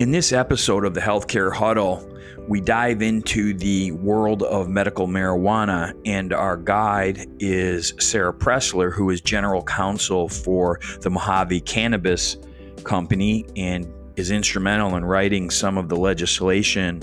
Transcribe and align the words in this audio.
In 0.00 0.10
this 0.10 0.32
episode 0.32 0.84
of 0.84 0.92
the 0.92 1.00
Healthcare 1.00 1.54
Huddle, 1.54 2.04
we 2.48 2.60
dive 2.60 3.00
into 3.00 3.54
the 3.54 3.92
world 3.92 4.42
of 4.42 4.68
medical 4.68 5.06
marijuana, 5.06 5.94
and 6.04 6.32
our 6.32 6.56
guide 6.56 7.28
is 7.38 7.94
Sara 8.00 8.34
Presler, 8.34 8.92
who 8.92 9.10
is 9.10 9.20
general 9.20 9.62
counsel 9.62 10.28
for 10.28 10.80
the 11.02 11.10
Mohave 11.10 11.64
Cannabis 11.64 12.36
Company 12.82 13.46
and 13.56 13.86
is 14.16 14.32
instrumental 14.32 14.96
in 14.96 15.04
writing 15.04 15.48
some 15.48 15.78
of 15.78 15.88
the 15.88 15.96
legislation 15.96 17.00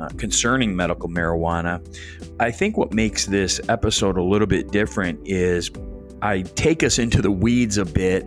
uh, 0.00 0.08
concerning 0.16 0.74
medical 0.74 1.10
marijuana. 1.10 1.84
I 2.40 2.50
think 2.50 2.78
what 2.78 2.94
makes 2.94 3.26
this 3.26 3.60
episode 3.68 4.16
a 4.16 4.22
little 4.22 4.48
bit 4.48 4.72
different 4.72 5.20
is 5.26 5.70
I 6.22 6.42
take 6.42 6.82
us 6.82 6.98
into 6.98 7.20
the 7.20 7.30
weeds 7.30 7.76
a 7.76 7.84
bit 7.84 8.24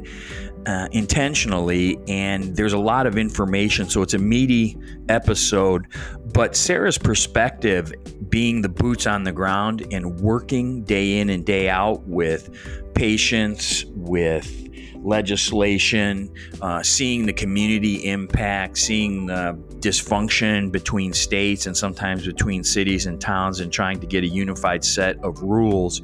uh, 0.66 0.88
intentionally, 0.92 2.00
and 2.08 2.56
there's 2.56 2.74
a 2.74 2.78
lot 2.78 3.08
of 3.08 3.18
information. 3.18 3.90
So 3.90 4.02
it's 4.02 4.14
a 4.14 4.20
meaty 4.20 4.78
episode. 5.10 5.88
But 6.34 6.56
Sara's 6.56 6.98
perspective, 6.98 7.94
being 8.30 8.62
the 8.62 8.70
boots 8.70 9.08
on 9.08 9.24
the 9.24 9.32
ground 9.32 9.88
and 9.92 10.20
working 10.20 10.84
day 10.84 11.20
in 11.20 11.30
and 11.30 11.46
day 11.46 11.70
out 11.70 12.04
with 12.04 12.50
patients, 12.94 13.86
with 13.88 14.64
legislation, 15.06 16.34
uh, 16.62 16.82
seeing 16.82 17.26
the 17.26 17.34
community 17.34 18.10
impact, 18.10 18.78
seeing 18.78 19.28
the 19.28 19.54
dysfunction 19.80 20.72
between 20.72 21.14
states 21.14 21.66
and 21.66 21.76
sometimes 21.76 22.26
between 22.26 22.64
cities 22.64 23.06
and 23.06 23.20
towns, 23.20 23.60
and 23.60 23.72
trying 23.72 24.00
to 24.00 24.08
get 24.08 24.24
a 24.24 24.28
unified 24.28 24.84
set 24.84 25.24
of 25.24 25.42
rules 25.42 26.02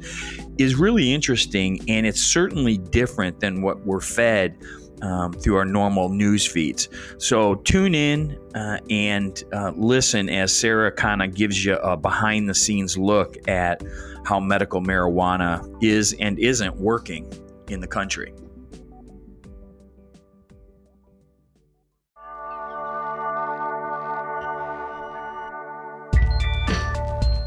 is 0.58 0.74
really 0.76 1.12
interesting. 1.12 1.80
And 1.88 2.06
it's 2.06 2.22
certainly 2.22 2.78
different 2.78 3.40
than 3.40 3.62
what 3.62 3.84
we're 3.84 4.00
fed. 4.00 4.56
Um, 5.02 5.32
through 5.32 5.56
our 5.56 5.64
normal 5.64 6.10
news 6.10 6.46
feeds. 6.46 6.88
So 7.18 7.56
tune 7.56 7.92
in 7.92 8.38
uh, 8.54 8.78
and 8.88 9.42
uh, 9.52 9.72
listen 9.74 10.28
as 10.28 10.56
Sara 10.56 10.92
kind 10.92 11.24
of 11.24 11.34
gives 11.34 11.64
you 11.64 11.74
a 11.78 11.96
behind 11.96 12.48
the 12.48 12.54
scenes 12.54 12.96
look 12.96 13.36
at 13.48 13.82
how 14.24 14.38
medical 14.38 14.80
marijuana 14.80 15.68
is 15.82 16.14
and 16.20 16.38
isn't 16.38 16.76
working 16.76 17.26
in 17.68 17.80
the 17.80 17.88
country. 17.88 18.32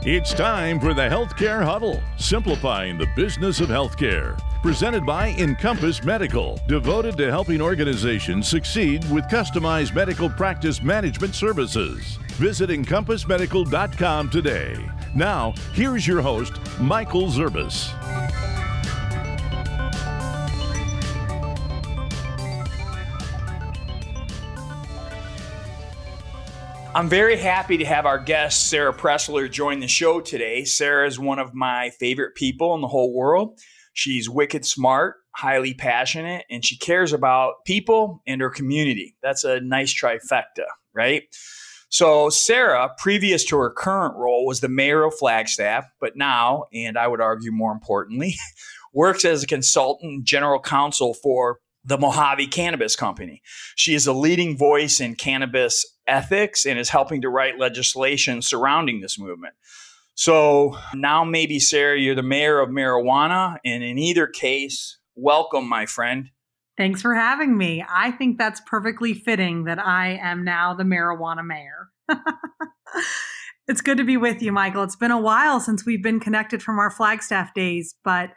It's 0.07 0.35
time 0.35 0.79
for 0.79 0.93
the 0.93 1.01
Healthcare 1.01 1.63
Huddle, 1.63 1.99
simplifying 2.17 2.95
the 2.95 3.07
business 3.15 3.59
of 3.59 3.69
healthcare. 3.69 4.39
Presented 4.61 5.03
by 5.03 5.29
Encompass 5.29 6.03
Medical, 6.03 6.59
devoted 6.67 7.17
to 7.17 7.31
helping 7.31 7.59
organizations 7.59 8.47
succeed 8.47 9.03
with 9.09 9.23
customized 9.29 9.95
medical 9.95 10.29
practice 10.29 10.83
management 10.83 11.33
services. 11.33 12.17
Visit 12.33 12.69
encompassmedical.com 12.69 14.29
today. 14.29 14.77
Now, 15.15 15.55
here's 15.73 16.05
your 16.05 16.21
host, 16.21 16.53
Michael 16.79 17.31
Zerbis. 17.31 17.89
I'm 26.95 27.09
very 27.09 27.35
happy 27.35 27.75
to 27.79 27.83
have 27.83 28.05
our 28.05 28.17
guest, 28.17 28.69
Sara 28.69 28.93
Presler, 28.93 29.51
join 29.51 29.81
the 29.81 29.87
show 29.89 30.21
today. 30.21 30.63
Sara 30.63 31.05
is 31.05 31.19
one 31.19 31.39
of 31.39 31.53
my 31.53 31.89
favorite 31.89 32.35
people 32.35 32.73
in 32.73 32.79
the 32.79 32.87
whole 32.87 33.13
world. 33.13 33.59
She's 33.91 34.29
wicked 34.29 34.65
smart, 34.65 35.17
highly 35.31 35.73
passionate, 35.73 36.45
and 36.49 36.63
she 36.63 36.77
cares 36.77 37.11
about 37.11 37.65
people 37.65 38.21
and 38.25 38.39
her 38.39 38.49
community. 38.49 39.17
That's 39.21 39.43
a 39.43 39.59
nice 39.59 39.93
trifecta, 39.93 40.67
right? 40.93 41.23
So, 41.89 42.29
Sarah, 42.29 42.91
previous 42.97 43.43
to 43.47 43.57
her 43.57 43.71
current 43.71 44.15
role, 44.15 44.45
was 44.45 44.61
the 44.61 44.69
mayor 44.69 45.03
of 45.03 45.15
Flagstaff, 45.15 45.83
but 45.99 46.15
now, 46.15 46.63
and 46.73 46.97
I 46.97 47.09
would 47.09 47.19
argue 47.19 47.51
more 47.51 47.73
importantly, 47.73 48.35
works 48.93 49.25
as 49.25 49.43
a 49.43 49.47
consultant 49.47 50.23
general 50.23 50.61
counsel 50.61 51.13
for 51.13 51.59
the 51.83 51.97
Mohave 51.97 52.49
Cannabis 52.51 52.95
Company. 52.95 53.41
She 53.75 53.93
is 53.95 54.07
a 54.07 54.13
leading 54.13 54.57
voice 54.57 55.01
in 55.01 55.15
cannabis 55.15 55.85
ethics 56.07 56.65
and 56.65 56.79
is 56.79 56.89
helping 56.89 57.21
to 57.21 57.29
write 57.29 57.59
legislation 57.59 58.41
surrounding 58.41 59.01
this 59.01 59.19
movement. 59.19 59.55
So 60.15 60.77
now, 60.93 61.23
maybe, 61.23 61.59
Sara, 61.59 61.99
you're 61.99 62.15
the 62.15 62.23
mayor 62.23 62.59
of 62.59 62.69
marijuana. 62.69 63.57
And 63.65 63.83
in 63.83 63.97
either 63.97 64.27
case, 64.27 64.97
welcome, 65.15 65.67
my 65.67 65.85
friend. 65.85 66.29
Thanks 66.77 67.01
for 67.01 67.15
having 67.15 67.57
me. 67.57 67.85
I 67.87 68.11
think 68.11 68.37
that's 68.37 68.61
perfectly 68.65 69.13
fitting 69.13 69.65
that 69.65 69.79
I 69.79 70.19
am 70.21 70.43
now 70.43 70.73
the 70.73 70.83
marijuana 70.83 71.45
mayor. 71.45 71.89
it's 73.67 73.81
good 73.81 73.97
to 73.97 74.03
be 74.03 74.17
with 74.17 74.41
you, 74.41 74.51
Michael. 74.51 74.83
It's 74.83 74.95
been 74.95 75.11
a 75.11 75.19
while 75.19 75.59
since 75.59 75.85
we've 75.85 76.03
been 76.03 76.19
connected 76.19 76.61
from 76.61 76.79
our 76.79 76.91
Flagstaff 76.91 77.53
days, 77.53 77.95
but 78.03 78.31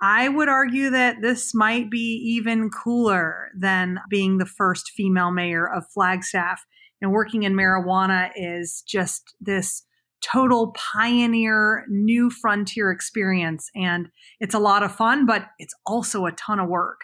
I 0.00 0.28
would 0.28 0.48
argue 0.48 0.90
that 0.90 1.22
this 1.22 1.54
might 1.54 1.90
be 1.90 2.20
even 2.36 2.70
cooler 2.70 3.48
than 3.58 4.00
being 4.08 4.38
the 4.38 4.46
first 4.46 4.90
female 4.90 5.30
mayor 5.30 5.66
of 5.66 5.84
Flagstaff. 5.92 6.64
Working 7.10 7.42
in 7.42 7.54
marijuana 7.54 8.30
is 8.36 8.82
just 8.86 9.34
this 9.40 9.84
total 10.24 10.72
pioneer, 10.72 11.84
new 11.88 12.30
frontier 12.30 12.90
experience. 12.90 13.70
And 13.74 14.08
it's 14.40 14.54
a 14.54 14.58
lot 14.58 14.82
of 14.82 14.94
fun, 14.94 15.26
but 15.26 15.46
it's 15.58 15.74
also 15.86 16.26
a 16.26 16.32
ton 16.32 16.58
of 16.58 16.68
work. 16.68 17.00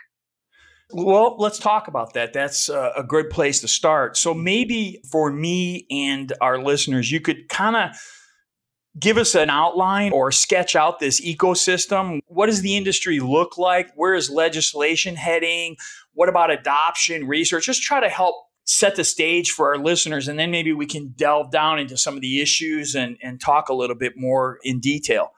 Well, 0.93 1.37
let's 1.39 1.59
talk 1.59 1.87
about 1.87 2.15
that. 2.15 2.33
That's 2.33 2.69
uh, 2.69 2.93
a 2.97 3.05
good 3.05 3.31
place 3.31 3.61
to 3.61 3.69
start. 3.69 4.17
So, 4.17 4.35
maybe 4.35 5.01
for 5.09 5.31
me 5.31 5.87
and 5.89 6.33
our 6.41 6.61
listeners, 6.61 7.13
you 7.13 7.21
could 7.21 7.49
kind 7.49 7.77
of 7.77 7.97
give 8.99 9.17
us 9.17 9.37
an 9.37 9.51
outline 9.51 10.13
or 10.13 10.33
sketch 10.33 10.75
out 10.75 10.99
this 10.99 11.21
ecosystem. 11.21 12.21
What 12.27 12.47
does 12.47 12.63
the 12.63 12.77
industry 12.77 13.21
look 13.21 13.57
like? 13.57 13.93
Where 13.95 14.15
is 14.15 14.31
legislation 14.31 15.15
heading? 15.15 15.77
What 16.15 16.29
about 16.29 16.51
adoption, 16.51 17.29
research? 17.29 17.67
Just 17.67 17.83
try 17.83 18.01
to 18.01 18.09
help 18.09 18.35
set 18.71 18.95
the 18.95 19.03
stage 19.03 19.51
for 19.51 19.75
our 19.75 19.79
listeners, 19.79 20.29
and 20.29 20.39
then 20.39 20.49
maybe 20.49 20.73
we 20.73 20.87
can 20.87 21.09
delve 21.17 21.51
down 21.51 21.81
into 21.81 21.97
some 21.97 22.15
of 22.15 22.21
the 22.21 22.41
issues 22.41 22.95
and, 22.95 23.17
and 23.21 23.41
talk 23.41 23.69
a 23.69 23.75
little 23.75 23.97
bit 23.97 24.17
more 24.17 24.61
in 24.63 24.79
detail. 24.79 25.33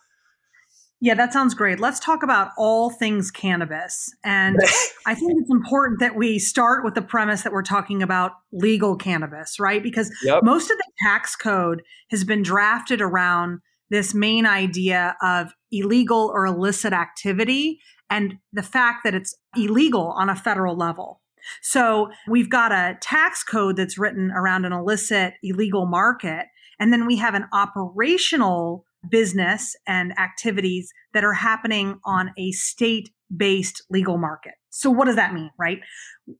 Yeah, 1.00 1.14
that 1.14 1.32
sounds 1.32 1.54
great. 1.54 1.80
Let's 1.80 1.98
talk 1.98 2.22
about 2.22 2.50
all 2.58 2.90
things 2.90 3.30
cannabis. 3.30 4.14
And 4.22 4.58
I 5.06 5.14
think 5.14 5.32
it's 5.40 5.50
important 5.50 5.98
that 6.00 6.14
we 6.14 6.38
start 6.38 6.84
with 6.84 6.94
the 6.94 7.00
premise 7.00 7.40
that 7.42 7.54
we're 7.54 7.62
talking 7.62 8.02
about 8.02 8.32
legal 8.52 8.96
cannabis, 8.96 9.58
right? 9.58 9.82
Because 9.82 10.12
yep. 10.22 10.42
most 10.44 10.70
of 10.70 10.76
the 10.76 10.92
tax 11.02 11.34
code 11.34 11.82
has 12.10 12.24
been 12.24 12.42
drafted 12.42 13.00
around 13.00 13.60
this 13.88 14.12
main 14.12 14.44
idea 14.44 15.16
of 15.22 15.52
illegal 15.70 16.30
or 16.34 16.44
illicit 16.44 16.92
activity 16.92 17.80
and 18.10 18.34
the 18.52 18.62
fact 18.62 19.04
that 19.04 19.14
it's 19.14 19.34
illegal 19.56 20.08
on 20.18 20.28
a 20.28 20.36
federal 20.36 20.76
level. 20.76 21.21
So 21.60 22.10
we've 22.28 22.50
got 22.50 22.72
a 22.72 22.96
tax 23.00 23.42
code 23.42 23.76
that's 23.76 23.98
written 23.98 24.30
around 24.30 24.64
an 24.64 24.72
illicit, 24.72 25.34
illegal 25.42 25.86
market. 25.86 26.46
And 26.78 26.92
then 26.92 27.06
we 27.06 27.16
have 27.16 27.34
an 27.34 27.46
operational 27.52 28.84
business 29.08 29.76
and 29.86 30.18
activities 30.18 30.92
that 31.12 31.24
are 31.24 31.34
happening 31.34 32.00
on 32.04 32.30
a 32.38 32.52
state 32.52 33.10
based 33.34 33.82
legal 33.90 34.18
market. 34.18 34.54
So, 34.70 34.90
what 34.90 35.06
does 35.06 35.16
that 35.16 35.34
mean, 35.34 35.50
right? 35.58 35.80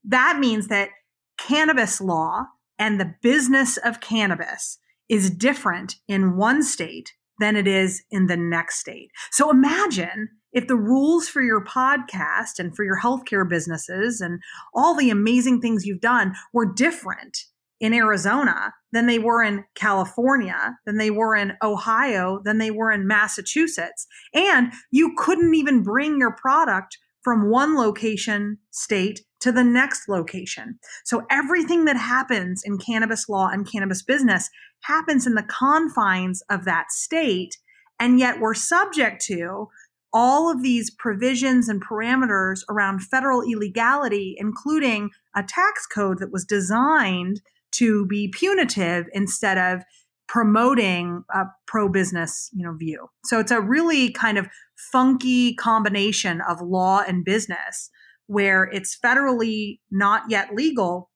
That 0.04 0.38
means 0.38 0.68
that 0.68 0.90
cannabis 1.38 2.00
law 2.00 2.46
and 2.78 3.00
the 3.00 3.14
business 3.22 3.76
of 3.78 4.00
cannabis 4.00 4.78
is 5.08 5.30
different 5.30 5.96
in 6.08 6.36
one 6.36 6.62
state 6.62 7.12
than 7.40 7.56
it 7.56 7.66
is 7.66 8.02
in 8.10 8.26
the 8.26 8.36
next 8.36 8.78
state. 8.78 9.10
So, 9.30 9.50
imagine 9.50 10.28
if 10.52 10.66
the 10.66 10.76
rules 10.76 11.28
for 11.28 11.42
your 11.42 11.64
podcast 11.64 12.58
and 12.58 12.74
for 12.74 12.84
your 12.84 13.00
healthcare 13.00 13.48
businesses 13.48 14.20
and 14.20 14.40
all 14.74 14.94
the 14.94 15.10
amazing 15.10 15.60
things 15.60 15.86
you've 15.86 16.00
done 16.00 16.34
were 16.52 16.72
different 16.72 17.44
in 17.80 17.92
Arizona 17.92 18.72
than 18.92 19.06
they 19.06 19.18
were 19.18 19.42
in 19.42 19.64
California, 19.74 20.78
than 20.86 20.98
they 20.98 21.10
were 21.10 21.34
in 21.34 21.54
Ohio, 21.62 22.40
than 22.44 22.58
they 22.58 22.70
were 22.70 22.92
in 22.92 23.08
Massachusetts. 23.08 24.06
And 24.32 24.72
you 24.92 25.14
couldn't 25.16 25.54
even 25.54 25.82
bring 25.82 26.18
your 26.18 26.30
product 26.32 26.96
from 27.22 27.50
one 27.50 27.76
location 27.76 28.58
state 28.70 29.22
to 29.40 29.50
the 29.50 29.64
next 29.64 30.08
location. 30.08 30.78
So 31.04 31.22
everything 31.30 31.84
that 31.86 31.96
happens 31.96 32.62
in 32.64 32.78
cannabis 32.78 33.28
law 33.28 33.48
and 33.48 33.70
cannabis 33.70 34.02
business 34.02 34.48
happens 34.82 35.26
in 35.26 35.34
the 35.34 35.42
confines 35.42 36.42
of 36.50 36.64
that 36.64 36.92
state. 36.92 37.56
And 37.98 38.18
yet 38.20 38.40
we're 38.40 38.54
subject 38.54 39.24
to 39.26 39.68
all 40.12 40.50
of 40.50 40.62
these 40.62 40.90
provisions 40.90 41.68
and 41.68 41.82
parameters 41.84 42.60
around 42.68 43.00
federal 43.00 43.42
illegality, 43.42 44.34
including 44.38 45.10
a 45.34 45.42
tax 45.42 45.86
code 45.86 46.18
that 46.18 46.32
was 46.32 46.44
designed 46.44 47.40
to 47.72 48.06
be 48.06 48.28
punitive 48.28 49.06
instead 49.12 49.58
of 49.58 49.82
promoting 50.28 51.24
a 51.34 51.44
pro 51.66 51.90
business 51.90 52.48
you 52.54 52.64
know 52.64 52.74
view 52.74 53.06
so 53.24 53.38
it's 53.38 53.50
a 53.50 53.60
really 53.60 54.10
kind 54.12 54.38
of 54.38 54.46
funky 54.92 55.54
combination 55.56 56.40
of 56.48 56.62
law 56.62 57.02
and 57.06 57.22
business 57.22 57.90
where 58.28 58.64
it's 58.64 58.96
federally 59.04 59.78
not 59.90 60.22
yet 60.30 60.54
legal 60.54 61.10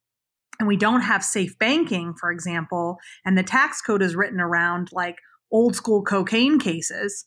and 0.59 0.69
we 0.69 0.77
don't 0.77 1.03
have 1.03 1.23
safe 1.25 1.59
banking, 1.59 2.15
for 2.19 2.31
example, 2.31 2.99
and 3.25 3.37
the 3.37 3.43
tax 3.43 3.81
code 3.83 4.03
is 4.03 4.17
written 4.17 4.41
around 4.41 4.89
like 4.93 5.17
old 5.53 5.77
school 5.77 6.03
cocaine 6.03 6.59
cases. 6.59 7.25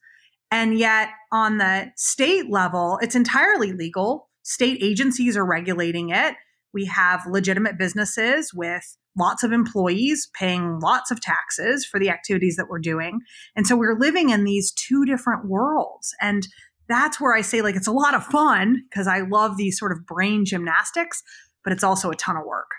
And 0.52 0.78
yet, 0.78 1.10
on 1.32 1.58
the 1.58 1.92
state 1.96 2.50
level, 2.50 2.98
it's 3.02 3.16
entirely 3.16 3.72
legal. 3.72 4.30
State 4.44 4.80
agencies 4.82 5.38
are 5.38 5.46
regulating 5.46 6.10
it. 6.10 6.36
We 6.74 6.86
have 6.86 7.22
legitimate 7.28 7.78
businesses 7.78 8.54
with 8.54 8.98
lots 9.18 9.44
of 9.44 9.52
employees 9.52 10.30
paying 10.34 10.80
lots 10.80 11.12
of 11.12 11.22
taxes 11.22 11.86
for 11.86 12.00
the 12.00 12.10
activities 12.10 12.56
that 12.56 12.68
we're 12.70 12.80
doing. 12.80 13.20
And 13.56 13.68
so 13.68 13.76
we're 13.76 13.98
living 14.00 14.30
in 14.30 14.44
these 14.44 14.72
two 14.72 15.06
different 15.06 15.46
worlds. 15.48 16.14
And 16.22 16.48
that's 16.88 17.20
where 17.20 17.36
I 17.36 17.42
say, 17.42 17.62
like, 17.62 17.76
it's 17.76 17.88
a 17.88 17.92
lot 17.92 18.16
of 18.16 18.24
fun 18.26 18.84
because 18.90 19.08
I 19.08 19.22
love 19.22 19.58
these 19.58 19.78
sort 19.78 19.92
of 19.92 20.06
brain 20.06 20.46
gymnastics, 20.46 21.22
but 21.64 21.74
it's 21.74 21.84
also 21.84 22.10
a 22.10 22.16
ton 22.16 22.38
of 22.38 22.46
work. 22.46 22.72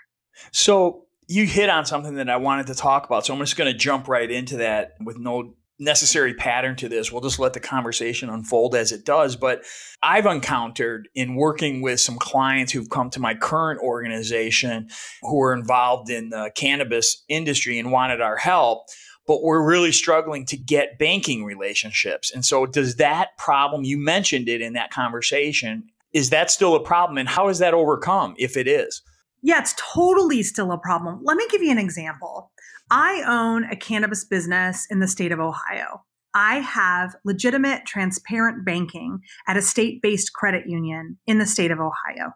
So 0.51 1.05
you 1.27 1.45
hit 1.45 1.69
on 1.69 1.85
something 1.85 2.15
that 2.15 2.29
I 2.29 2.37
wanted 2.37 2.67
to 2.67 2.75
talk 2.75 3.05
about. 3.05 3.25
So 3.25 3.33
I'm 3.33 3.39
just 3.39 3.55
going 3.55 3.71
to 3.71 3.77
jump 3.77 4.07
right 4.07 4.29
into 4.29 4.57
that 4.57 4.95
with 5.03 5.17
no 5.17 5.55
necessary 5.81 6.33
pattern 6.33 6.75
to 6.77 6.87
this. 6.87 7.11
We'll 7.11 7.21
just 7.21 7.39
let 7.39 7.53
the 7.53 7.59
conversation 7.59 8.29
unfold 8.29 8.75
as 8.75 8.91
it 8.91 9.03
does. 9.03 9.35
But 9.35 9.63
I've 10.03 10.27
encountered 10.27 11.09
in 11.15 11.35
working 11.35 11.81
with 11.81 11.99
some 11.99 12.17
clients 12.17 12.71
who've 12.71 12.89
come 12.89 13.09
to 13.09 13.19
my 13.19 13.33
current 13.33 13.81
organization 13.81 14.89
who 15.23 15.41
are 15.41 15.53
involved 15.53 16.09
in 16.09 16.29
the 16.29 16.51
cannabis 16.55 17.23
industry 17.27 17.79
and 17.79 17.91
wanted 17.91 18.21
our 18.21 18.37
help. 18.37 18.85
But 19.27 19.43
we're 19.43 19.65
really 19.65 19.91
struggling 19.91 20.45
to 20.47 20.57
get 20.57 20.97
banking 20.99 21.45
relationships. 21.45 22.31
And 22.33 22.45
so, 22.45 22.65
does 22.65 22.97
that 22.97 23.37
problem, 23.37 23.83
you 23.83 23.97
mentioned 23.97 24.49
it 24.49 24.61
in 24.61 24.73
that 24.73 24.91
conversation, 24.91 25.83
is 26.11 26.31
that 26.31 26.51
still 26.51 26.75
a 26.75 26.79
problem? 26.79 27.17
And 27.17 27.29
how 27.29 27.47
is 27.47 27.59
that 27.59 27.73
overcome 27.73 28.35
if 28.37 28.57
it 28.57 28.67
is? 28.67 29.01
Yeah, 29.43 29.59
it's 29.59 29.75
totally 29.93 30.43
still 30.43 30.71
a 30.71 30.77
problem. 30.77 31.21
Let 31.23 31.37
me 31.37 31.47
give 31.49 31.63
you 31.63 31.71
an 31.71 31.79
example. 31.79 32.50
I 32.91 33.23
own 33.25 33.63
a 33.63 33.75
cannabis 33.77 34.25
business 34.25 34.85
in 34.89 34.99
the 34.99 35.07
state 35.07 35.31
of 35.31 35.39
Ohio. 35.39 36.03
I 36.35 36.55
have 36.59 37.15
legitimate, 37.23 37.85
transparent 37.85 38.65
banking 38.65 39.21
at 39.47 39.55
a 39.55 39.61
state 39.61 40.01
based 40.01 40.33
credit 40.33 40.67
union 40.67 41.17
in 41.25 41.37
the 41.37 41.45
state 41.45 41.71
of 41.71 41.79
Ohio. 41.79 42.33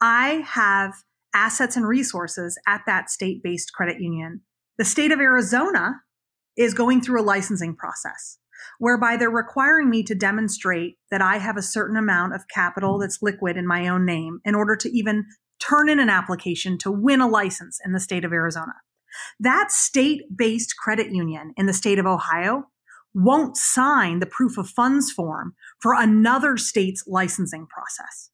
I 0.00 0.44
have 0.46 0.92
assets 1.34 1.76
and 1.76 1.88
resources 1.88 2.58
at 2.68 2.82
that 2.86 3.08
state 3.08 3.42
based 3.42 3.72
credit 3.72 4.00
union. 4.00 4.42
The 4.76 4.84
state 4.84 5.12
of 5.12 5.20
Arizona 5.20 6.02
is 6.58 6.74
going 6.74 7.00
through 7.00 7.22
a 7.22 7.24
licensing 7.24 7.74
process 7.74 8.36
whereby 8.78 9.16
they're 9.16 9.30
requiring 9.30 9.88
me 9.88 10.02
to 10.02 10.14
demonstrate 10.14 10.98
that 11.10 11.22
I 11.22 11.38
have 11.38 11.56
a 11.56 11.62
certain 11.62 11.96
amount 11.96 12.34
of 12.34 12.48
capital 12.52 12.98
that's 12.98 13.22
liquid 13.22 13.56
in 13.56 13.66
my 13.66 13.88
own 13.88 14.04
name 14.04 14.40
in 14.44 14.54
order 14.54 14.76
to 14.76 14.90
even 14.90 15.24
turn 15.58 15.88
in 15.88 16.00
an 16.00 16.10
application 16.10 16.76
to 16.78 16.90
win 16.90 17.22
a 17.22 17.28
license 17.28 17.78
in 17.84 17.92
the 17.92 18.00
state 18.00 18.24
of 18.24 18.32
Arizona. 18.32 18.74
That 19.38 19.70
state 19.70 20.22
based 20.36 20.76
credit 20.76 21.12
union 21.12 21.52
in 21.56 21.66
the 21.66 21.72
state 21.72 21.98
of 21.98 22.06
Ohio 22.06 22.64
won't 23.14 23.56
sign 23.56 24.20
the 24.20 24.26
proof 24.26 24.56
of 24.56 24.68
funds 24.68 25.10
form 25.10 25.54
for 25.80 25.94
another 25.94 26.56
state's 26.56 27.04
licensing 27.06 27.66
process. 27.66 28.30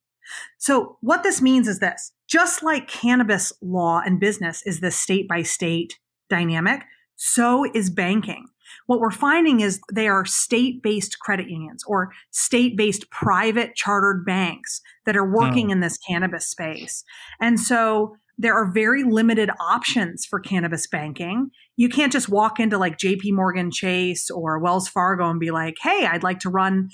So, 0.58 0.98
what 1.00 1.22
this 1.22 1.40
means 1.40 1.68
is 1.68 1.78
this 1.78 2.12
just 2.28 2.62
like 2.62 2.88
cannabis 2.88 3.52
law 3.62 4.02
and 4.04 4.20
business 4.20 4.62
is 4.66 4.80
the 4.80 4.90
state 4.90 5.28
by 5.28 5.42
state 5.42 5.98
dynamic, 6.28 6.82
so 7.14 7.64
is 7.72 7.90
banking. 7.90 8.46
What 8.86 8.98
we're 8.98 9.12
finding 9.12 9.60
is 9.60 9.80
they 9.92 10.08
are 10.08 10.24
state 10.24 10.82
based 10.82 11.20
credit 11.20 11.48
unions 11.48 11.84
or 11.86 12.12
state 12.30 12.76
based 12.76 13.10
private 13.10 13.76
chartered 13.76 14.24
banks 14.24 14.80
that 15.06 15.16
are 15.16 15.30
working 15.30 15.68
oh. 15.68 15.72
in 15.72 15.80
this 15.80 15.98
cannabis 15.98 16.48
space. 16.48 17.04
And 17.40 17.60
so 17.60 18.16
there 18.38 18.54
are 18.54 18.70
very 18.70 19.02
limited 19.02 19.50
options 19.60 20.26
for 20.26 20.40
cannabis 20.40 20.86
banking. 20.86 21.50
You 21.76 21.88
can't 21.88 22.12
just 22.12 22.28
walk 22.28 22.60
into 22.60 22.78
like 22.78 22.98
JP 22.98 23.32
Morgan 23.32 23.70
Chase 23.70 24.30
or 24.30 24.58
Wells 24.58 24.88
Fargo 24.88 25.28
and 25.30 25.40
be 25.40 25.50
like, 25.50 25.76
hey, 25.80 26.06
I'd 26.06 26.22
like 26.22 26.40
to 26.40 26.50
run 26.50 26.90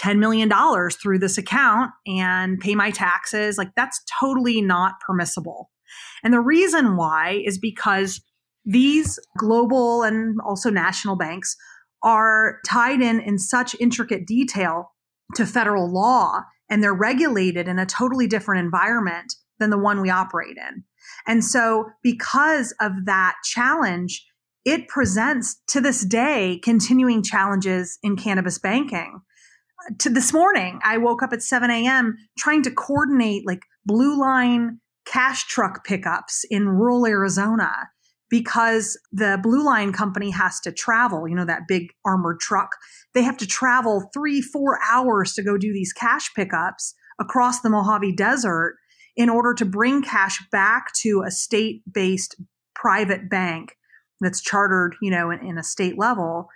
$10 0.00 0.18
million 0.18 0.50
through 0.90 1.18
this 1.18 1.38
account 1.38 1.90
and 2.06 2.58
pay 2.60 2.74
my 2.74 2.90
taxes. 2.90 3.58
Like, 3.58 3.70
that's 3.76 4.00
totally 4.20 4.60
not 4.62 4.94
permissible. 5.06 5.70
And 6.22 6.32
the 6.32 6.40
reason 6.40 6.96
why 6.96 7.42
is 7.44 7.58
because 7.58 8.20
these 8.64 9.18
global 9.38 10.02
and 10.02 10.38
also 10.44 10.70
national 10.70 11.16
banks 11.16 11.56
are 12.02 12.58
tied 12.66 13.00
in 13.00 13.20
in 13.20 13.38
such 13.38 13.76
intricate 13.80 14.26
detail 14.26 14.92
to 15.34 15.46
federal 15.46 15.90
law 15.90 16.42
and 16.68 16.82
they're 16.82 16.94
regulated 16.94 17.68
in 17.68 17.78
a 17.78 17.86
totally 17.86 18.26
different 18.26 18.64
environment 18.64 19.34
than 19.58 19.70
the 19.70 19.78
one 19.78 20.00
we 20.00 20.10
operate 20.10 20.56
in. 20.56 20.84
And 21.26 21.44
so, 21.44 21.86
because 22.02 22.74
of 22.80 22.92
that 23.06 23.36
challenge, 23.44 24.26
it 24.64 24.88
presents 24.88 25.60
to 25.68 25.80
this 25.80 26.04
day 26.04 26.60
continuing 26.62 27.22
challenges 27.22 27.98
in 28.02 28.16
cannabis 28.16 28.58
banking. 28.58 29.20
To 30.00 30.10
this 30.10 30.32
morning, 30.32 30.80
I 30.82 30.98
woke 30.98 31.22
up 31.22 31.32
at 31.32 31.42
7 31.42 31.70
a.m. 31.70 32.16
trying 32.38 32.62
to 32.62 32.70
coordinate 32.70 33.46
like 33.46 33.62
blue 33.84 34.18
line 34.18 34.80
cash 35.06 35.46
truck 35.46 35.84
pickups 35.84 36.44
in 36.50 36.68
rural 36.68 37.06
Arizona 37.06 37.70
because 38.28 38.98
the 39.12 39.38
Blue 39.42 39.64
Line 39.64 39.92
company 39.92 40.30
has 40.30 40.60
to 40.60 40.72
travel, 40.72 41.28
you 41.28 41.34
know, 41.34 41.44
that 41.44 41.68
big 41.68 41.92
armored 42.04 42.40
truck. 42.40 42.70
They 43.14 43.22
have 43.22 43.36
to 43.38 43.46
travel 43.46 44.10
three, 44.12 44.40
four 44.40 44.78
hours 44.90 45.32
to 45.34 45.42
go 45.42 45.56
do 45.56 45.72
these 45.72 45.92
cash 45.92 46.32
pickups 46.34 46.94
across 47.20 47.60
the 47.60 47.70
Mojave 47.70 48.16
Desert 48.16 48.76
in 49.16 49.28
order 49.28 49.54
to 49.54 49.64
bring 49.64 50.02
cash 50.02 50.42
back 50.52 50.92
to 51.00 51.22
a 51.26 51.30
state 51.30 51.82
based 51.90 52.36
private 52.74 53.30
bank 53.30 53.76
that's 54.20 54.40
chartered, 54.40 54.96
you 55.00 55.10
know, 55.10 55.30
in, 55.30 55.40
in, 55.40 55.58
a 55.58 55.62
state 55.62 55.98
level. 55.98 56.48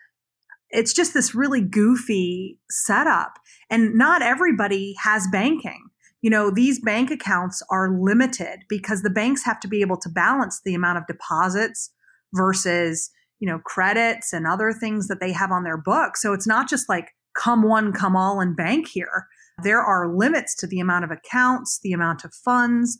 It's 0.70 0.92
just 0.92 1.14
this 1.14 1.34
really 1.34 1.60
goofy 1.60 2.58
setup. 2.70 3.38
And 3.70 3.94
not 3.94 4.22
everybody 4.22 4.94
has 5.02 5.26
banking. 5.32 5.88
You 6.22 6.30
know, 6.30 6.50
these 6.50 6.80
bank 6.80 7.10
accounts 7.10 7.62
are 7.70 7.90
limited 7.90 8.60
because 8.68 9.02
the 9.02 9.10
banks 9.10 9.44
have 9.44 9.58
to 9.60 9.68
be 9.68 9.80
able 9.80 9.96
to 9.98 10.08
balance 10.08 10.60
the 10.64 10.74
amount 10.74 10.98
of 10.98 11.06
deposits 11.06 11.90
versus, 12.34 13.10
you 13.40 13.48
know, 13.48 13.58
credits 13.58 14.32
and 14.32 14.46
other 14.46 14.72
things 14.72 15.08
that 15.08 15.20
they 15.20 15.32
have 15.32 15.50
on 15.50 15.64
their 15.64 15.78
book. 15.78 16.16
So 16.16 16.32
it's 16.32 16.46
not 16.46 16.68
just 16.68 16.88
like 16.88 17.08
come 17.34 17.62
one, 17.62 17.92
come 17.92 18.16
all 18.16 18.40
and 18.40 18.56
bank 18.56 18.88
here. 18.88 19.26
There 19.62 19.80
are 19.80 20.14
limits 20.14 20.54
to 20.56 20.66
the 20.66 20.80
amount 20.80 21.04
of 21.04 21.10
accounts, 21.10 21.80
the 21.82 21.92
amount 21.92 22.24
of 22.24 22.34
funds, 22.34 22.98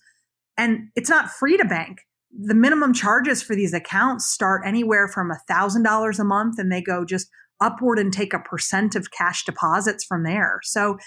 and 0.56 0.88
it's 0.94 1.10
not 1.10 1.30
free 1.30 1.56
to 1.56 1.64
bank. 1.64 1.98
The 2.38 2.54
minimum 2.54 2.92
charges 2.92 3.42
for 3.42 3.56
these 3.56 3.74
accounts 3.74 4.26
start 4.26 4.62
anywhere 4.64 5.08
from 5.08 5.30
$1,000 5.50 6.18
a 6.18 6.24
month 6.24 6.58
and 6.58 6.70
they 6.70 6.82
go 6.82 7.04
just 7.04 7.28
upward 7.60 7.98
and 7.98 8.12
take 8.12 8.32
a 8.32 8.38
percent 8.38 8.94
of 8.94 9.10
cash 9.10 9.44
deposits 9.44 10.04
from 10.04 10.22
there. 10.22 10.60
So 10.62 10.98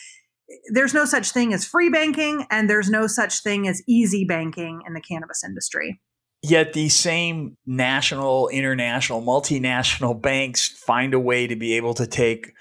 there's 0.71 0.93
no 0.93 1.05
such 1.05 1.31
thing 1.31 1.53
as 1.53 1.65
free 1.65 1.89
banking 1.89 2.45
and 2.51 2.69
there's 2.69 2.89
no 2.89 3.07
such 3.07 3.41
thing 3.41 3.67
as 3.67 3.81
easy 3.87 4.25
banking 4.25 4.81
in 4.85 4.93
the 4.93 5.01
cannabis 5.01 5.43
industry. 5.43 6.01
Yet 6.41 6.73
these 6.73 6.93
same 6.93 7.57
national, 7.65 8.49
international, 8.49 9.21
multinational 9.21 10.21
banks 10.21 10.67
find 10.67 11.13
a 11.13 11.19
way 11.19 11.47
to 11.47 11.55
be 11.55 11.73
able 11.77 11.93
to 11.93 12.05
take 12.05 12.51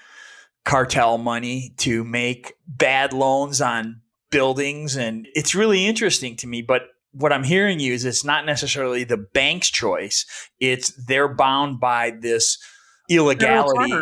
cartel 0.65 1.17
money 1.17 1.73
to 1.77 2.03
make 2.03 2.53
bad 2.67 3.13
loans 3.13 3.61
on 3.61 4.01
buildings. 4.29 4.95
And 4.95 5.27
it's 5.35 5.53
really 5.53 5.85
interesting 5.85 6.35
to 6.37 6.47
me. 6.47 6.61
But 6.61 6.83
what 7.11 7.31
I'm 7.31 7.43
hearing 7.43 7.79
you 7.79 7.93
is 7.93 8.05
it's 8.05 8.23
not 8.23 8.45
necessarily 8.45 9.03
the 9.03 9.17
bank's 9.17 9.69
choice, 9.69 10.25
it's 10.59 10.91
they're 11.05 11.33
bound 11.33 11.79
by 11.79 12.11
this 12.11 12.57
illegality. 13.09 13.93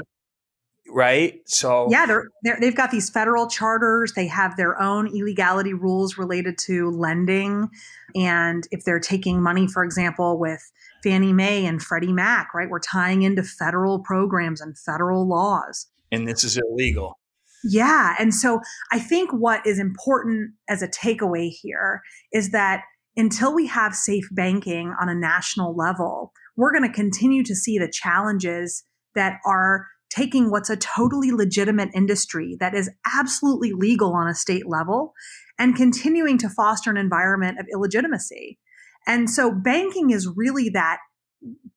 Right. 0.94 1.40
So, 1.46 1.88
yeah, 1.90 2.06
they're, 2.06 2.28
they're, 2.44 2.58
they've 2.60 2.76
got 2.76 2.92
these 2.92 3.10
federal 3.10 3.48
charters. 3.48 4.12
They 4.14 4.28
have 4.28 4.58
their 4.58 4.82
own 4.82 5.08
illegality 5.08 5.74
rules 5.74 6.18
related 6.18 6.58
to 6.66 6.90
lending. 6.90 7.70
And 8.14 8.68
if 8.72 8.84
they're 8.84 9.00
taking 9.00 9.42
money, 9.42 9.68
for 9.68 9.86
example, 9.86 10.38
with 10.38 10.70
Fannie 11.02 11.32
Mae 11.32 11.66
and 11.66 11.82
Freddie 11.82 12.12
Mac, 12.12 12.54
right, 12.54 12.70
we're 12.70 12.80
tying 12.80 13.22
into 13.22 13.42
federal 13.42 14.00
programs 14.00 14.60
and 14.60 14.78
federal 14.78 15.26
laws 15.26 15.88
and 16.12 16.28
this 16.28 16.44
is 16.44 16.58
illegal. 16.58 17.18
Yeah. 17.64 18.16
And 18.20 18.34
so 18.34 18.60
I 18.92 19.00
think 19.00 19.32
what 19.32 19.66
is 19.66 19.80
important 19.80 20.54
as 20.68 20.82
a 20.82 20.88
takeaway 20.88 21.50
here 21.50 22.02
is 22.34 22.52
that 22.52 22.82
until 23.16 23.54
we 23.54 23.68
have 23.68 23.94
safe 23.94 24.28
banking 24.32 24.94
on 25.00 25.10
a 25.10 25.16
national 25.16 25.76
level, 25.76 26.32
we're 26.56 26.72
going 26.72 26.90
to 26.90 26.94
continue 26.94 27.44
to 27.44 27.56
see 27.56 27.78
the 27.78 27.92
challenges 27.92 28.84
that 29.16 29.40
are 29.46 29.88
taking 30.10 30.50
what's 30.50 30.70
a 30.70 30.76
totally 30.76 31.32
legitimate 31.32 31.90
industry 31.94 32.58
that 32.60 32.74
is 32.74 32.90
absolutely 33.14 33.72
legal 33.72 34.14
on 34.14 34.28
a 34.28 34.36
state 34.36 34.68
level 34.68 35.14
and 35.58 35.76
continuing 35.76 36.38
to 36.38 36.50
foster 36.50 36.90
an 36.90 36.98
environment 36.98 37.60
of 37.60 37.66
illegitimacy. 37.72 38.60
And 39.08 39.30
so 39.30 39.52
banking 39.52 40.10
is 40.10 40.28
really 40.36 40.70
that 40.70 40.98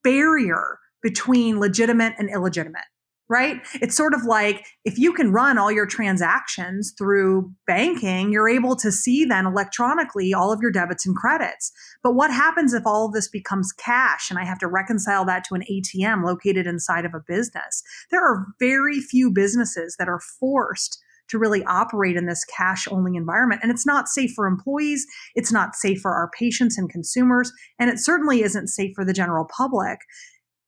barrier 0.02 0.78
between 1.02 1.60
legitimate 1.60 2.14
and 2.18 2.30
illegitimate 2.30 2.84
right? 3.28 3.60
It's 3.80 3.96
sort 3.96 4.14
of 4.14 4.24
like 4.24 4.66
if 4.84 4.98
you 4.98 5.12
can 5.12 5.32
run 5.32 5.56
all 5.56 5.72
your 5.72 5.86
transactions 5.86 6.92
through 6.96 7.50
banking, 7.66 8.32
you're 8.32 8.48
able 8.48 8.76
to 8.76 8.92
see 8.92 9.24
then 9.24 9.46
electronically 9.46 10.34
all 10.34 10.52
of 10.52 10.60
your 10.60 10.70
debits 10.70 11.06
and 11.06 11.16
credits. 11.16 11.72
But 12.02 12.14
what 12.14 12.30
happens 12.30 12.74
if 12.74 12.82
all 12.86 13.06
of 13.06 13.12
this 13.12 13.28
becomes 13.28 13.72
cash 13.72 14.30
and 14.30 14.38
I 14.38 14.44
have 14.44 14.58
to 14.58 14.68
reconcile 14.68 15.24
that 15.24 15.44
to 15.44 15.54
an 15.54 15.64
ATM 15.70 16.24
located 16.24 16.66
inside 16.66 17.04
of 17.04 17.14
a 17.14 17.24
business? 17.26 17.82
There 18.10 18.22
are 18.22 18.46
very 18.60 19.00
few 19.00 19.30
businesses 19.30 19.96
that 19.98 20.08
are 20.08 20.20
forced 20.38 21.00
to 21.28 21.38
really 21.38 21.64
operate 21.64 22.16
in 22.16 22.26
this 22.26 22.44
cash 22.44 22.86
only 22.90 23.16
environment. 23.16 23.62
And 23.62 23.72
it's 23.72 23.86
not 23.86 24.08
safe 24.08 24.32
for 24.34 24.46
employees, 24.46 25.06
it's 25.34 25.50
not 25.50 25.74
safe 25.74 26.00
for 26.00 26.14
our 26.14 26.30
patients 26.38 26.76
and 26.76 26.90
consumers, 26.90 27.50
and 27.78 27.88
it 27.88 27.98
certainly 27.98 28.42
isn't 28.42 28.68
safe 28.68 28.94
for 28.94 29.06
the 29.06 29.14
general 29.14 29.46
public. 29.56 30.00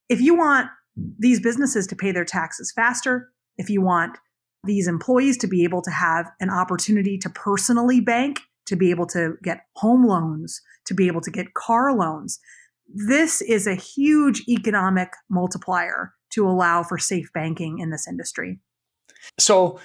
If 0.09 0.23
you 0.23 0.35
want 0.35 0.69
these 0.97 1.41
businesses 1.41 1.87
to 1.89 1.97
pay 1.97 2.13
their 2.13 2.25
taxes 2.25 2.73
faster, 2.75 3.31
if 3.59 3.71
you 3.71 3.83
want 3.83 4.19
these 4.65 4.89
employees 4.89 5.37
to 5.39 5.47
be 5.47 5.65
able 5.65 5.83
to 5.83 5.91
have 5.91 6.27
an 6.41 6.51
opportunity 6.51 7.19
to 7.19 7.31
personally 7.31 8.01
bank, 8.01 8.41
to 8.67 8.77
be 8.77 8.91
able 8.91 9.07
to 9.07 9.35
get 9.43 9.61
home 9.77 10.05
loans, 10.05 10.61
to 10.87 10.95
be 10.95 11.07
able 11.07 11.21
to 11.21 11.31
get 11.31 11.55
car 11.55 11.95
loans, 11.95 12.41
this 12.89 13.41
is 13.43 13.67
a 13.67 13.75
huge 13.75 14.43
economic 14.49 15.13
multiplier 15.29 16.15
to 16.31 16.49
allow 16.49 16.83
for 16.83 16.99
safe 16.99 17.31
banking 17.33 17.79
in 17.79 17.91
this 17.91 18.09
industry. 18.09 18.59
So, 19.39 19.81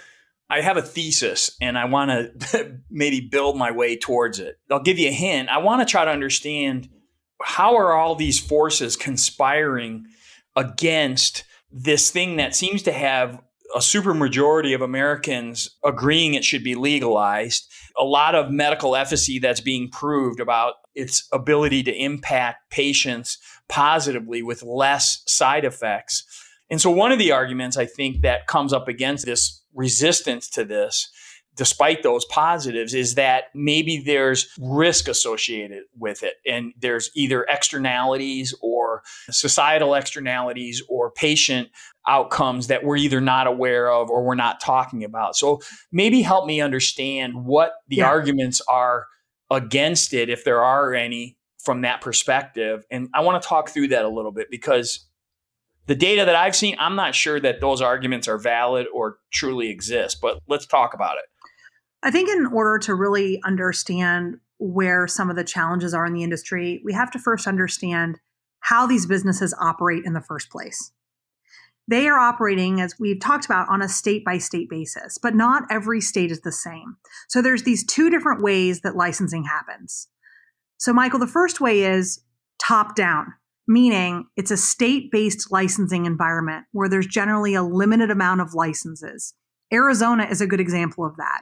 I 0.50 0.60
have 0.60 0.76
a 0.76 0.82
thesis 0.82 1.56
and 1.62 1.78
I 1.78 1.86
want 1.86 2.12
to 2.12 2.78
maybe 2.92 3.22
build 3.22 3.56
my 3.56 3.72
way 3.72 3.96
towards 3.96 4.38
it. 4.38 4.60
I'll 4.70 4.82
give 4.82 5.00
you 5.00 5.08
a 5.08 5.14
hint. 5.14 5.48
I 5.48 5.60
want 5.60 5.82
to 5.82 5.90
try 5.90 6.04
to 6.04 6.12
understand 6.12 6.90
how 7.42 7.78
are 7.78 7.94
all 7.94 8.16
these 8.16 8.38
forces 8.38 8.98
conspiring 8.98 10.08
against 10.56 11.44
this 11.72 12.10
thing 12.10 12.38
that 12.38 12.56
seems 12.56 12.84
to 12.84 12.92
have 12.92 13.42
a 13.76 13.80
supermajority 13.80 14.76
of 14.76 14.82
Americans 14.82 15.70
agreeing 15.84 16.34
it 16.34 16.44
should 16.44 16.64
be 16.64 16.76
legalized. 16.76 17.72
A 17.98 18.04
lot 18.04 18.36
of 18.36 18.52
medical 18.52 18.96
efficacy 18.96 19.40
that's 19.40 19.62
being 19.62 19.90
proved 19.90 20.40
about 20.40 20.76
its 20.94 21.28
ability 21.32 21.84
to 21.84 21.96
impact 21.96 22.70
patients 22.70 23.38
positively 23.70 24.44
with 24.44 24.64
less 24.64 25.24
side 25.26 25.64
effects. 25.64 26.26
And 26.70 26.82
so, 26.82 26.90
one 26.90 27.12
of 27.12 27.20
the 27.20 27.32
arguments 27.32 27.78
I 27.78 27.86
think 27.86 28.22
that 28.22 28.48
comes 28.48 28.74
up 28.74 28.88
against 28.88 29.26
this 29.26 29.62
resistance 29.74 30.50
to 30.50 30.66
this 30.66 31.10
despite 31.56 32.02
those 32.04 32.26
positives 32.26 32.94
is 32.94 33.16
that 33.16 33.46
maybe 33.54 33.98
there's 33.98 34.48
risk 34.60 35.08
associated 35.08 35.84
with 35.98 36.24
it 36.24 36.36
and 36.46 36.74
there's 36.80 37.12
either 37.16 37.46
externalities 37.50 38.56
or 38.62 39.04
societal 39.30 39.94
externalities 39.94 40.82
or 40.90 41.12
patient 41.12 41.70
outcomes 42.08 42.68
that 42.68 42.84
we're 42.84 42.96
either 42.98 43.22
not 43.22 43.48
aware 43.48 43.92
of 43.92 44.10
or 44.10 44.24
we're 44.24 44.36
not 44.36 44.60
talking 44.60 45.04
about 45.04 45.36
so 45.36 45.60
maybe 45.92 46.22
help 46.22 46.46
me 46.46 46.62
understand 46.62 47.46
what 47.46 47.74
the 47.90 47.98
yeah. 47.98 48.08
arguments 48.08 48.62
are 48.68 49.08
against 49.50 50.14
it 50.14 50.30
if 50.30 50.44
there 50.44 50.64
are 50.64 50.94
any 50.94 51.38
from 51.64 51.82
that 51.82 52.02
perspective 52.02 52.86
and 52.90 53.10
i 53.14 53.22
want 53.22 53.42
to 53.42 53.48
talk 53.48 53.70
through 53.70 53.88
that 53.90 54.06
a 54.06 54.10
little 54.10 54.32
bit 54.32 54.48
because 54.50 55.08
the 55.88 55.96
data 55.96 56.26
that 56.26 56.36
I've 56.36 56.56
seen, 56.56 56.78
I'm 56.80 56.96
not 56.96 57.16
sure 57.16 57.40
that 57.40 57.60
those 57.60 57.82
arguments 57.82 58.28
are 58.28 58.38
valid 58.38 58.88
or 58.94 59.18
truly 59.34 59.70
exist, 59.70 60.20
but 60.22 60.40
let's 60.48 60.66
talk 60.66 60.94
about 60.94 61.18
it. 61.18 61.26
I 62.04 62.12
think 62.12 62.30
in 62.30 62.48
order 62.48 62.80
to 62.80 62.96
really 62.96 63.40
understand 63.44 64.38
where 64.58 65.08
some 65.08 65.30
of 65.30 65.36
the 65.36 65.44
challenges 65.44 65.94
are 65.94 66.06
in 66.06 66.14
the 66.14 66.24
industry, 66.24 66.82
we 66.84 66.94
have 66.94 67.12
to 67.12 67.20
first 67.20 67.48
understand 67.48 68.20
how 68.60 68.86
these 68.86 69.06
businesses 69.06 69.56
operate 69.60 70.04
in 70.06 70.14
the 70.14 70.22
first 70.22 70.50
place. 70.52 70.92
They 71.88 72.08
are 72.08 72.20
operating, 72.20 72.80
as 72.80 72.96
we've 73.00 73.20
talked 73.20 73.46
about, 73.46 73.68
on 73.70 73.82
a 73.82 73.90
state 73.90 74.24
by 74.24 74.38
state 74.38 74.70
basis, 74.70 75.18
but 75.18 75.36
not 75.36 75.64
every 75.70 76.00
state 76.00 76.32
is 76.32 76.42
the 76.42 76.52
same. 76.52 76.98
So 77.28 77.42
there's 77.42 77.64
these 77.64 77.86
two 77.86 78.10
different 78.10 78.42
ways 78.42 78.82
that 78.82 78.96
licensing 78.96 79.44
happens. 79.44 80.08
So, 80.78 80.94
Michael, 80.94 81.20
the 81.20 81.28
first 81.28 81.60
way 81.60 81.84
is 81.84 82.24
top 82.60 82.96
down 82.96 83.34
meaning 83.68 84.26
it's 84.36 84.52
a 84.52 84.58
state 84.58 85.12
based 85.12 85.52
licensing 85.52 86.06
environment 86.06 86.66
where 86.72 86.90
there's 86.90 87.08
generally 87.08 87.54
a 87.54 87.64
limited 87.64 88.12
amount 88.12 88.42
of 88.42 88.54
licenses. 88.54 89.34
Arizona 89.74 90.28
is 90.30 90.42
a 90.42 90.48
good 90.48 90.60
example 90.60 91.06
of 91.06 91.16
that. 91.18 91.42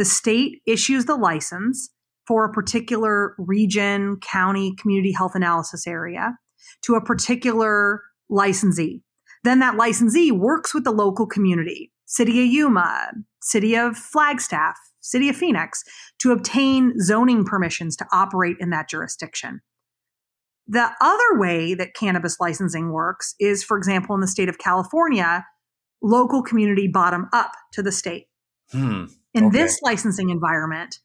The 0.00 0.06
state 0.06 0.62
issues 0.66 1.04
the 1.04 1.14
license 1.14 1.90
for 2.26 2.46
a 2.46 2.52
particular 2.54 3.34
region, 3.36 4.16
county, 4.20 4.74
community 4.80 5.12
health 5.12 5.34
analysis 5.34 5.86
area 5.86 6.38
to 6.84 6.94
a 6.94 7.04
particular 7.04 8.00
licensee. 8.30 9.02
Then 9.44 9.58
that 9.58 9.76
licensee 9.76 10.32
works 10.32 10.72
with 10.72 10.84
the 10.84 10.90
local 10.90 11.26
community, 11.26 11.92
City 12.06 12.42
of 12.42 12.46
Yuma, 12.46 13.10
City 13.42 13.76
of 13.76 13.94
Flagstaff, 13.94 14.74
City 15.02 15.28
of 15.28 15.36
Phoenix, 15.36 15.84
to 16.20 16.32
obtain 16.32 16.98
zoning 16.98 17.44
permissions 17.44 17.94
to 17.96 18.06
operate 18.10 18.56
in 18.58 18.70
that 18.70 18.88
jurisdiction. 18.88 19.60
The 20.66 20.92
other 21.02 21.38
way 21.38 21.74
that 21.74 21.92
cannabis 21.92 22.40
licensing 22.40 22.90
works 22.90 23.34
is, 23.38 23.62
for 23.62 23.76
example, 23.76 24.14
in 24.14 24.22
the 24.22 24.28
state 24.28 24.48
of 24.48 24.56
California, 24.56 25.44
local 26.02 26.42
community 26.42 26.88
bottom 26.88 27.28
up 27.34 27.52
to 27.74 27.82
the 27.82 27.92
state. 27.92 28.28
Hmm. 28.72 29.04
In 29.34 29.46
okay. 29.46 29.58
this 29.58 29.80
licensing 29.82 30.30
environment, 30.30 30.98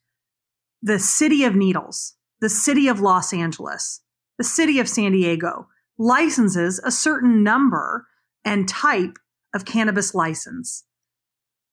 the 0.81 0.99
city 0.99 1.43
of 1.43 1.55
Needles, 1.55 2.15
the 2.41 2.49
city 2.49 2.87
of 2.87 2.99
Los 2.99 3.33
Angeles, 3.33 4.01
the 4.37 4.43
city 4.43 4.79
of 4.79 4.89
San 4.89 5.11
Diego 5.11 5.67
licenses 5.97 6.79
a 6.83 6.91
certain 6.91 7.43
number 7.43 8.07
and 8.43 8.67
type 8.67 9.17
of 9.53 9.65
cannabis 9.65 10.13
license. 10.13 10.83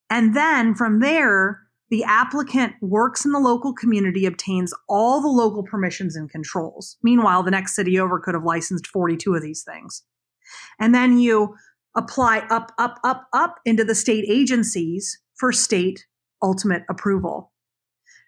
And 0.09 0.37
then 0.37 0.75
from 0.75 1.01
there, 1.01 1.61
the 1.91 2.05
applicant 2.05 2.75
works 2.81 3.25
in 3.27 3.33
the 3.33 3.39
local 3.39 3.75
community, 3.75 4.25
obtains 4.25 4.73
all 4.89 5.21
the 5.21 5.29
local 5.29 5.63
permissions 5.63 6.17
and 6.17 6.31
controls. 6.31 6.97
Meanwhile, 7.03 7.43
the 7.43 7.51
next 7.51 7.75
city 7.75 7.99
over 7.99 8.19
could 8.19 8.35
have 8.35 8.45
licensed 8.45 8.87
42 8.87 9.35
of 9.35 9.43
these 9.43 9.63
things. 9.63 10.03
And 10.81 10.95
then 10.95 11.19
you 11.19 11.55
apply 11.95 12.47
up, 12.51 12.73
up, 12.79 12.99
up, 13.05 13.27
up 13.35 13.57
into 13.67 13.85
the 13.85 13.95
state 13.95 14.25
agencies 14.27 15.21
for 15.35 15.53
state 15.53 16.07
ultimate 16.43 16.83
approval. 16.89 17.53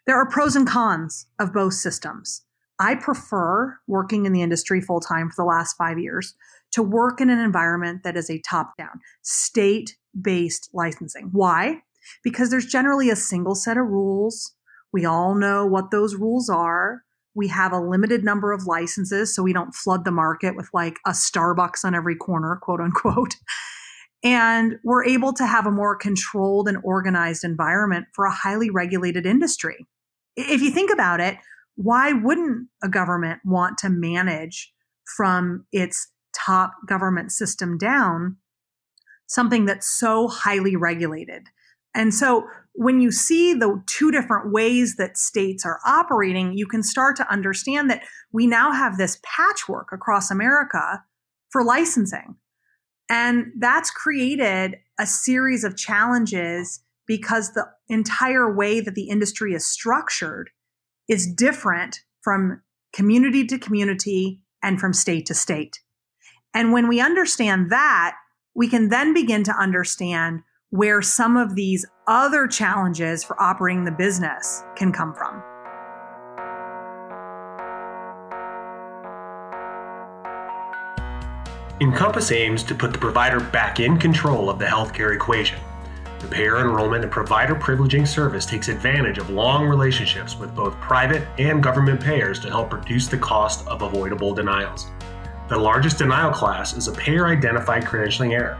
There 0.06 0.16
are 0.16 0.28
pros 0.28 0.56
and 0.56 0.66
cons 0.66 1.26
of 1.38 1.52
both 1.52 1.74
systems. 1.74 2.42
I 2.78 2.94
prefer 2.96 3.78
working 3.86 4.26
in 4.26 4.32
the 4.32 4.42
industry 4.42 4.80
full 4.80 5.00
time 5.00 5.30
for 5.30 5.36
the 5.36 5.48
last 5.48 5.76
five 5.76 5.98
years 5.98 6.34
to 6.72 6.82
work 6.82 7.20
in 7.20 7.30
an 7.30 7.38
environment 7.38 8.02
that 8.02 8.16
is 8.16 8.28
a 8.28 8.40
top 8.40 8.76
down, 8.76 9.00
state 9.22 9.96
based 10.20 10.70
licensing. 10.72 11.30
Why? 11.32 11.82
because 12.22 12.50
there's 12.50 12.66
generally 12.66 13.10
a 13.10 13.16
single 13.16 13.54
set 13.54 13.76
of 13.76 13.86
rules. 13.86 14.52
We 14.92 15.04
all 15.04 15.34
know 15.34 15.66
what 15.66 15.90
those 15.90 16.14
rules 16.14 16.48
are. 16.48 17.02
We 17.34 17.48
have 17.48 17.72
a 17.72 17.80
limited 17.80 18.22
number 18.22 18.52
of 18.52 18.66
licenses, 18.66 19.34
so 19.34 19.42
we 19.42 19.52
don't 19.52 19.74
flood 19.74 20.04
the 20.04 20.12
market 20.12 20.54
with 20.54 20.68
like 20.72 20.98
a 21.04 21.10
Starbucks 21.10 21.84
on 21.84 21.94
every 21.94 22.14
corner, 22.14 22.58
quote 22.62 22.80
unquote. 22.80 23.34
And 24.24 24.76
we're 24.82 25.04
able 25.04 25.34
to 25.34 25.46
have 25.46 25.66
a 25.66 25.70
more 25.70 25.94
controlled 25.94 26.66
and 26.66 26.78
organized 26.82 27.44
environment 27.44 28.06
for 28.14 28.24
a 28.24 28.32
highly 28.32 28.70
regulated 28.70 29.26
industry. 29.26 29.86
If 30.34 30.62
you 30.62 30.70
think 30.70 30.90
about 30.90 31.20
it, 31.20 31.36
why 31.76 32.12
wouldn't 32.12 32.68
a 32.82 32.88
government 32.88 33.40
want 33.44 33.76
to 33.78 33.90
manage 33.90 34.72
from 35.16 35.66
its 35.72 36.08
top 36.34 36.72
government 36.88 37.32
system 37.32 37.76
down 37.76 38.36
something 39.26 39.66
that's 39.66 39.88
so 39.88 40.26
highly 40.28 40.74
regulated? 40.74 41.48
And 41.94 42.14
so 42.14 42.48
when 42.72 43.00
you 43.00 43.12
see 43.12 43.54
the 43.54 43.82
two 43.86 44.10
different 44.10 44.52
ways 44.52 44.96
that 44.96 45.18
states 45.18 45.64
are 45.66 45.80
operating, 45.86 46.56
you 46.56 46.66
can 46.66 46.82
start 46.82 47.16
to 47.16 47.30
understand 47.30 47.90
that 47.90 48.02
we 48.32 48.46
now 48.46 48.72
have 48.72 48.96
this 48.96 49.20
patchwork 49.22 49.88
across 49.92 50.30
America 50.30 51.04
for 51.50 51.62
licensing. 51.62 52.36
And 53.08 53.52
that's 53.58 53.90
created 53.90 54.76
a 54.98 55.06
series 55.06 55.64
of 55.64 55.76
challenges 55.76 56.80
because 57.06 57.52
the 57.52 57.66
entire 57.88 58.54
way 58.54 58.80
that 58.80 58.94
the 58.94 59.08
industry 59.08 59.54
is 59.54 59.66
structured 59.66 60.50
is 61.08 61.26
different 61.26 62.00
from 62.22 62.62
community 62.92 63.46
to 63.46 63.58
community 63.58 64.40
and 64.62 64.80
from 64.80 64.92
state 64.92 65.26
to 65.26 65.34
state. 65.34 65.80
And 66.54 66.72
when 66.72 66.88
we 66.88 67.00
understand 67.00 67.70
that, 67.70 68.16
we 68.54 68.68
can 68.68 68.88
then 68.88 69.12
begin 69.12 69.44
to 69.44 69.52
understand 69.52 70.40
where 70.70 71.02
some 71.02 71.36
of 71.36 71.54
these 71.54 71.84
other 72.06 72.46
challenges 72.46 73.22
for 73.22 73.40
operating 73.40 73.84
the 73.84 73.92
business 73.92 74.62
can 74.76 74.92
come 74.92 75.14
from. 75.14 75.53
Encompass 81.80 82.30
aims 82.30 82.62
to 82.62 82.74
put 82.74 82.92
the 82.92 82.98
provider 82.98 83.40
back 83.40 83.80
in 83.80 83.98
control 83.98 84.48
of 84.48 84.58
the 84.58 84.64
healthcare 84.64 85.14
equation. 85.14 85.58
The 86.20 86.28
payer 86.28 86.58
enrollment 86.58 87.02
and 87.02 87.12
provider 87.12 87.54
privileging 87.54 88.06
service 88.06 88.46
takes 88.46 88.68
advantage 88.68 89.18
of 89.18 89.30
long 89.30 89.66
relationships 89.66 90.38
with 90.38 90.54
both 90.54 90.74
private 90.80 91.26
and 91.38 91.62
government 91.62 92.00
payers 92.00 92.38
to 92.40 92.48
help 92.48 92.72
reduce 92.72 93.08
the 93.08 93.18
cost 93.18 93.66
of 93.66 93.82
avoidable 93.82 94.32
denials. 94.32 94.86
The 95.48 95.58
largest 95.58 95.98
denial 95.98 96.32
class 96.32 96.74
is 96.74 96.88
a 96.88 96.92
payer 96.92 97.26
identified 97.26 97.84
credentialing 97.84 98.32
error 98.32 98.58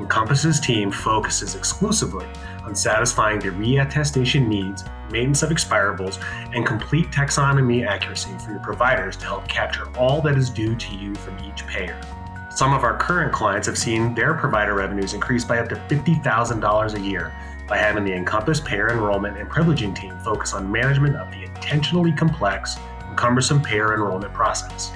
Encompass's 0.00 0.58
team 0.58 0.90
focuses 0.90 1.54
exclusively 1.54 2.26
on 2.64 2.74
satisfying 2.74 3.38
the 3.38 3.48
reattestation 3.48 4.48
needs, 4.48 4.84
maintenance 5.10 5.42
of 5.42 5.50
expirables, 5.50 6.18
and 6.54 6.66
complete 6.66 7.06
taxonomy 7.10 7.86
accuracy 7.86 8.30
for 8.38 8.52
your 8.52 8.60
providers 8.60 9.16
to 9.18 9.26
help 9.26 9.46
capture 9.46 9.94
all 9.98 10.22
that 10.22 10.36
is 10.36 10.48
due 10.48 10.74
to 10.74 10.94
you 10.96 11.14
from 11.16 11.36
each 11.44 11.66
payer. 11.66 12.00
Some 12.50 12.74
of 12.74 12.82
our 12.82 12.98
current 12.98 13.32
clients 13.32 13.68
have 13.68 13.78
seen 13.78 14.12
their 14.12 14.34
provider 14.34 14.74
revenues 14.74 15.14
increase 15.14 15.44
by 15.44 15.60
up 15.60 15.68
to 15.68 15.76
$50,000 15.76 16.94
a 16.94 17.00
year 17.00 17.32
by 17.68 17.78
having 17.78 18.04
the 18.04 18.12
Encompass 18.12 18.58
payer 18.58 18.90
enrollment 18.90 19.38
and 19.38 19.48
privileging 19.48 19.94
team 19.94 20.18
focus 20.18 20.52
on 20.52 20.68
management 20.70 21.14
of 21.14 21.30
the 21.30 21.44
intentionally 21.44 22.10
complex 22.10 22.76
and 23.06 23.16
cumbersome 23.16 23.62
payer 23.62 23.94
enrollment 23.94 24.34
process. 24.34 24.92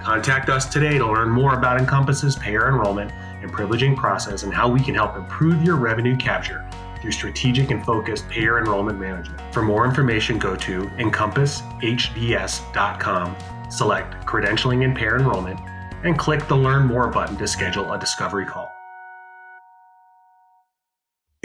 Contact 0.00 0.48
us 0.48 0.66
today 0.66 0.98
to 0.98 1.06
learn 1.06 1.28
more 1.28 1.54
about 1.54 1.80
Encompass's 1.80 2.36
payer 2.36 2.68
enrollment 2.68 3.10
and 3.42 3.52
privileging 3.52 3.96
process 3.96 4.44
and 4.44 4.54
how 4.54 4.68
we 4.68 4.78
can 4.80 4.94
help 4.94 5.16
improve 5.16 5.64
your 5.64 5.74
revenue 5.74 6.16
capture 6.16 6.64
through 7.00 7.10
strategic 7.10 7.72
and 7.72 7.84
focused 7.84 8.28
payer 8.28 8.60
enrollment 8.60 9.00
management. 9.00 9.42
For 9.52 9.62
more 9.62 9.84
information, 9.84 10.38
go 10.38 10.54
to 10.54 10.82
encompassHDS.com, 10.82 13.36
select 13.68 14.26
Credentialing 14.26 14.84
and 14.84 14.96
Payer 14.96 15.16
Enrollment, 15.16 15.58
and 16.04 16.18
click 16.18 16.46
the 16.48 16.56
Learn 16.56 16.86
More 16.86 17.08
button 17.08 17.36
to 17.38 17.46
schedule 17.46 17.92
a 17.92 17.98
discovery 17.98 18.46
call. 18.46 18.68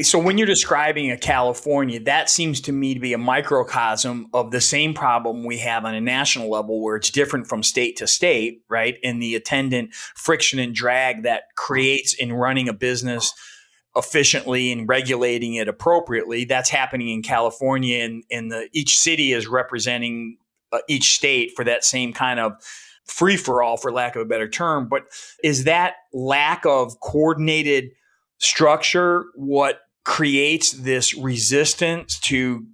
So, 0.01 0.17
when 0.17 0.39
you're 0.39 0.47
describing 0.47 1.11
a 1.11 1.17
California, 1.17 1.99
that 2.05 2.27
seems 2.27 2.61
to 2.61 2.71
me 2.71 2.95
to 2.95 2.99
be 2.99 3.13
a 3.13 3.17
microcosm 3.19 4.27
of 4.33 4.49
the 4.49 4.59
same 4.59 4.95
problem 4.95 5.43
we 5.43 5.59
have 5.59 5.85
on 5.85 5.93
a 5.93 6.01
national 6.01 6.49
level, 6.49 6.81
where 6.81 6.95
it's 6.95 7.11
different 7.11 7.45
from 7.45 7.61
state 7.61 7.97
to 7.97 8.07
state, 8.07 8.63
right? 8.67 8.97
And 9.03 9.21
the 9.21 9.35
attendant 9.35 9.93
friction 9.93 10.57
and 10.57 10.73
drag 10.73 11.23
that 11.23 11.43
creates 11.55 12.13
in 12.13 12.33
running 12.33 12.67
a 12.67 12.73
business 12.73 13.31
efficiently 13.95 14.71
and 14.71 14.89
regulating 14.89 15.53
it 15.53 15.67
appropriately. 15.67 16.45
That's 16.45 16.71
happening 16.71 17.09
in 17.09 17.21
California, 17.21 18.03
and, 18.03 18.23
and 18.31 18.51
the, 18.51 18.69
each 18.73 18.97
city 18.97 19.31
is 19.31 19.45
representing 19.45 20.37
uh, 20.71 20.79
each 20.87 21.13
state 21.13 21.51
for 21.55 21.63
that 21.65 21.83
same 21.83 22.13
kind 22.13 22.39
of 22.39 22.53
free 23.05 23.37
for 23.37 23.61
all, 23.61 23.77
for 23.77 23.91
lack 23.91 24.15
of 24.15 24.21
a 24.21 24.25
better 24.25 24.47
term. 24.47 24.87
But 24.89 25.03
is 25.43 25.65
that 25.65 25.95
lack 26.13 26.65
of 26.65 26.99
coordinated 26.99 27.91
structure 28.39 29.25
what 29.35 29.79
creates 30.03 30.71
this 30.71 31.13
resistance 31.15 32.19
to 32.19 32.65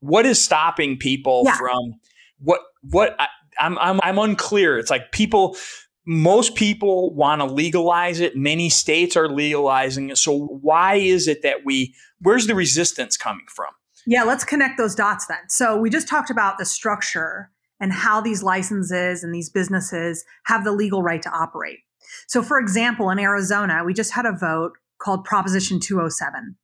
what 0.00 0.26
is 0.26 0.40
stopping 0.42 0.96
people 0.98 1.42
yeah. 1.44 1.56
from 1.56 1.94
what 2.40 2.60
what 2.82 3.14
I, 3.20 3.28
I'm, 3.60 3.78
I'm 3.78 4.00
I'm 4.02 4.18
unclear. 4.18 4.78
It's 4.78 4.90
like 4.90 5.12
people 5.12 5.56
most 6.04 6.56
people 6.56 7.14
want 7.14 7.40
to 7.40 7.44
legalize 7.44 8.18
it. 8.18 8.36
Many 8.36 8.68
states 8.68 9.16
are 9.16 9.28
legalizing 9.28 10.10
it. 10.10 10.18
So 10.18 10.36
why 10.36 10.96
is 10.96 11.28
it 11.28 11.42
that 11.42 11.64
we 11.64 11.94
where's 12.20 12.48
the 12.48 12.56
resistance 12.56 13.16
coming 13.16 13.46
from? 13.48 13.68
Yeah, 14.04 14.24
let's 14.24 14.42
connect 14.42 14.78
those 14.78 14.96
dots 14.96 15.26
then. 15.26 15.38
So 15.48 15.76
we 15.76 15.88
just 15.88 16.08
talked 16.08 16.30
about 16.30 16.58
the 16.58 16.64
structure 16.64 17.51
and 17.82 17.92
how 17.92 18.20
these 18.20 18.44
licenses 18.44 19.24
and 19.24 19.34
these 19.34 19.50
businesses 19.50 20.24
have 20.46 20.62
the 20.64 20.70
legal 20.70 21.02
right 21.02 21.20
to 21.20 21.30
operate. 21.30 21.80
So 22.28 22.40
for 22.40 22.58
example, 22.58 23.10
in 23.10 23.18
Arizona, 23.18 23.82
we 23.84 23.92
just 23.92 24.12
had 24.12 24.24
a 24.24 24.32
vote 24.32 24.72
called 25.00 25.24
Proposition 25.24 25.80
207. 25.80 26.56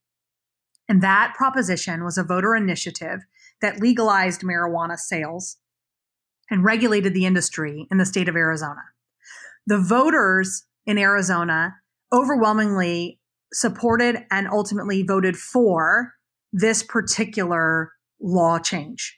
And 0.89 1.03
that 1.03 1.35
proposition 1.37 2.05
was 2.05 2.17
a 2.17 2.23
voter 2.23 2.55
initiative 2.55 3.21
that 3.61 3.81
legalized 3.81 4.43
marijuana 4.43 4.97
sales 4.97 5.57
and 6.51 6.65
regulated 6.65 7.13
the 7.15 7.27
industry 7.27 7.87
in 7.91 7.99
the 7.99 8.07
state 8.07 8.29
of 8.29 8.37
Arizona. 8.37 8.81
The 9.67 9.79
voters 9.79 10.65
in 10.87 10.99
Arizona 10.99 11.75
overwhelmingly 12.13 13.19
supported 13.53 14.25
and 14.31 14.47
ultimately 14.47 15.03
voted 15.03 15.37
for 15.37 16.15
this 16.53 16.85
particular 16.85 17.93
law 18.21 18.61
change. 18.61 19.18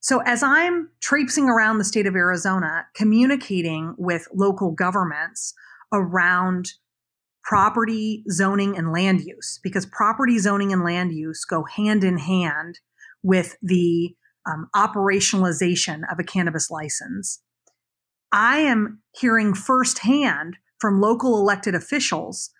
So 0.00 0.22
as 0.24 0.42
I'm 0.42 0.90
traipsing 1.00 1.48
around 1.48 1.78
the 1.78 1.84
state 1.84 2.06
of 2.06 2.14
Arizona, 2.14 2.86
communicating 2.94 3.94
with 3.98 4.28
local 4.32 4.70
governments 4.70 5.54
around 5.92 6.72
property 7.42 8.24
zoning 8.30 8.76
and 8.76 8.92
land 8.92 9.20
use 9.20 9.60
because 9.62 9.86
property 9.86 10.38
zoning 10.38 10.72
and 10.72 10.82
land 10.82 11.12
use 11.12 11.44
go 11.44 11.64
hand 11.64 12.02
in 12.02 12.18
hand 12.18 12.80
with 13.22 13.56
the 13.62 14.14
um, 14.46 14.68
operationalization 14.74 16.00
of 16.10 16.18
a 16.18 16.24
cannabis 16.24 16.70
license. 16.70 17.40
I 18.32 18.58
am 18.58 19.00
hearing 19.18 19.54
firsthand 19.54 20.56
from 20.78 21.00
local 21.00 21.38
elected 21.38 21.74
officials 21.74 22.50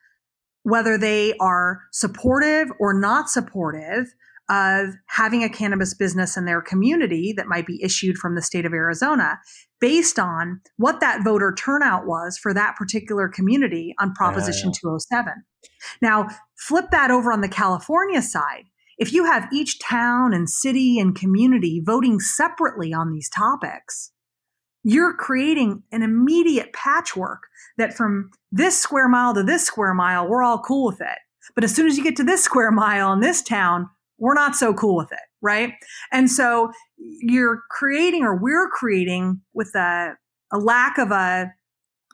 whether 0.66 0.98
they 0.98 1.32
are 1.38 1.82
supportive 1.92 2.72
or 2.80 2.92
not 2.92 3.30
supportive 3.30 4.12
of 4.48 4.94
having 5.06 5.42
a 5.42 5.48
cannabis 5.48 5.94
business 5.94 6.36
in 6.36 6.44
their 6.44 6.62
community 6.62 7.32
that 7.36 7.48
might 7.48 7.66
be 7.66 7.82
issued 7.82 8.16
from 8.16 8.34
the 8.34 8.42
state 8.42 8.64
of 8.64 8.72
Arizona 8.72 9.38
based 9.80 10.18
on 10.18 10.60
what 10.76 11.00
that 11.00 11.24
voter 11.24 11.54
turnout 11.58 12.06
was 12.06 12.38
for 12.38 12.54
that 12.54 12.76
particular 12.76 13.28
community 13.28 13.94
on 13.98 14.14
Proposition 14.14 14.72
207. 14.72 15.32
Now, 16.00 16.28
flip 16.56 16.86
that 16.92 17.10
over 17.10 17.32
on 17.32 17.40
the 17.40 17.48
California 17.48 18.22
side. 18.22 18.64
If 18.98 19.12
you 19.12 19.24
have 19.24 19.48
each 19.52 19.78
town 19.78 20.32
and 20.32 20.48
city 20.48 20.98
and 20.98 21.14
community 21.14 21.82
voting 21.84 22.18
separately 22.20 22.94
on 22.94 23.12
these 23.12 23.28
topics, 23.28 24.12
you're 24.82 25.14
creating 25.14 25.82
an 25.92 26.02
immediate 26.02 26.72
patchwork 26.72 27.42
that 27.76 27.94
from 27.94 28.30
this 28.52 28.78
square 28.78 29.08
mile 29.08 29.34
to 29.34 29.42
this 29.42 29.64
square 29.64 29.92
mile, 29.92 30.26
we're 30.28 30.42
all 30.42 30.60
cool 30.60 30.86
with 30.86 31.00
it. 31.00 31.18
But 31.54 31.64
as 31.64 31.74
soon 31.74 31.86
as 31.86 31.98
you 31.98 32.04
get 32.04 32.16
to 32.16 32.24
this 32.24 32.42
square 32.42 32.70
mile 32.70 33.12
in 33.12 33.20
this 33.20 33.42
town, 33.42 33.90
we're 34.18 34.34
not 34.34 34.56
so 34.56 34.72
cool 34.74 34.96
with 34.96 35.12
it, 35.12 35.18
right? 35.42 35.72
And 36.12 36.30
so 36.30 36.70
you're 36.96 37.62
creating, 37.70 38.22
or 38.22 38.36
we're 38.36 38.68
creating, 38.68 39.40
with 39.54 39.74
a, 39.74 40.14
a 40.52 40.58
lack 40.58 40.98
of 40.98 41.10
a 41.10 41.52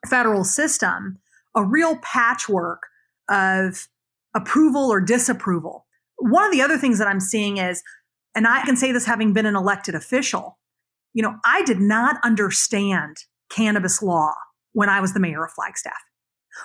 federal 0.08 0.44
system, 0.44 1.18
a 1.54 1.64
real 1.64 1.96
patchwork 2.02 2.82
of 3.30 3.88
approval 4.34 4.90
or 4.90 5.00
disapproval. 5.00 5.86
One 6.18 6.44
of 6.44 6.52
the 6.52 6.62
other 6.62 6.78
things 6.78 6.98
that 6.98 7.08
I'm 7.08 7.20
seeing 7.20 7.58
is, 7.58 7.82
and 8.34 8.46
I 8.46 8.62
can 8.64 8.76
say 8.76 8.92
this 8.92 9.06
having 9.06 9.32
been 9.32 9.46
an 9.46 9.56
elected 9.56 9.94
official, 9.94 10.58
you 11.12 11.22
know, 11.22 11.36
I 11.44 11.62
did 11.64 11.80
not 11.80 12.16
understand 12.24 13.16
cannabis 13.50 14.02
law 14.02 14.32
when 14.72 14.88
I 14.88 15.00
was 15.00 15.12
the 15.12 15.20
mayor 15.20 15.44
of 15.44 15.52
Flagstaff. 15.52 15.92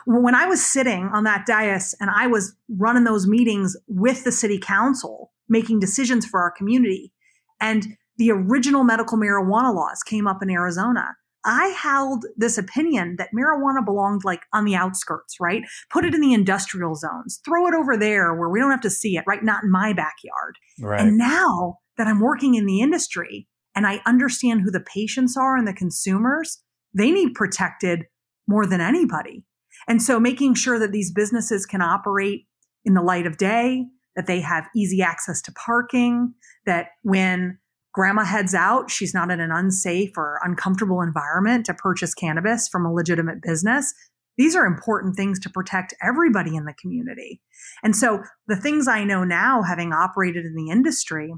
When 0.05 0.35
I 0.35 0.45
was 0.45 0.65
sitting 0.65 1.09
on 1.13 1.23
that 1.23 1.45
dais 1.45 1.95
and 1.99 2.09
I 2.09 2.27
was 2.27 2.55
running 2.69 3.03
those 3.03 3.27
meetings 3.27 3.75
with 3.87 4.23
the 4.23 4.31
city 4.31 4.59
council, 4.59 5.31
making 5.49 5.79
decisions 5.79 6.25
for 6.25 6.41
our 6.41 6.51
community, 6.51 7.13
and 7.59 7.97
the 8.17 8.31
original 8.31 8.83
medical 8.83 9.17
marijuana 9.17 9.73
laws 9.73 10.03
came 10.03 10.27
up 10.27 10.41
in 10.41 10.49
Arizona, 10.49 11.15
I 11.45 11.67
held 11.67 12.25
this 12.35 12.57
opinion 12.57 13.15
that 13.17 13.29
marijuana 13.33 13.83
belonged 13.85 14.25
like 14.25 14.41
on 14.53 14.65
the 14.65 14.75
outskirts, 14.75 15.39
right? 15.39 15.63
Put 15.89 16.03
it 16.03 16.13
in 16.13 16.19
the 16.19 16.33
industrial 16.33 16.95
zones, 16.95 17.39
throw 17.45 17.67
it 17.67 17.73
over 17.73 17.95
there 17.95 18.33
where 18.33 18.49
we 18.49 18.59
don't 18.59 18.71
have 18.71 18.81
to 18.81 18.89
see 18.89 19.15
it, 19.15 19.23
right? 19.25 19.43
Not 19.43 19.63
in 19.63 19.71
my 19.71 19.93
backyard. 19.93 20.57
Right. 20.81 20.99
And 20.99 21.17
now 21.17 21.77
that 21.97 22.07
I'm 22.07 22.19
working 22.19 22.55
in 22.55 22.65
the 22.65 22.81
industry 22.81 23.47
and 23.75 23.87
I 23.87 24.01
understand 24.05 24.61
who 24.61 24.71
the 24.71 24.81
patients 24.81 25.37
are 25.37 25.55
and 25.55 25.67
the 25.67 25.73
consumers, 25.73 26.61
they 26.93 27.11
need 27.11 27.33
protected 27.33 28.05
more 28.47 28.65
than 28.65 28.81
anybody. 28.81 29.45
And 29.87 30.01
so 30.01 30.19
making 30.19 30.55
sure 30.55 30.79
that 30.79 30.91
these 30.91 31.11
businesses 31.11 31.65
can 31.65 31.81
operate 31.81 32.45
in 32.85 32.93
the 32.93 33.01
light 33.01 33.25
of 33.25 33.37
day, 33.37 33.85
that 34.15 34.27
they 34.27 34.41
have 34.41 34.67
easy 34.75 35.01
access 35.01 35.41
to 35.43 35.51
parking, 35.53 36.33
that 36.65 36.87
when 37.03 37.59
grandma 37.93 38.23
heads 38.23 38.53
out, 38.53 38.91
she's 38.91 39.13
not 39.13 39.31
in 39.31 39.39
an 39.39 39.51
unsafe 39.51 40.11
or 40.17 40.39
uncomfortable 40.43 41.01
environment 41.01 41.65
to 41.65 41.73
purchase 41.73 42.13
cannabis 42.13 42.67
from 42.67 42.85
a 42.85 42.93
legitimate 42.93 43.41
business. 43.41 43.93
These 44.37 44.55
are 44.55 44.65
important 44.65 45.15
things 45.15 45.39
to 45.39 45.49
protect 45.49 45.95
everybody 46.01 46.55
in 46.55 46.65
the 46.65 46.75
community. 46.79 47.41
And 47.83 47.95
so 47.95 48.21
the 48.47 48.55
things 48.55 48.87
I 48.87 49.03
know 49.03 49.23
now, 49.23 49.63
having 49.63 49.93
operated 49.93 50.45
in 50.45 50.55
the 50.55 50.69
industry 50.69 51.33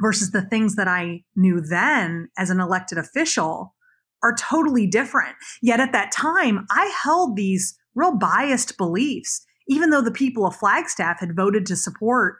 versus 0.00 0.30
the 0.30 0.42
things 0.42 0.76
that 0.76 0.88
I 0.88 1.24
knew 1.36 1.60
then 1.60 2.28
as 2.38 2.48
an 2.48 2.60
elected 2.60 2.96
official, 2.96 3.74
are 4.22 4.34
totally 4.34 4.86
different. 4.86 5.34
Yet 5.60 5.80
at 5.80 5.92
that 5.92 6.12
time, 6.12 6.66
I 6.70 6.92
held 7.02 7.36
these 7.36 7.78
real 7.94 8.16
biased 8.16 8.76
beliefs, 8.76 9.44
even 9.68 9.90
though 9.90 10.02
the 10.02 10.10
people 10.10 10.46
of 10.46 10.56
Flagstaff 10.56 11.20
had 11.20 11.36
voted 11.36 11.66
to 11.66 11.76
support 11.76 12.38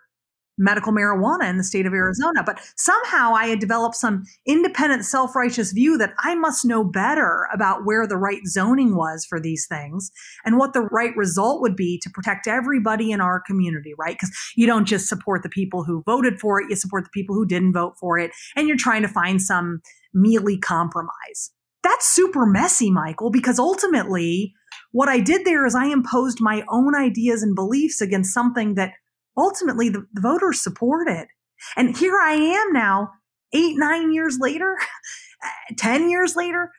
medical 0.58 0.92
marijuana 0.92 1.48
in 1.48 1.56
the 1.56 1.64
state 1.64 1.86
of 1.86 1.92
Arizona. 1.92 2.42
But 2.44 2.60
somehow 2.76 3.32
I 3.32 3.46
had 3.46 3.58
developed 3.58 3.96
some 3.96 4.24
independent, 4.46 5.04
self 5.04 5.34
righteous 5.34 5.72
view 5.72 5.96
that 5.98 6.12
I 6.18 6.34
must 6.34 6.64
know 6.64 6.84
better 6.84 7.48
about 7.52 7.84
where 7.84 8.06
the 8.06 8.16
right 8.16 8.46
zoning 8.46 8.94
was 8.96 9.24
for 9.24 9.40
these 9.40 9.66
things 9.66 10.10
and 10.44 10.58
what 10.58 10.72
the 10.72 10.82
right 10.82 11.16
result 11.16 11.60
would 11.62 11.76
be 11.76 11.98
to 12.02 12.10
protect 12.10 12.46
everybody 12.46 13.10
in 13.10 13.20
our 13.20 13.40
community, 13.40 13.94
right? 13.98 14.14
Because 14.14 14.34
you 14.56 14.66
don't 14.66 14.86
just 14.86 15.08
support 15.08 15.42
the 15.42 15.48
people 15.48 15.84
who 15.84 16.02
voted 16.04 16.38
for 16.38 16.60
it, 16.60 16.66
you 16.68 16.76
support 16.76 17.04
the 17.04 17.10
people 17.10 17.34
who 17.34 17.46
didn't 17.46 17.72
vote 17.72 17.94
for 17.98 18.18
it, 18.18 18.30
and 18.56 18.68
you're 18.68 18.76
trying 18.76 19.02
to 19.02 19.08
find 19.08 19.40
some 19.40 19.80
mealy 20.14 20.58
compromise 20.58 21.50
that's 21.82 22.08
super 22.08 22.46
messy, 22.46 22.90
Michael, 22.90 23.30
because 23.30 23.58
ultimately 23.58 24.54
what 24.92 25.08
I 25.08 25.20
did 25.20 25.44
there 25.44 25.66
is 25.66 25.74
I 25.74 25.86
imposed 25.86 26.40
my 26.40 26.64
own 26.68 26.94
ideas 26.94 27.42
and 27.42 27.54
beliefs 27.54 28.00
against 28.00 28.32
something 28.32 28.74
that 28.74 28.92
ultimately 29.36 29.88
the, 29.88 30.06
the 30.12 30.20
voters 30.20 30.62
supported. 30.62 31.26
And 31.76 31.96
here 31.96 32.18
I 32.20 32.32
am 32.34 32.72
now, 32.72 33.10
eight, 33.52 33.76
nine 33.76 34.12
years 34.12 34.38
later, 34.40 34.76
10 35.78 36.10
years 36.10 36.36
later, 36.36 36.70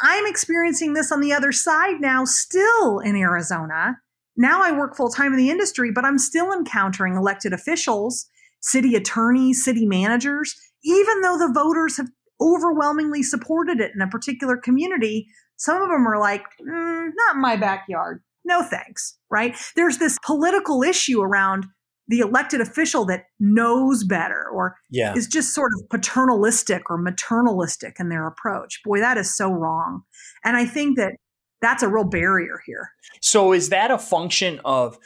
I'm 0.00 0.26
experiencing 0.26 0.92
this 0.92 1.10
on 1.10 1.20
the 1.20 1.32
other 1.32 1.50
side 1.50 2.00
now, 2.00 2.24
still 2.24 3.00
in 3.00 3.16
Arizona. 3.16 3.98
Now 4.36 4.62
I 4.62 4.70
work 4.70 4.96
full 4.96 5.10
time 5.10 5.32
in 5.32 5.38
the 5.38 5.50
industry, 5.50 5.90
but 5.92 6.04
I'm 6.04 6.18
still 6.18 6.52
encountering 6.52 7.16
elected 7.16 7.52
officials, 7.52 8.26
city 8.60 8.94
attorneys, 8.94 9.64
city 9.64 9.84
managers, 9.84 10.54
even 10.84 11.22
though 11.22 11.36
the 11.36 11.52
voters 11.52 11.96
have 11.96 12.08
overwhelmingly 12.40 13.22
supported 13.22 13.80
it 13.80 13.92
in 13.94 14.00
a 14.00 14.08
particular 14.08 14.56
community. 14.56 15.28
Some 15.56 15.82
of 15.82 15.88
them 15.88 16.06
are 16.06 16.18
like, 16.18 16.44
mm, 16.60 17.08
not 17.14 17.34
in 17.34 17.40
my 17.40 17.56
backyard. 17.56 18.22
No 18.44 18.62
thanks, 18.62 19.16
right? 19.30 19.56
There's 19.76 19.98
this 19.98 20.18
political 20.24 20.82
issue 20.82 21.20
around 21.20 21.66
the 22.08 22.20
elected 22.20 22.60
official 22.60 23.04
that 23.04 23.24
knows 23.38 24.02
better 24.02 24.46
or 24.52 24.76
yeah. 24.90 25.14
is 25.14 25.26
just 25.26 25.54
sort 25.54 25.72
of 25.78 25.88
paternalistic 25.90 26.88
or 26.88 26.98
maternalistic 26.98 28.00
in 28.00 28.08
their 28.08 28.26
approach. 28.26 28.82
Boy, 28.82 28.98
that 29.00 29.18
is 29.18 29.34
so 29.34 29.50
wrong. 29.50 30.02
And 30.42 30.56
I 30.56 30.64
think 30.64 30.96
that 30.96 31.12
that's 31.60 31.82
a 31.82 31.88
real 31.88 32.04
barrier 32.04 32.60
here. 32.64 32.90
So 33.20 33.52
is 33.52 33.68
that 33.68 33.90
a 33.90 33.98
function 33.98 34.60
of 34.64 34.98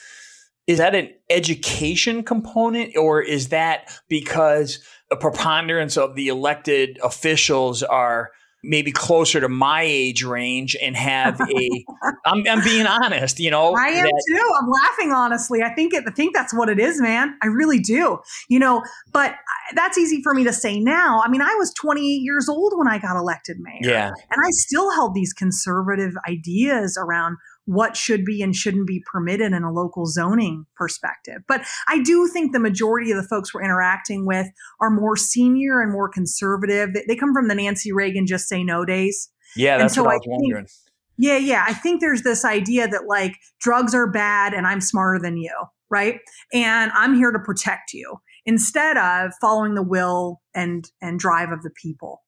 is 0.69 0.79
that 0.79 0.95
an 0.95 1.11
education 1.29 2.23
component 2.23 2.97
or 2.97 3.21
is 3.21 3.49
that 3.49 3.91
because 4.09 4.79
a 5.13 5.17
preponderance 5.17 5.97
of 5.97 6.15
the 6.15 6.29
elected 6.29 6.99
officials 7.03 7.83
are 7.83 8.33
maybe 8.65 8.93
closer 8.93 9.41
to 9.41 9.49
my 9.49 9.83
age 9.83 10.23
range 10.23 10.77
and 10.81 10.97
have 10.97 11.41
a 11.41 11.85
I'm, 12.25 12.47
I'm 12.49 12.63
being 12.63 12.87
honest 12.87 13.41
you 13.41 13.51
know 13.51 13.75
i 13.75 13.89
am 13.89 14.05
that, 14.05 14.25
too. 14.29 14.51
I'm 14.61 14.71
laughing 14.71 15.13
honestly. 15.13 15.63
I 15.63 15.75
think 15.75 15.93
it, 15.93 16.05
i 16.07 16.13
think 16.13 16.35
that's 16.35 16.55
what 16.55 16.69
it 16.69 16.79
is 16.79 17.01
man. 17.01 17.37
I 17.43 17.49
really 17.49 17.81
do. 17.81 18.19
You 18.49 18.59
know 18.59 18.85
but 19.13 19.35
that's 19.75 19.99
easy 19.99 20.23
for 20.23 20.33
me 20.35 20.45
to 20.45 20.53
say 20.53 20.79
now. 20.79 21.21
I 21.25 21.29
mean 21.29 21.43
i 21.43 21.55
was 21.59 21.73
28 21.75 22.03
years 22.05 22.49
old 22.49 22.73
when 22.77 22.89
i 22.89 22.99
got 22.99 23.17
elected 23.17 23.59
mayor. 23.61 23.81
Yeah. 23.83 24.07
And 24.09 24.41
i 24.45 24.51
still 24.51 24.91
held 24.93 25.15
these 25.15 25.33
conservative 25.33 26.13
ideas 26.29 26.97
around 27.01 27.37
what 27.67 27.97
should 27.97 28.25
be 28.25 28.43
and 28.43 28.55
shouldn't 28.55 28.87
be 28.87 29.03
permitted 29.11 29.53
in 29.53 29.63
a 29.63 29.73
local 29.73 30.07
zoning 30.07 30.67
perspective. 30.77 31.43
But 31.47 31.65
I 31.89 32.03
do 32.03 32.27
think 32.27 32.53
the 32.53 32.59
majority 32.59 33.11
of 33.11 33.17
the 33.17 33.29
folks 33.29 33.55
we're 33.55 33.63
interacting 33.63 34.27
with 34.27 34.49
are 34.81 34.91
more 34.91 35.17
senior 35.17 35.81
and 35.81 35.93
more 35.93 36.09
conservative. 36.09 36.93
They, 36.93 37.05
they 37.07 37.17
come 37.17 37.33
from 37.33 37.49
the 37.49 37.55
Nancy 37.55 37.93
Reagan 37.93 38.27
just 38.27 38.49
say 38.49 38.65
no 38.65 38.85
days. 38.85 39.29
Yeah, 39.55 39.79
that's 39.79 39.95
so 39.95 40.05
what 40.05 40.13
I 40.13 40.17
was 40.17 40.27
wondering. 40.27 40.67
Think, 40.67 40.79
yeah, 41.19 41.37
yeah. 41.37 41.65
I 41.67 41.75
think 41.75 42.01
there's 42.01 42.23
this 42.23 42.45
idea 42.45 42.89
that 42.89 43.07
like 43.07 43.37
drugs 43.61 43.95
are 43.95 44.11
bad 44.11 44.55
and 44.55 44.67
I'm 44.67 44.81
smarter 44.81 45.21
than 45.21 45.37
you, 45.37 45.55
right? 45.91 46.19
And 46.53 46.91
I'm 46.93 47.15
here 47.15 47.31
to 47.31 47.39
protect 47.39 47.93
you 47.93 48.17
instead 48.45 48.97
of 48.97 49.33
following 49.41 49.75
the 49.75 49.83
will 49.83 50.41
and 50.55 50.91
and 51.01 51.19
drive 51.19 51.51
of 51.51 51.63
the 51.63 51.71
people. 51.81 52.23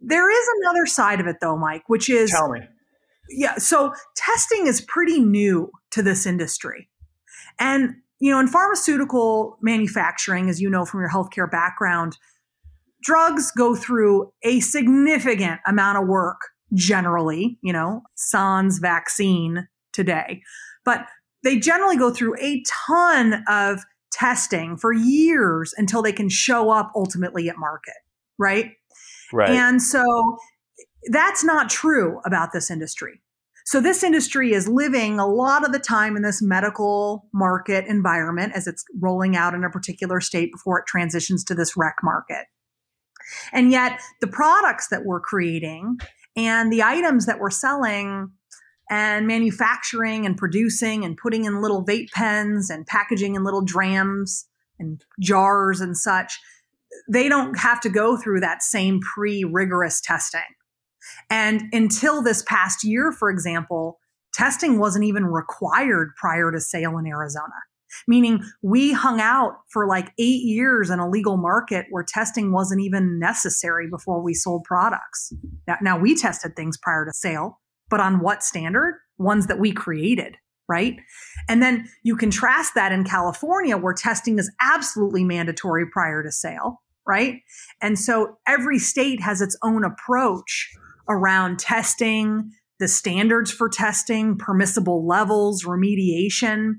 There 0.00 0.28
is 0.28 0.48
another 0.62 0.86
side 0.86 1.20
of 1.20 1.26
it 1.26 1.36
though, 1.40 1.56
Mike, 1.56 1.84
which 1.86 2.10
is 2.10 2.30
Tell 2.30 2.50
me 2.50 2.60
yeah. 3.32 3.56
So 3.56 3.92
testing 4.16 4.66
is 4.66 4.80
pretty 4.80 5.20
new 5.20 5.70
to 5.90 6.02
this 6.02 6.26
industry. 6.26 6.88
And, 7.58 7.94
you 8.20 8.30
know, 8.30 8.40
in 8.40 8.46
pharmaceutical 8.46 9.58
manufacturing, 9.60 10.48
as 10.48 10.60
you 10.60 10.70
know 10.70 10.84
from 10.84 11.00
your 11.00 11.10
healthcare 11.10 11.50
background, 11.50 12.16
drugs 13.02 13.50
go 13.50 13.74
through 13.74 14.32
a 14.42 14.60
significant 14.60 15.60
amount 15.66 15.98
of 15.98 16.06
work 16.06 16.40
generally, 16.74 17.58
you 17.62 17.72
know, 17.72 18.02
sans 18.14 18.78
vaccine 18.78 19.68
today. 19.92 20.42
But 20.84 21.06
they 21.42 21.58
generally 21.58 21.96
go 21.96 22.10
through 22.10 22.36
a 22.40 22.62
ton 22.86 23.44
of 23.48 23.80
testing 24.12 24.76
for 24.76 24.92
years 24.92 25.74
until 25.76 26.02
they 26.02 26.12
can 26.12 26.28
show 26.28 26.70
up 26.70 26.92
ultimately 26.94 27.48
at 27.48 27.56
market, 27.58 27.94
right? 28.38 28.72
Right. 29.32 29.50
And 29.50 29.82
so 29.82 30.02
that's 31.06 31.44
not 31.44 31.70
true 31.70 32.20
about 32.24 32.52
this 32.52 32.70
industry. 32.70 33.20
So 33.64 33.80
this 33.80 34.02
industry 34.02 34.52
is 34.52 34.66
living 34.66 35.20
a 35.20 35.26
lot 35.26 35.64
of 35.64 35.72
the 35.72 35.78
time 35.78 36.16
in 36.16 36.22
this 36.22 36.42
medical 36.42 37.28
market 37.32 37.86
environment 37.86 38.52
as 38.54 38.66
it's 38.66 38.84
rolling 39.00 39.36
out 39.36 39.54
in 39.54 39.62
a 39.62 39.70
particular 39.70 40.20
state 40.20 40.50
before 40.52 40.80
it 40.80 40.86
transitions 40.86 41.44
to 41.44 41.54
this 41.54 41.76
rec 41.76 41.96
market. 42.02 42.46
And 43.52 43.70
yet 43.70 44.00
the 44.20 44.26
products 44.26 44.88
that 44.88 45.04
we're 45.04 45.20
creating 45.20 45.98
and 46.36 46.72
the 46.72 46.82
items 46.82 47.26
that 47.26 47.38
we're 47.38 47.50
selling 47.50 48.32
and 48.90 49.26
manufacturing 49.26 50.26
and 50.26 50.36
producing 50.36 51.04
and 51.04 51.16
putting 51.16 51.44
in 51.44 51.62
little 51.62 51.84
vape 51.84 52.10
pens 52.10 52.68
and 52.68 52.86
packaging 52.86 53.36
in 53.36 53.44
little 53.44 53.62
drams 53.62 54.46
and 54.78 55.04
jars 55.20 55.80
and 55.80 55.96
such, 55.96 56.38
they 57.10 57.28
don't 57.28 57.58
have 57.58 57.80
to 57.80 57.88
go 57.88 58.16
through 58.16 58.40
that 58.40 58.62
same 58.62 59.00
pre 59.00 59.44
rigorous 59.44 60.00
testing. 60.00 60.40
And 61.30 61.62
until 61.72 62.22
this 62.22 62.42
past 62.42 62.84
year, 62.84 63.12
for 63.12 63.30
example, 63.30 63.98
testing 64.32 64.78
wasn't 64.78 65.04
even 65.04 65.26
required 65.26 66.10
prior 66.16 66.50
to 66.50 66.60
sale 66.60 66.98
in 66.98 67.06
Arizona. 67.06 67.52
Meaning 68.08 68.42
we 68.62 68.92
hung 68.92 69.20
out 69.20 69.58
for 69.68 69.86
like 69.86 70.12
eight 70.18 70.42
years 70.42 70.88
in 70.88 70.98
a 70.98 71.08
legal 71.08 71.36
market 71.36 71.86
where 71.90 72.02
testing 72.02 72.50
wasn't 72.50 72.80
even 72.80 73.18
necessary 73.18 73.86
before 73.86 74.22
we 74.22 74.32
sold 74.32 74.64
products. 74.64 75.32
Now, 75.68 75.76
now 75.82 75.98
we 75.98 76.16
tested 76.16 76.56
things 76.56 76.78
prior 76.78 77.04
to 77.04 77.12
sale, 77.12 77.60
but 77.90 78.00
on 78.00 78.20
what 78.20 78.42
standard? 78.42 78.98
Ones 79.18 79.46
that 79.46 79.58
we 79.58 79.72
created 79.72 80.36
right? 80.68 80.96
And 81.48 81.62
then 81.62 81.88
you 82.02 82.16
contrast 82.16 82.74
that 82.76 82.92
in 82.92 83.04
California, 83.04 83.76
where 83.76 83.92
testing 83.92 84.38
is 84.38 84.50
absolutely 84.60 85.22
mandatory 85.22 85.84
prior 85.86 86.22
to 86.22 86.32
sale, 86.32 86.80
right? 87.06 87.40
And 87.82 87.98
so 87.98 88.38
every 88.46 88.78
state 88.78 89.20
has 89.20 89.42
its 89.42 89.56
own 89.62 89.84
approach 89.84 90.70
around 91.08 91.58
testing, 91.58 92.50
the 92.78 92.88
standards 92.88 93.50
for 93.50 93.68
testing, 93.68 94.36
permissible 94.36 95.06
levels, 95.06 95.64
remediation. 95.64 96.74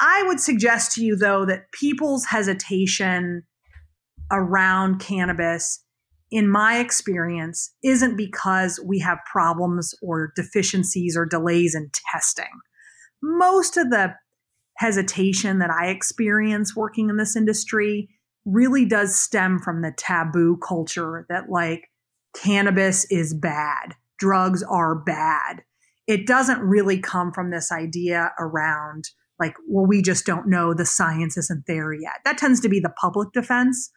I 0.00 0.22
would 0.26 0.40
suggest 0.40 0.92
to 0.92 1.04
you, 1.04 1.16
though, 1.16 1.44
that 1.46 1.72
people's 1.72 2.26
hesitation 2.26 3.42
around 4.30 5.00
cannabis, 5.00 5.84
in 6.30 6.48
my 6.48 6.78
experience, 6.78 7.74
isn't 7.82 8.16
because 8.16 8.80
we 8.86 9.00
have 9.00 9.18
problems 9.30 9.94
or 10.00 10.32
deficiencies 10.36 11.16
or 11.16 11.26
delays 11.26 11.74
in 11.74 11.90
testing. 12.12 12.50
Most 13.20 13.76
of 13.76 13.90
the 13.90 14.14
hesitation 14.78 15.58
that 15.58 15.70
I 15.70 15.88
experience 15.88 16.76
working 16.76 17.10
in 17.10 17.16
this 17.16 17.34
industry 17.36 18.08
really 18.46 18.86
does 18.86 19.18
stem 19.18 19.58
from 19.58 19.82
the 19.82 19.92
taboo 19.98 20.56
culture 20.66 21.26
that, 21.28 21.50
like, 21.50 21.89
cannabis 22.36 23.06
is 23.10 23.34
bad, 23.34 23.94
drugs 24.18 24.62
are 24.62 24.94
bad. 24.94 25.62
It 26.06 26.26
doesn't 26.26 26.60
really 26.60 26.98
come 26.98 27.32
from 27.32 27.50
this 27.50 27.70
idea 27.70 28.32
around, 28.38 29.04
like, 29.38 29.54
well, 29.68 29.86
we 29.86 30.02
just 30.02 30.26
don't 30.26 30.48
know, 30.48 30.74
the 30.74 30.86
science 30.86 31.36
isn't 31.36 31.64
there 31.66 31.92
yet. 31.92 32.20
That 32.24 32.38
tends 32.38 32.60
to 32.60 32.68
be 32.68 32.80
the 32.80 32.92
public 33.00 33.32
defense. 33.32 33.90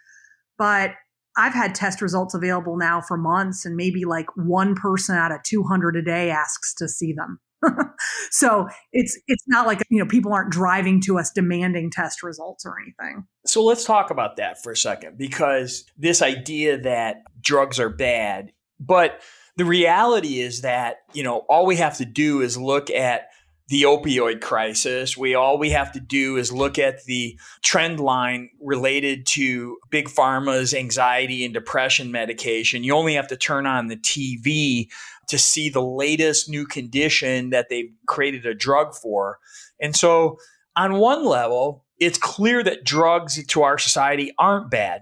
But 0.58 0.92
I've 1.36 1.54
had 1.54 1.74
test 1.74 2.02
results 2.02 2.36
available 2.36 2.78
now 2.78 3.02
for 3.02 3.18
months, 3.18 3.66
and 3.66 3.76
maybe 3.76 4.06
like 4.06 4.28
one 4.36 4.76
person 4.76 5.16
out 5.16 5.32
of 5.32 5.42
200 5.44 5.96
a 5.96 6.02
day 6.02 6.30
asks 6.30 6.76
to 6.76 6.88
see 6.88 7.14
them. 7.14 7.40
so 8.32 8.68
it's 8.92 9.20
it's 9.28 9.44
not 9.48 9.68
like 9.68 9.82
you 9.90 10.00
know 10.00 10.08
people 10.08 10.34
aren't 10.34 10.52
driving 10.52 11.02
to 11.02 11.18
us 11.18 11.32
demanding 11.32 11.90
test 11.90 12.24
results 12.24 12.66
or 12.66 12.76
anything. 12.82 13.26
So 13.46 13.64
let's 13.64 13.84
talk 13.84 14.12
about 14.12 14.38
that 14.38 14.62
for 14.62 14.72
a 14.72 14.78
second 14.78 15.18
because 15.18 15.86
this 15.98 16.22
idea 16.22 16.78
that 16.80 17.24
drugs 17.42 17.80
are 17.80 17.90
bad, 17.90 18.52
but 18.80 19.22
the 19.58 19.66
reality 19.66 20.40
is 20.40 20.62
that 20.62 20.98
you 21.14 21.24
know 21.24 21.40
all 21.50 21.66
we 21.66 21.78
have 21.78 21.98
to 21.98 22.06
do 22.06 22.42
is 22.42 22.58
look 22.58 22.90
at 22.90 23.30
the 23.70 23.84
opioid 23.84 24.42
crisis. 24.42 25.18
We 25.18 25.36
all 25.36 25.58
we 25.58 25.70
have 25.70 25.92
to 25.94 26.00
do 26.00 26.38
is 26.38 26.52
look 26.52 26.78
at 26.78 27.06
the 27.06 27.40
trend 27.62 28.00
line 28.00 28.50
related 28.62 29.26
to 29.28 29.78
big 29.90 30.10
pharma's 30.10 30.74
anxiety 30.74 31.46
and 31.46 31.54
depression 31.54 32.12
medication. 32.12 32.84
You 32.84 32.94
only 32.94 33.14
have 33.16 33.28
to 33.30 33.38
turn 33.38 33.66
on 33.66 33.88
the 33.88 33.98
TV 33.98 34.90
to 35.28 35.38
see 35.38 35.70
the 35.70 35.82
latest 35.82 36.50
new 36.50 36.66
condition 36.66 37.52
that 37.52 37.70
they've 37.70 37.92
created 38.06 38.46
a 38.46 38.54
drug 38.54 38.94
for. 38.94 39.40
And 39.80 39.96
so, 39.96 40.38
on 40.76 40.96
one 40.96 41.26
level, 41.26 41.86
it's 42.00 42.18
clear 42.18 42.64
that 42.64 42.84
drugs 42.84 43.44
to 43.46 43.64
our 43.64 43.78
society 43.78 44.34
aren't 44.38 44.70
bad. 44.70 45.02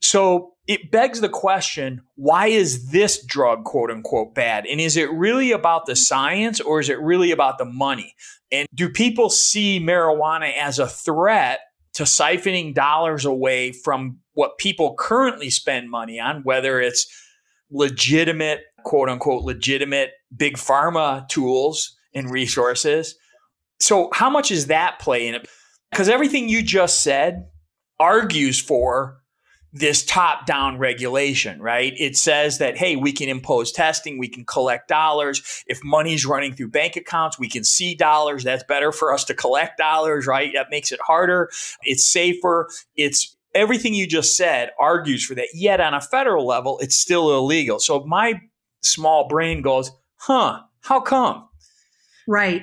So, 0.00 0.51
it 0.66 0.90
begs 0.90 1.20
the 1.20 1.28
question 1.28 2.02
why 2.14 2.46
is 2.46 2.90
this 2.90 3.24
drug, 3.24 3.64
quote 3.64 3.90
unquote, 3.90 4.34
bad? 4.34 4.66
And 4.66 4.80
is 4.80 4.96
it 4.96 5.10
really 5.10 5.52
about 5.52 5.86
the 5.86 5.96
science 5.96 6.60
or 6.60 6.80
is 6.80 6.88
it 6.88 7.00
really 7.00 7.32
about 7.32 7.58
the 7.58 7.64
money? 7.64 8.14
And 8.50 8.68
do 8.74 8.88
people 8.88 9.30
see 9.30 9.80
marijuana 9.80 10.52
as 10.56 10.78
a 10.78 10.86
threat 10.86 11.60
to 11.94 12.04
siphoning 12.04 12.74
dollars 12.74 13.24
away 13.24 13.72
from 13.72 14.18
what 14.34 14.58
people 14.58 14.94
currently 14.98 15.50
spend 15.50 15.90
money 15.90 16.18
on, 16.20 16.42
whether 16.42 16.80
it's 16.80 17.06
legitimate 17.70 18.60
quote 18.84 19.08
unquote 19.08 19.42
legitimate 19.42 20.10
big 20.36 20.56
pharma 20.56 21.28
tools 21.28 21.96
and 22.14 22.30
resources. 22.30 23.16
So, 23.80 24.10
how 24.12 24.30
much 24.30 24.50
is 24.50 24.66
that 24.66 25.00
play 25.00 25.26
in 25.26 25.34
it? 25.34 25.48
Because 25.90 26.08
everything 26.08 26.48
you 26.48 26.62
just 26.62 27.00
said 27.02 27.48
argues 27.98 28.60
for 28.60 29.21
this 29.72 30.04
top 30.04 30.44
down 30.44 30.76
regulation, 30.76 31.60
right? 31.60 31.94
It 31.96 32.16
says 32.16 32.58
that, 32.58 32.76
hey, 32.76 32.96
we 32.96 33.12
can 33.12 33.28
impose 33.28 33.72
testing, 33.72 34.18
we 34.18 34.28
can 34.28 34.44
collect 34.44 34.88
dollars. 34.88 35.64
If 35.66 35.82
money's 35.82 36.26
running 36.26 36.52
through 36.52 36.68
bank 36.68 36.96
accounts, 36.96 37.38
we 37.38 37.48
can 37.48 37.64
see 37.64 37.94
dollars. 37.94 38.44
That's 38.44 38.64
better 38.64 38.92
for 38.92 39.12
us 39.12 39.24
to 39.24 39.34
collect 39.34 39.78
dollars, 39.78 40.26
right? 40.26 40.52
That 40.54 40.70
makes 40.70 40.92
it 40.92 41.00
harder. 41.00 41.50
It's 41.82 42.04
safer. 42.04 42.68
It's 42.96 43.34
everything 43.54 43.94
you 43.94 44.06
just 44.06 44.36
said 44.36 44.70
argues 44.78 45.24
for 45.24 45.34
that. 45.36 45.48
Yet 45.54 45.80
on 45.80 45.94
a 45.94 46.00
federal 46.00 46.46
level, 46.46 46.78
it's 46.80 46.96
still 46.96 47.34
illegal. 47.34 47.78
So 47.80 48.04
my 48.04 48.40
small 48.82 49.26
brain 49.28 49.62
goes, 49.62 49.90
huh, 50.16 50.60
how 50.82 51.00
come? 51.00 51.48
Right. 52.28 52.62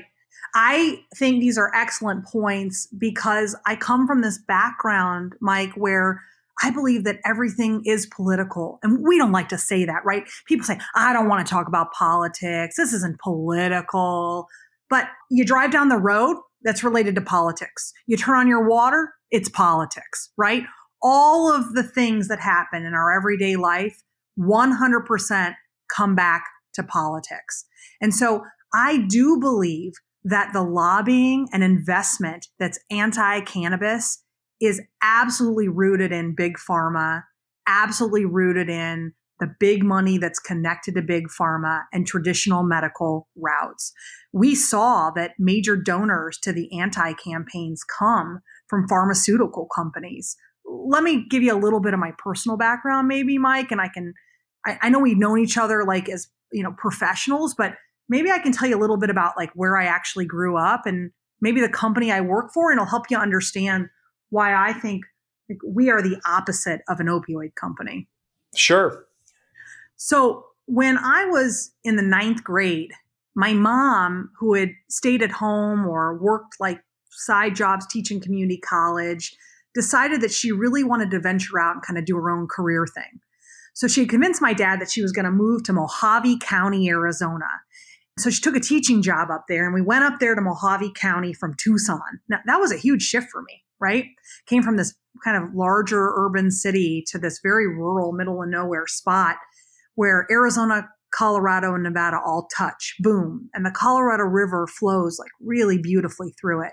I 0.56 1.04
think 1.16 1.40
these 1.40 1.58
are 1.58 1.74
excellent 1.76 2.26
points 2.26 2.88
because 2.98 3.56
I 3.66 3.76
come 3.76 4.08
from 4.08 4.22
this 4.22 4.38
background, 4.38 5.34
Mike, 5.40 5.74
where 5.74 6.24
I 6.62 6.72
believe 6.72 7.04
that 7.06 7.20
everything 7.26 7.82
is 7.86 8.06
political. 8.08 8.80
And 8.84 9.04
we 9.08 9.18
don't 9.18 9.32
like 9.32 9.50
to 9.50 9.58
say 9.58 9.86
that, 9.86 10.04
right? 10.06 10.24
People 10.46 10.66
say, 10.66 10.80
I 10.96 11.14
don't 11.14 11.30
want 11.30 11.46
to 11.46 11.50
talk 11.50 11.68
about 11.68 11.94
politics. 11.94 12.76
This 12.78 12.94
isn't 12.94 13.20
political. 13.20 14.48
But 14.90 15.08
you 15.30 15.46
drive 15.46 15.72
down 15.72 15.90
the 15.90 15.98
road, 15.98 16.38
that's 16.64 16.84
related 16.84 17.16
to 17.16 17.22
politics. 17.22 17.94
You 18.08 18.18
turn 18.18 18.36
on 18.36 18.48
your 18.48 18.68
water, 18.68 19.14
it's 19.32 19.50
politics, 19.50 20.32
right? 20.38 20.64
All 21.02 21.54
of 21.54 21.74
the 21.74 21.84
things 21.84 22.28
that 22.28 22.40
happen 22.40 22.84
in 22.84 22.94
our 22.94 23.16
everyday 23.16 23.56
life, 23.56 24.02
100% 24.38 25.54
come 25.96 26.16
back 26.16 26.44
to 26.74 26.84
politics. 26.84 27.66
And 28.02 28.14
so 28.14 28.44
I 28.74 29.06
do 29.08 29.40
believe 29.40 29.94
that 30.24 30.52
the 30.54 30.62
lobbying 30.62 31.48
and 31.54 31.64
investment 31.64 32.48
that's 32.60 32.80
anti 32.92 33.42
cannabis 33.42 34.24
is 34.60 34.82
absolutely 35.02 35.68
rooted 35.68 36.12
in 36.12 36.36
big 36.36 36.58
pharma, 36.58 37.24
absolutely 37.68 38.26
rooted 38.26 38.70
in 38.70 39.14
the 39.40 39.54
big 39.60 39.84
money 39.84 40.18
that's 40.18 40.40
connected 40.40 40.96
to 40.96 41.02
big 41.02 41.28
pharma 41.28 41.84
and 41.94 42.06
traditional 42.06 42.64
medical 42.64 43.28
routes. 43.36 43.94
We 44.34 44.54
saw 44.54 45.12
that 45.12 45.32
major 45.40 45.76
donors 45.76 46.38
to 46.40 46.52
the 46.52 46.78
anti 46.78 47.14
campaigns 47.14 47.84
come 47.84 48.42
from 48.68 48.88
pharmaceutical 48.88 49.68
companies. 49.74 50.36
Let 50.66 51.04
me 51.04 51.26
give 51.30 51.42
you 51.42 51.54
a 51.54 51.58
little 51.58 51.80
bit 51.80 51.94
of 51.94 52.00
my 52.00 52.12
personal 52.18 52.58
background, 52.58 53.08
maybe, 53.08 53.38
Mike, 53.38 53.72
and 53.72 53.82
I 53.82 53.88
can. 53.88 54.14
I, 54.66 54.90
know 54.90 55.00
we've 55.00 55.18
known 55.18 55.40
each 55.40 55.58
other 55.58 55.86
like 55.86 56.10
as 56.10 56.28
you 56.52 56.62
know 56.62 56.76
professionals, 56.78 57.56
but 57.56 57.76
maybe 58.10 58.30
I 58.30 58.40
can 58.40 58.52
tell 58.52 58.68
you 58.68 58.78
a 58.78 58.82
little 58.82 58.98
bit 58.98 59.10
about 59.10 59.38
like 59.38 59.52
where 59.56 59.78
I 59.78 59.86
actually 59.86 60.26
grew 60.26 60.58
up 60.58 60.86
and 60.86 61.12
maybe 61.42 61.62
the 61.62 61.70
company 61.70 62.12
I 62.12 62.22
work 62.22 62.52
for, 62.54 62.70
and 62.70 62.78
it'll 62.78 62.90
help 62.90 63.06
you 63.10 63.18
understand 63.18 63.88
why 64.30 64.54
I 64.54 64.74
think 64.74 65.04
like, 65.50 65.60
we 65.66 65.90
are 65.90 66.02
the 66.02 66.22
opposite 66.26 66.82
of 66.88 67.00
an 67.00 67.08
opioid 67.08 67.56
company. 67.56 68.08
Sure. 68.56 69.06
So 69.96 70.46
when 70.66 70.98
I 70.98 71.26
was 71.26 71.72
in 71.84 71.96
the 71.96 72.04
ninth 72.04 72.44
grade, 72.44 72.92
my 73.36 73.54
mom, 73.54 74.32
who 74.40 74.54
had 74.54 74.70
stayed 74.90 75.22
at 75.22 75.32
home 75.32 75.88
or 75.88 76.18
worked 76.18 76.56
like 76.60 76.82
side 77.10 77.56
jobs 77.56 77.88
teaching 77.88 78.20
community 78.20 78.58
college, 78.58 79.36
decided 79.74 80.22
that 80.22 80.32
she 80.32 80.52
really 80.52 80.84
wanted 80.84 81.12
to 81.12 81.20
venture 81.20 81.60
out 81.60 81.76
and 81.76 81.84
kind 81.84 81.98
of 81.98 82.06
do 82.06 82.16
her 82.16 82.30
own 82.30 82.48
career 82.48 82.86
thing. 82.86 83.20
So 83.74 83.88
she 83.88 84.06
convinced 84.06 84.42
my 84.42 84.54
dad 84.54 84.82
that 84.82 84.92
she 84.92 85.02
was 85.02 85.12
going 85.12 85.26
to 85.26 85.32
move 85.32 85.64
to 85.64 85.74
Mohave 85.74 86.42
County, 86.42 86.90
Arizona. 86.90 87.48
So 88.18 88.30
she 88.30 88.42
took 88.42 88.56
a 88.56 88.60
teaching 88.60 89.02
job 89.02 89.30
up 89.32 89.46
there, 89.48 89.64
and 89.64 89.74
we 89.74 89.82
went 89.82 90.04
up 90.04 90.20
there 90.20 90.36
to 90.36 90.42
Mohave 90.42 90.94
County 90.96 91.34
from 91.34 91.56
Tucson. 91.56 92.20
Now, 92.28 92.40
that 92.46 92.60
was 92.60 92.72
a 92.72 92.78
huge 92.78 93.04
shift 93.04 93.30
for 93.32 93.42
me 93.42 93.64
right? 93.80 94.06
Came 94.48 94.64
from 94.64 94.78
this 94.78 94.94
kind 95.24 95.42
of 95.42 95.54
larger 95.54 96.14
urban 96.16 96.52
city 96.52 97.04
to 97.08 97.18
this 97.18 97.40
very 97.42 97.68
rural, 97.68 98.12
middle 98.12 98.42
of 98.42 98.50
nowhere 98.50 98.88
spot 98.88 99.38
where 99.96 100.26
Arizona, 100.32 100.88
Colorado, 101.14 101.74
and 101.74 101.84
Nevada 101.84 102.18
all 102.26 102.48
touch. 102.56 102.96
Boom. 103.00 103.50
And 103.54 103.66
the 103.66 103.72
Colorado 103.72 104.24
River 104.24 104.66
flows 104.68 105.18
like 105.20 105.32
really 105.42 105.78
beautifully 105.78 106.34
through 106.40 106.64
it. 106.64 106.72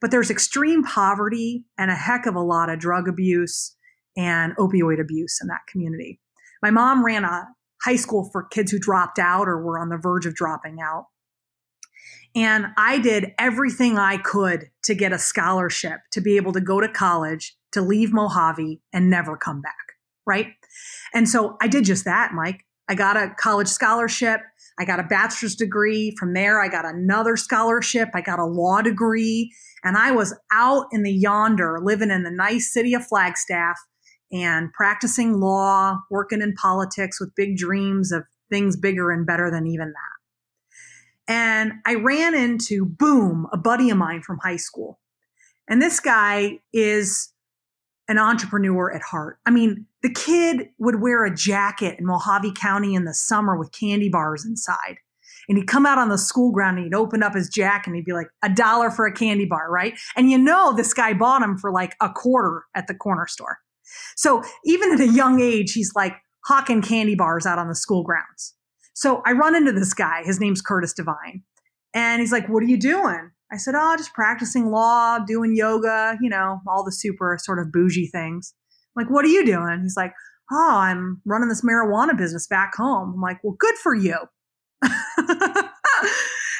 But 0.00 0.10
there's 0.10 0.30
extreme 0.30 0.84
poverty 0.84 1.64
and 1.78 1.90
a 1.90 1.94
heck 1.94 2.26
of 2.26 2.34
a 2.34 2.40
lot 2.40 2.68
of 2.68 2.78
drug 2.78 3.08
abuse 3.08 3.76
and 4.16 4.54
opioid 4.56 5.00
abuse 5.00 5.38
in 5.40 5.48
that 5.48 5.62
community. 5.68 6.20
My 6.62 6.70
mom 6.70 7.04
ran 7.04 7.24
a 7.24 7.48
high 7.84 7.96
school 7.96 8.28
for 8.30 8.44
kids 8.44 8.70
who 8.70 8.78
dropped 8.78 9.18
out 9.18 9.48
or 9.48 9.60
were 9.62 9.78
on 9.78 9.88
the 9.88 9.96
verge 9.96 10.26
of 10.26 10.34
dropping 10.34 10.78
out. 10.80 11.06
And 12.34 12.66
I 12.78 12.98
did 12.98 13.32
everything 13.38 13.98
I 13.98 14.16
could 14.16 14.70
to 14.84 14.94
get 14.94 15.12
a 15.12 15.18
scholarship 15.18 16.00
to 16.12 16.20
be 16.20 16.36
able 16.36 16.52
to 16.52 16.60
go 16.60 16.80
to 16.80 16.88
college, 16.88 17.56
to 17.72 17.82
leave 17.82 18.10
Mohave 18.10 18.80
and 18.92 19.10
never 19.10 19.36
come 19.36 19.60
back. 19.60 19.74
Right. 20.26 20.48
And 21.12 21.28
so 21.28 21.56
I 21.60 21.68
did 21.68 21.84
just 21.84 22.04
that, 22.04 22.32
Mike. 22.32 22.64
I 22.88 22.94
got 22.94 23.16
a 23.16 23.34
college 23.38 23.68
scholarship. 23.68 24.40
I 24.78 24.84
got 24.84 25.00
a 25.00 25.04
bachelor's 25.04 25.54
degree. 25.54 26.14
From 26.18 26.32
there, 26.32 26.60
I 26.60 26.68
got 26.68 26.86
another 26.86 27.36
scholarship. 27.36 28.08
I 28.14 28.22
got 28.22 28.38
a 28.38 28.46
law 28.46 28.80
degree. 28.80 29.52
And 29.84 29.96
I 29.96 30.12
was 30.12 30.34
out 30.52 30.86
in 30.92 31.02
the 31.02 31.12
yonder, 31.12 31.80
living 31.82 32.10
in 32.10 32.22
the 32.22 32.30
nice 32.30 32.72
city 32.72 32.94
of 32.94 33.06
Flagstaff 33.06 33.78
and 34.30 34.72
practicing 34.72 35.40
law, 35.40 35.98
working 36.10 36.40
in 36.40 36.54
politics 36.54 37.20
with 37.20 37.34
big 37.36 37.56
dreams 37.56 38.12
of 38.12 38.24
things 38.50 38.76
bigger 38.76 39.10
and 39.10 39.26
better 39.26 39.50
than 39.50 39.66
even 39.66 39.88
that. 39.88 40.21
And 41.32 41.72
I 41.86 41.94
ran 41.94 42.34
into 42.34 42.84
Boom, 42.84 43.46
a 43.54 43.56
buddy 43.56 43.88
of 43.88 43.96
mine 43.96 44.20
from 44.20 44.38
high 44.42 44.58
school. 44.58 45.00
And 45.66 45.80
this 45.80 45.98
guy 45.98 46.58
is 46.74 47.32
an 48.06 48.18
entrepreneur 48.18 48.94
at 48.94 49.00
heart. 49.00 49.38
I 49.46 49.50
mean, 49.50 49.86
the 50.02 50.12
kid 50.12 50.68
would 50.78 51.00
wear 51.00 51.24
a 51.24 51.34
jacket 51.34 51.98
in 51.98 52.04
Mohave 52.04 52.54
County 52.54 52.94
in 52.94 53.06
the 53.06 53.14
summer 53.14 53.56
with 53.56 53.72
candy 53.72 54.10
bars 54.10 54.44
inside. 54.44 54.96
And 55.48 55.56
he'd 55.56 55.68
come 55.68 55.86
out 55.86 55.96
on 55.96 56.10
the 56.10 56.18
school 56.18 56.52
ground 56.52 56.76
and 56.76 56.84
he'd 56.84 56.94
open 56.94 57.22
up 57.22 57.34
his 57.34 57.48
jacket 57.48 57.86
and 57.86 57.96
he'd 57.96 58.04
be 58.04 58.12
like, 58.12 58.28
a 58.44 58.50
dollar 58.50 58.90
for 58.90 59.06
a 59.06 59.12
candy 59.12 59.46
bar, 59.46 59.70
right? 59.70 59.94
And 60.14 60.30
you 60.30 60.36
know, 60.36 60.76
this 60.76 60.92
guy 60.92 61.14
bought 61.14 61.40
them 61.40 61.56
for 61.56 61.72
like 61.72 61.96
a 62.02 62.10
quarter 62.10 62.64
at 62.74 62.88
the 62.88 62.94
corner 62.94 63.26
store. 63.26 63.56
So 64.16 64.42
even 64.66 64.92
at 64.92 65.00
a 65.00 65.08
young 65.08 65.40
age, 65.40 65.72
he's 65.72 65.92
like 65.96 66.12
hawking 66.44 66.82
candy 66.82 67.14
bars 67.14 67.46
out 67.46 67.58
on 67.58 67.68
the 67.68 67.74
school 67.74 68.02
grounds. 68.02 68.54
So 68.94 69.22
I 69.26 69.32
run 69.32 69.54
into 69.54 69.72
this 69.72 69.94
guy. 69.94 70.22
His 70.24 70.40
name's 70.40 70.60
Curtis 70.60 70.92
Devine. 70.92 71.42
And 71.94 72.20
he's 72.20 72.32
like, 72.32 72.48
What 72.48 72.62
are 72.62 72.66
you 72.66 72.78
doing? 72.78 73.30
I 73.50 73.56
said, 73.56 73.74
Oh, 73.76 73.96
just 73.96 74.14
practicing 74.14 74.70
law, 74.70 75.18
doing 75.18 75.56
yoga, 75.56 76.16
you 76.20 76.30
know, 76.30 76.60
all 76.66 76.84
the 76.84 76.92
super 76.92 77.38
sort 77.40 77.58
of 77.58 77.72
bougie 77.72 78.06
things. 78.06 78.54
I'm 78.96 79.04
like, 79.04 79.12
what 79.12 79.24
are 79.24 79.28
you 79.28 79.44
doing? 79.44 79.80
He's 79.82 79.96
like, 79.96 80.12
Oh, 80.50 80.76
I'm 80.76 81.20
running 81.24 81.48
this 81.48 81.62
marijuana 81.62 82.16
business 82.16 82.46
back 82.46 82.74
home. 82.76 83.12
I'm 83.14 83.20
like, 83.20 83.38
Well, 83.42 83.56
good 83.58 83.76
for 83.76 83.94
you. 83.94 84.16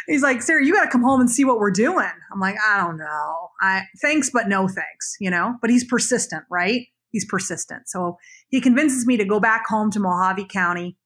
he's 0.07 0.23
like, 0.23 0.43
Sara, 0.43 0.65
you 0.65 0.73
got 0.73 0.85
to 0.85 0.91
come 0.91 1.03
home 1.03 1.21
and 1.21 1.31
see 1.31 1.45
what 1.45 1.59
we're 1.59 1.71
doing. 1.71 2.11
I'm 2.33 2.41
like, 2.41 2.57
I 2.67 2.79
don't 2.79 2.99
know. 2.99 3.51
I 3.61 3.83
thanks, 4.01 4.31
but 4.31 4.49
no 4.49 4.69
thanks, 4.69 5.17
you 5.21 5.31
know. 5.31 5.57
But 5.61 5.71
he's 5.71 5.85
persistent, 5.85 6.45
right? 6.51 6.87
He's 7.11 7.27
persistent. 7.27 7.89
So 7.89 8.17
he 8.49 8.61
convinces 8.61 9.07
me 9.07 9.17
to 9.17 9.25
go 9.25 9.39
back 9.41 9.67
home 9.67 9.91
to 9.91 9.99
Mohave 9.99 10.49
County 10.49 10.97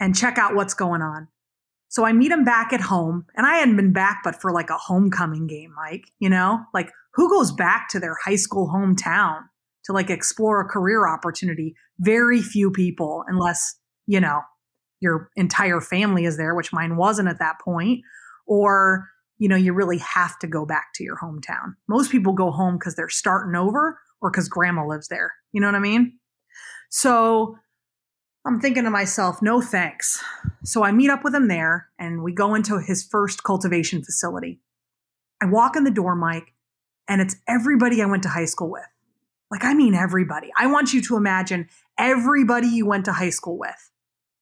and 0.00 0.16
check 0.16 0.38
out 0.38 0.54
what's 0.54 0.74
going 0.74 1.02
on. 1.02 1.28
So 1.88 2.04
I 2.04 2.12
meet 2.12 2.32
him 2.32 2.44
back 2.44 2.72
at 2.72 2.80
home, 2.80 3.26
and 3.36 3.46
I 3.46 3.56
hadn't 3.56 3.76
been 3.76 3.92
back 3.92 4.22
but 4.24 4.40
for 4.40 4.52
like 4.52 4.70
a 4.70 4.78
homecoming 4.78 5.46
game, 5.46 5.74
Mike. 5.76 6.06
You 6.18 6.30
know, 6.30 6.60
like 6.72 6.90
who 7.14 7.28
goes 7.28 7.52
back 7.52 7.88
to 7.90 8.00
their 8.00 8.16
high 8.24 8.36
school 8.36 8.68
hometown 8.72 9.42
to 9.84 9.92
like 9.92 10.08
explore 10.08 10.60
a 10.60 10.68
career 10.68 11.06
opportunity? 11.06 11.74
Very 11.98 12.40
few 12.40 12.70
people, 12.70 13.24
unless, 13.28 13.76
you 14.06 14.20
know, 14.20 14.40
your 15.00 15.30
entire 15.36 15.80
family 15.80 16.24
is 16.24 16.36
there, 16.36 16.54
which 16.54 16.72
mine 16.72 16.96
wasn't 16.96 17.28
at 17.28 17.38
that 17.40 17.56
point, 17.60 18.00
or, 18.46 19.08
you 19.38 19.48
know, 19.48 19.56
you 19.56 19.72
really 19.72 19.98
have 19.98 20.38
to 20.38 20.46
go 20.46 20.64
back 20.64 20.88
to 20.94 21.02
your 21.02 21.16
hometown. 21.16 21.74
Most 21.88 22.12
people 22.12 22.32
go 22.32 22.50
home 22.50 22.76
because 22.76 22.94
they're 22.94 23.08
starting 23.08 23.56
over 23.56 23.98
or 24.20 24.30
because 24.30 24.48
grandma 24.48 24.86
lives 24.86 25.08
there. 25.08 25.32
You 25.52 25.60
know 25.60 25.66
what 25.66 25.74
I 25.74 25.80
mean? 25.80 26.18
So 26.90 27.56
I'm 28.46 28.60
thinking 28.60 28.84
to 28.84 28.90
myself, 28.90 29.42
no 29.42 29.60
thanks. 29.60 30.22
So 30.64 30.82
I 30.82 30.92
meet 30.92 31.10
up 31.10 31.24
with 31.24 31.34
him 31.34 31.48
there 31.48 31.88
and 31.98 32.22
we 32.22 32.32
go 32.32 32.54
into 32.54 32.78
his 32.78 33.04
first 33.04 33.42
cultivation 33.42 34.02
facility. 34.02 34.60
I 35.42 35.46
walk 35.46 35.76
in 35.76 35.84
the 35.84 35.90
door, 35.90 36.16
Mike, 36.16 36.54
and 37.08 37.20
it's 37.20 37.36
everybody 37.46 38.02
I 38.02 38.06
went 38.06 38.22
to 38.22 38.28
high 38.30 38.46
school 38.46 38.70
with. 38.70 38.86
Like, 39.50 39.64
I 39.64 39.74
mean, 39.74 39.94
everybody. 39.94 40.50
I 40.56 40.68
want 40.68 40.92
you 40.92 41.02
to 41.02 41.16
imagine 41.16 41.68
everybody 41.98 42.68
you 42.68 42.86
went 42.86 43.04
to 43.06 43.12
high 43.12 43.30
school 43.30 43.58
with, 43.58 43.90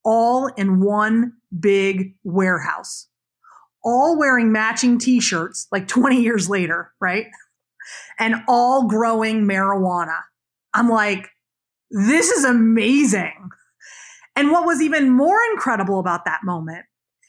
all 0.05 0.47
in 0.47 0.81
one 0.81 1.33
big 1.59 2.15
warehouse, 2.25 3.09
all 3.83 4.19
wearing 4.19 4.53
matching 4.53 4.99
t 4.99 5.21
shirts 5.21 5.67
like 5.73 5.89
20 5.89 6.21
years 6.21 6.49
later, 6.49 6.93
right? 7.01 7.27
And 8.19 8.37
all 8.47 8.87
growing 8.87 9.45
marijuana. 9.45 10.21
I'm 10.75 10.91
like, 10.91 11.31
this 11.91 12.31
is 12.31 12.45
amazing. 12.45 13.51
And 14.39 14.53
what 14.53 14.65
was 14.65 14.81
even 14.81 15.11
more 15.11 15.41
incredible 15.53 15.99
about 15.99 16.25
that 16.25 16.45
moment 16.45 16.85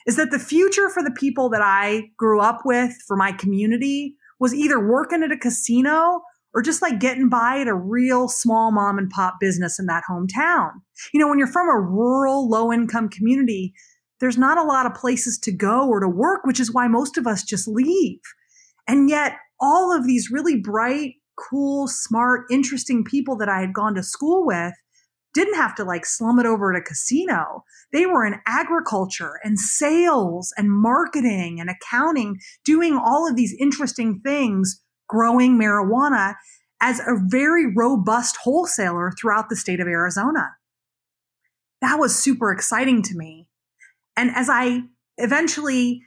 is 0.06 0.15
that 0.17 0.30
the 0.30 0.38
future 0.38 0.91
for 0.91 1.02
the 1.02 1.10
people 1.10 1.50
that 1.50 1.62
I 1.63 2.12
grew 2.17 2.39
up 2.39 2.62
with, 2.65 2.93
for 3.08 3.17
my 3.17 3.32
community, 3.32 4.15
was 4.39 4.54
either 4.54 4.80
working 4.80 5.24
at 5.24 5.32
a 5.32 5.38
casino 5.38 6.22
or 6.54 6.62
just 6.62 6.84
like 6.84 7.00
getting 7.00 7.28
by 7.28 7.62
at 7.62 7.67
a 7.67 7.74
real 7.74 8.30
small 8.30 8.72
mom 8.72 9.00
and 9.00 9.10
pop 9.10 9.38
business 9.39 9.80
in 9.80 9.88
that 9.88 10.04
hometown. 10.08 10.69
You 11.12 11.19
know, 11.19 11.28
when 11.28 11.39
you're 11.39 11.48
from 11.48 11.67
a 11.67 11.82
rural, 11.82 12.48
low 12.48 12.72
income 12.72 13.10
community, 13.10 13.74
there's 14.19 14.38
not 14.38 14.60
a 14.60 14.63
lot 14.63 14.86
of 14.86 14.93
places 14.93 15.39
to 15.39 15.52
go 15.52 15.89
or 15.89 16.00
to 16.02 16.08
work, 16.08 16.41
which 16.43 16.60
is 16.60 16.72
why 16.72 16.88
most 16.88 17.17
of 17.17 17.26
us 17.26 17.41
just 17.41 17.67
leave. 17.67 18.19
And 18.88 19.10
yet, 19.10 19.34
all 19.60 19.91
of 19.91 20.06
these 20.06 20.30
really 20.30 20.58
bright, 20.58 21.13
cool, 21.50 21.88
smart, 21.88 22.45
interesting 22.52 23.04
people 23.04 23.36
that 23.38 23.50
I 23.50 23.62
had 23.62 23.74
gone 23.74 23.95
to 23.95 24.04
school 24.04 24.45
with 24.45 24.76
didn't 25.34 25.56
have 25.56 25.76
to 25.76 25.84
like 25.84 26.06
slum 26.06 26.39
it 26.39 26.46
over 26.46 26.74
at 26.74 26.80
a 26.80 26.84
casino. 26.84 27.63
They 27.92 28.06
were 28.06 28.26
in 28.26 28.42
agriculture 28.48 29.39
and 29.44 29.60
sales 29.60 30.54
and 30.58 30.72
marketing 30.72 31.60
and 31.60 31.70
accounting, 31.70 32.39
doing 32.65 32.98
all 32.98 33.28
of 33.28 33.36
these 33.36 33.56
interesting 33.60 34.22
things, 34.24 34.82
growing 35.08 35.60
marijuana 35.60 36.36
as 36.82 37.00
a 37.00 37.20
very 37.28 37.65
robust 37.76 38.38
wholesaler 38.44 39.12
throughout 39.20 39.50
the 39.50 39.56
state 39.56 39.80
of 39.80 39.88
Arizona. 39.88 40.50
That 41.82 42.00
was 42.00 42.15
super 42.15 42.52
exciting 42.52 43.02
to 43.04 43.15
me. 43.15 43.48
And 44.18 44.32
as 44.36 44.50
I 44.50 44.82
eventually 45.18 46.02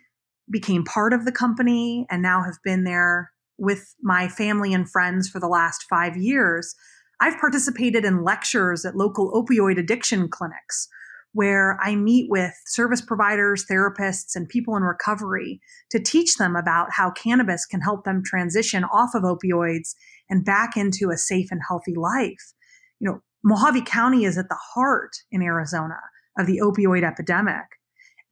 became 0.50 0.84
part 0.84 1.12
of 1.12 1.24
the 1.24 1.32
company 1.32 2.06
and 2.10 2.22
now 2.22 2.42
have 2.42 2.58
been 2.64 2.84
there 2.84 3.30
with 3.58 3.94
my 4.02 4.28
family 4.28 4.74
and 4.74 4.90
friends 4.90 5.28
for 5.28 5.40
the 5.40 5.48
last 5.48 5.84
five 5.88 6.16
years, 6.16 6.74
I've 7.22 7.38
participated 7.38 8.04
in 8.04 8.24
lectures 8.24 8.84
at 8.84 8.96
local 8.96 9.30
opioid 9.30 9.78
addiction 9.78 10.28
clinics 10.28 10.88
where 11.34 11.78
I 11.80 11.94
meet 11.94 12.28
with 12.28 12.52
service 12.66 13.00
providers, 13.00 13.64
therapists, 13.70 14.34
and 14.34 14.48
people 14.48 14.76
in 14.76 14.82
recovery 14.82 15.60
to 15.92 16.02
teach 16.02 16.36
them 16.36 16.56
about 16.56 16.88
how 16.90 17.12
cannabis 17.12 17.64
can 17.64 17.80
help 17.80 18.04
them 18.04 18.24
transition 18.24 18.82
off 18.84 19.14
of 19.14 19.22
opioids 19.22 19.94
and 20.28 20.44
back 20.44 20.76
into 20.76 21.10
a 21.10 21.16
safe 21.16 21.46
and 21.52 21.60
healthy 21.66 21.94
life. 21.94 22.52
You 22.98 23.08
know, 23.08 23.22
Mohave 23.46 23.86
County 23.86 24.24
is 24.24 24.36
at 24.36 24.48
the 24.48 24.58
heart 24.74 25.12
in 25.30 25.42
Arizona 25.42 26.00
of 26.36 26.48
the 26.48 26.60
opioid 26.60 27.04
epidemic. 27.04 27.78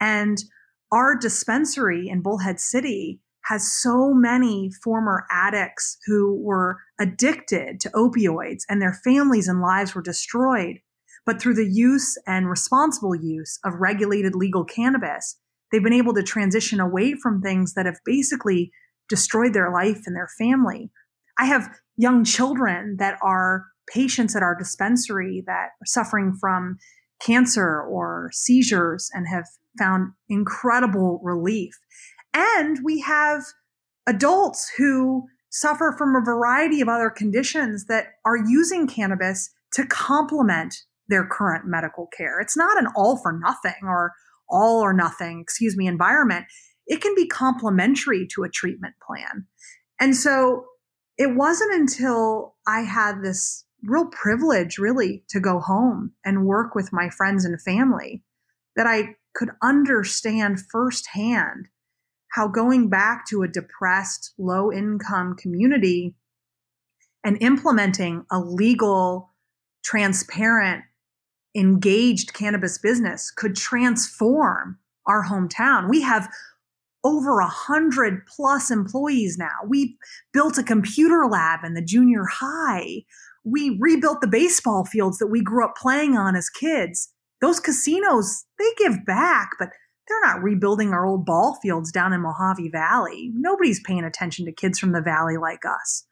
And 0.00 0.38
our 0.90 1.16
dispensary 1.16 2.08
in 2.08 2.22
Bullhead 2.22 2.58
City 2.58 3.20
has 3.44 3.72
so 3.72 4.12
many 4.12 4.70
former 4.82 5.26
addicts 5.30 5.96
who 6.06 6.40
were 6.42 6.78
addicted 7.00 7.80
to 7.80 7.90
opioids 7.90 8.62
and 8.68 8.80
their 8.80 8.98
families 9.04 9.48
and 9.48 9.60
lives 9.60 9.94
were 9.94 10.02
destroyed. 10.02 10.78
But 11.26 11.40
through 11.40 11.54
the 11.54 11.68
use 11.70 12.16
and 12.26 12.48
responsible 12.48 13.14
use 13.14 13.58
of 13.64 13.74
regulated 13.74 14.34
legal 14.34 14.64
cannabis, 14.64 15.38
they've 15.70 15.82
been 15.82 15.92
able 15.92 16.14
to 16.14 16.22
transition 16.22 16.80
away 16.80 17.14
from 17.14 17.40
things 17.40 17.74
that 17.74 17.86
have 17.86 17.98
basically 18.04 18.72
destroyed 19.08 19.52
their 19.52 19.72
life 19.72 20.02
and 20.06 20.16
their 20.16 20.30
family. 20.38 20.90
I 21.38 21.46
have 21.46 21.68
young 21.96 22.24
children 22.24 22.96
that 22.98 23.18
are 23.22 23.66
patients 23.92 24.36
at 24.36 24.42
our 24.42 24.56
dispensary 24.56 25.42
that 25.46 25.70
are 25.80 25.86
suffering 25.86 26.36
from 26.40 26.78
cancer 27.20 27.80
or 27.82 28.30
seizures 28.32 29.10
and 29.12 29.26
have 29.28 29.44
found 29.78 30.12
incredible 30.28 31.20
relief. 31.22 31.74
And 32.34 32.78
we 32.84 33.00
have 33.00 33.42
adults 34.06 34.70
who 34.76 35.26
suffer 35.50 35.94
from 35.96 36.14
a 36.14 36.24
variety 36.24 36.80
of 36.80 36.88
other 36.88 37.10
conditions 37.10 37.86
that 37.86 38.06
are 38.24 38.36
using 38.36 38.86
cannabis 38.86 39.50
to 39.72 39.86
complement 39.86 40.74
their 41.08 41.26
current 41.26 41.66
medical 41.66 42.06
care. 42.16 42.40
It's 42.40 42.56
not 42.56 42.78
an 42.78 42.86
all 42.94 43.16
for 43.16 43.32
nothing 43.32 43.82
or 43.82 44.12
all 44.48 44.80
or 44.80 44.92
nothing, 44.92 45.40
excuse 45.40 45.76
me, 45.76 45.86
environment. 45.86 46.46
It 46.86 47.00
can 47.00 47.14
be 47.14 47.26
complementary 47.26 48.26
to 48.34 48.44
a 48.44 48.48
treatment 48.48 48.94
plan. 49.04 49.46
And 50.00 50.16
so 50.16 50.64
it 51.18 51.36
wasn't 51.36 51.74
until 51.74 52.56
I 52.66 52.80
had 52.80 53.22
this 53.22 53.64
real 53.82 54.06
privilege, 54.06 54.78
really, 54.78 55.24
to 55.30 55.40
go 55.40 55.60
home 55.60 56.12
and 56.24 56.46
work 56.46 56.74
with 56.74 56.92
my 56.92 57.10
friends 57.10 57.44
and 57.44 57.60
family 57.60 58.22
that 58.76 58.86
I 58.86 59.16
could 59.34 59.50
understand 59.62 60.60
firsthand 60.70 61.68
how 62.30 62.48
going 62.48 62.88
back 62.88 63.26
to 63.26 63.42
a 63.42 63.48
depressed, 63.48 64.32
low 64.38 64.72
income 64.72 65.36
community 65.36 66.14
and 67.24 67.40
implementing 67.42 68.24
a 68.30 68.40
legal, 68.40 69.30
transparent, 69.84 70.84
engaged 71.54 72.32
cannabis 72.32 72.78
business 72.78 73.30
could 73.30 73.56
transform 73.56 74.78
our 75.06 75.24
hometown. 75.24 75.88
We 75.88 76.02
have 76.02 76.28
over 77.02 77.40
a 77.40 77.48
hundred 77.48 78.26
plus 78.26 78.70
employees 78.70 79.36
now. 79.38 79.56
We've 79.66 79.94
built 80.32 80.58
a 80.58 80.62
computer 80.62 81.26
lab 81.26 81.64
in 81.64 81.74
the 81.74 81.82
junior 81.82 82.24
high. 82.26 83.02
We 83.42 83.78
rebuilt 83.80 84.20
the 84.20 84.28
baseball 84.28 84.84
fields 84.84 85.18
that 85.18 85.28
we 85.28 85.42
grew 85.42 85.64
up 85.64 85.74
playing 85.76 86.16
on 86.16 86.36
as 86.36 86.50
kids. 86.50 87.12
Those 87.40 87.58
casinos, 87.58 88.44
they 88.58 88.70
give 88.76 89.04
back, 89.06 89.52
but 89.58 89.70
they're 90.08 90.20
not 90.22 90.42
rebuilding 90.42 90.90
our 90.90 91.06
old 91.06 91.24
ball 91.24 91.58
fields 91.62 91.92
down 91.92 92.12
in 92.12 92.22
Mohave 92.22 92.72
Valley. 92.72 93.30
Nobody's 93.34 93.80
paying 93.84 94.04
attention 94.04 94.44
to 94.46 94.52
kids 94.52 94.78
from 94.78 94.92
the 94.92 95.00
valley 95.00 95.36
like 95.36 95.64
us. 95.64 96.04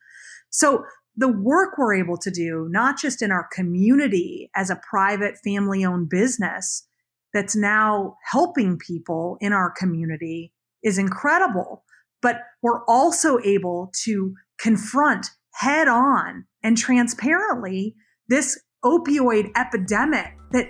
So 0.51 0.85
the 1.17 1.29
work 1.29 1.77
we're 1.77 1.95
able 1.95 2.17
to 2.19 2.31
do, 2.31 2.69
not 2.71 2.97
just 2.99 3.23
in 3.23 3.33
our 3.33 3.49
community 3.53 4.51
as 4.55 4.71
a 4.71 4.81
private 4.89 5.37
family 5.45 5.85
owned 5.85 6.09
business 6.09 6.87
that's 7.35 7.57
now 7.57 8.17
helping 8.31 8.79
people 8.79 9.37
in 9.41 9.53
our 9.53 9.71
community 9.71 10.53
is 10.83 10.97
incredible. 10.97 11.85
But 12.23 12.41
we're 12.63 12.85
also 12.87 13.39
able 13.45 13.93
to 14.05 14.35
confront 14.59 15.27
head 15.55 15.89
on 15.89 16.45
and 16.63 16.79
transparently 16.79 17.97
this 18.29 18.61
opioid 18.85 19.51
epidemic 19.57 20.35
that 20.53 20.69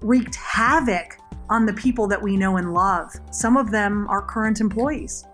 wreaked 0.00 0.36
havoc 0.36 1.16
on 1.50 1.66
the 1.66 1.74
people 1.74 2.06
that 2.06 2.22
we 2.22 2.36
know 2.36 2.56
and 2.56 2.72
love. 2.72 3.12
Some 3.30 3.56
of 3.56 3.70
them 3.70 4.06
are 4.08 4.22
current 4.22 4.60
employees. 4.60 5.24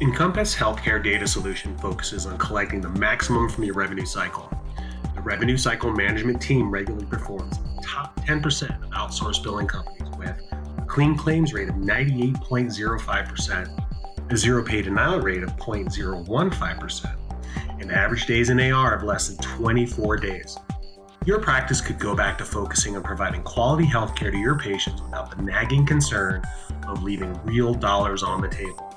Encompass 0.00 0.54
Healthcare 0.54 1.02
Data 1.02 1.26
Solution 1.26 1.76
focuses 1.78 2.26
on 2.26 2.38
collecting 2.38 2.80
the 2.80 2.90
maximum 2.90 3.48
from 3.48 3.64
your 3.64 3.74
revenue 3.74 4.04
cycle. 4.04 4.48
The 5.14 5.22
revenue 5.22 5.56
cycle 5.56 5.90
management 5.90 6.40
team 6.40 6.70
regularly 6.70 7.06
performs 7.06 7.58
top 7.82 8.14
10% 8.20 8.84
of 8.84 8.90
outsourced 8.90 9.42
billing 9.42 9.66
companies 9.66 10.08
with 10.18 10.38
a 10.52 10.84
clean 10.86 11.16
claims 11.16 11.54
rate 11.54 11.70
of 11.70 11.76
98.05%, 11.76 14.30
a 14.30 14.36
zero 14.36 14.62
pay 14.62 14.82
denial 14.82 15.20
rate 15.20 15.42
of 15.42 15.56
0.015%, 15.56 17.16
and 17.80 17.90
average 17.90 18.26
days 18.26 18.50
in 18.50 18.60
AR 18.60 18.94
of 18.94 19.02
less 19.02 19.28
than 19.28 19.38
24 19.38 20.18
days. 20.18 20.58
Your 21.26 21.40
practice 21.40 21.80
could 21.80 21.98
go 21.98 22.14
back 22.14 22.38
to 22.38 22.44
focusing 22.44 22.94
on 22.94 23.02
providing 23.02 23.42
quality 23.42 23.84
healthcare 23.84 24.30
to 24.30 24.38
your 24.38 24.56
patients 24.56 25.02
without 25.02 25.36
the 25.36 25.42
nagging 25.42 25.84
concern 25.84 26.40
of 26.86 27.02
leaving 27.02 27.34
real 27.44 27.74
dollars 27.74 28.22
on 28.22 28.40
the 28.40 28.48
table. 28.48 28.94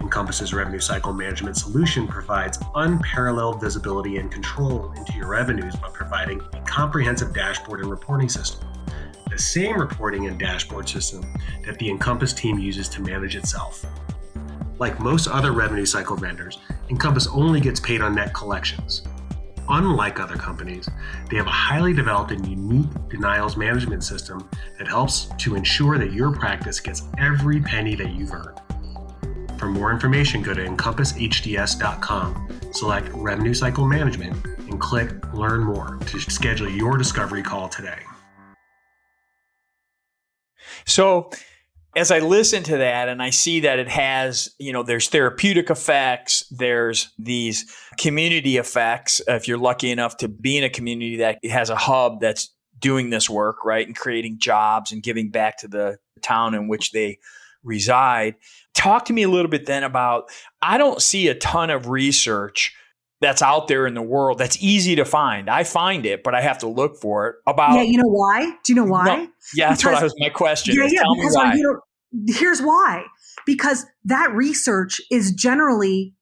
Encompass's 0.00 0.52
revenue 0.52 0.80
cycle 0.80 1.12
management 1.12 1.56
solution 1.56 2.08
provides 2.08 2.58
unparalleled 2.74 3.60
visibility 3.60 4.16
and 4.16 4.32
control 4.32 4.90
into 4.96 5.12
your 5.12 5.28
revenues 5.28 5.76
by 5.76 5.88
providing 5.90 6.40
a 6.54 6.60
comprehensive 6.62 7.32
dashboard 7.32 7.78
and 7.78 7.88
reporting 7.88 8.28
system. 8.28 8.68
The 9.30 9.38
same 9.38 9.78
reporting 9.78 10.26
and 10.26 10.40
dashboard 10.40 10.88
system 10.88 11.24
that 11.64 11.78
the 11.78 11.88
Encompass 11.88 12.32
team 12.32 12.58
uses 12.58 12.88
to 12.88 13.00
manage 13.00 13.36
itself. 13.36 13.86
Like 14.80 14.98
most 14.98 15.28
other 15.28 15.52
revenue 15.52 15.86
cycle 15.86 16.16
vendors, 16.16 16.58
Encompass 16.88 17.28
only 17.28 17.60
gets 17.60 17.78
paid 17.78 18.00
on 18.00 18.16
net 18.16 18.34
collections, 18.34 19.02
Unlike 19.68 20.20
other 20.20 20.36
companies, 20.36 20.88
they 21.30 21.36
have 21.36 21.46
a 21.46 21.50
highly 21.50 21.92
developed 21.92 22.32
and 22.32 22.46
unique 22.46 22.88
denials 23.08 23.56
management 23.56 24.02
system 24.04 24.48
that 24.78 24.88
helps 24.88 25.28
to 25.38 25.54
ensure 25.54 25.98
that 25.98 26.12
your 26.12 26.32
practice 26.32 26.80
gets 26.80 27.02
every 27.18 27.60
penny 27.60 27.94
that 27.94 28.12
you've 28.12 28.32
earned. 28.32 28.60
For 29.58 29.66
more 29.66 29.92
information, 29.92 30.42
go 30.42 30.54
to 30.54 30.64
encompassHDS.com, 30.64 32.60
select 32.72 33.08
Revenue 33.12 33.54
Cycle 33.54 33.86
Management, 33.86 34.44
and 34.70 34.80
click 34.80 35.10
Learn 35.34 35.64
More 35.64 35.98
to 36.06 36.20
schedule 36.20 36.68
your 36.68 36.96
discovery 36.96 37.42
call 37.42 37.68
today. 37.68 37.98
So, 40.86 41.30
as 41.96 42.10
I 42.10 42.20
listen 42.20 42.62
to 42.64 42.76
that 42.78 43.08
and 43.08 43.22
I 43.22 43.30
see 43.30 43.60
that 43.60 43.78
it 43.78 43.88
has, 43.88 44.54
you 44.58 44.72
know, 44.72 44.82
there's 44.82 45.08
therapeutic 45.08 45.70
effects, 45.70 46.44
there's 46.50 47.10
these 47.18 47.74
community 47.98 48.58
effects. 48.58 49.20
If 49.26 49.48
you're 49.48 49.58
lucky 49.58 49.90
enough 49.90 50.16
to 50.18 50.28
be 50.28 50.56
in 50.56 50.64
a 50.64 50.70
community 50.70 51.16
that 51.16 51.44
has 51.44 51.68
a 51.68 51.76
hub 51.76 52.20
that's 52.20 52.54
doing 52.78 53.10
this 53.10 53.28
work, 53.28 53.64
right, 53.64 53.86
and 53.86 53.96
creating 53.96 54.38
jobs 54.38 54.92
and 54.92 55.02
giving 55.02 55.30
back 55.30 55.58
to 55.58 55.68
the 55.68 55.98
town 56.22 56.54
in 56.54 56.68
which 56.68 56.92
they 56.92 57.18
reside. 57.62 58.36
Talk 58.74 59.06
to 59.06 59.12
me 59.12 59.22
a 59.22 59.28
little 59.28 59.50
bit 59.50 59.66
then 59.66 59.84
about 59.84 60.30
I 60.62 60.78
don't 60.78 61.02
see 61.02 61.28
a 61.28 61.34
ton 61.34 61.70
of 61.70 61.88
research 61.88 62.74
that's 63.20 63.42
out 63.42 63.68
there 63.68 63.86
in 63.86 63.94
the 63.94 64.02
world 64.02 64.38
that's 64.38 64.56
easy 64.62 64.96
to 64.96 65.04
find. 65.04 65.50
I 65.50 65.64
find 65.64 66.06
it, 66.06 66.22
but 66.22 66.34
I 66.34 66.40
have 66.40 66.58
to 66.58 66.68
look 66.68 66.96
for 66.96 67.28
it. 67.28 67.36
About 67.46 67.74
yeah, 67.74 67.82
you 67.82 67.98
know 67.98 68.08
why? 68.08 68.50
Do 68.64 68.72
you 68.72 68.74
know 68.74 68.84
why? 68.84 69.04
No, 69.04 69.28
yeah, 69.54 69.68
that's 69.68 69.82
because, 69.82 69.94
what 69.94 70.00
I 70.00 70.04
was 70.04 70.14
my 70.18 70.30
question. 70.30 70.74
Yeah, 70.76 70.88
yeah. 70.90 71.02
because 71.14 71.36
why. 71.36 71.54
You 71.54 71.62
know, 71.62 72.34
here's 72.34 72.60
why. 72.60 73.04
Because 73.46 73.86
that 74.04 74.32
research 74.32 75.00
is 75.10 75.32
generally 75.32 76.14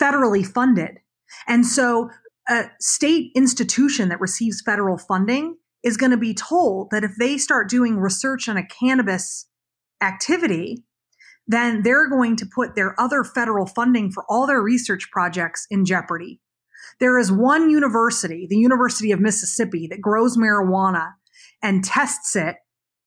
federally 0.00 0.46
funded, 0.46 0.98
and 1.46 1.66
so 1.66 2.10
a 2.48 2.64
state 2.80 3.32
institution 3.34 4.10
that 4.10 4.20
receives 4.20 4.60
federal 4.60 4.98
funding 4.98 5.56
is 5.82 5.96
going 5.96 6.10
to 6.10 6.16
be 6.16 6.34
told 6.34 6.90
that 6.90 7.04
if 7.04 7.12
they 7.18 7.38
start 7.38 7.68
doing 7.68 7.98
research 7.98 8.48
on 8.48 8.56
a 8.56 8.66
cannabis 8.66 9.46
activity, 10.02 10.82
then 11.46 11.82
they're 11.82 12.08
going 12.08 12.36
to 12.36 12.46
put 12.46 12.74
their 12.74 12.98
other 13.00 13.22
federal 13.22 13.66
funding 13.66 14.10
for 14.10 14.24
all 14.28 14.46
their 14.46 14.62
research 14.62 15.10
projects 15.10 15.66
in 15.70 15.84
jeopardy. 15.84 16.40
There 17.00 17.18
is 17.18 17.32
one 17.32 17.70
university, 17.70 18.46
the 18.48 18.56
University 18.56 19.12
of 19.12 19.20
Mississippi, 19.20 19.86
that 19.88 20.00
grows 20.00 20.36
marijuana 20.36 21.12
and 21.62 21.84
tests 21.84 22.36
it 22.36 22.56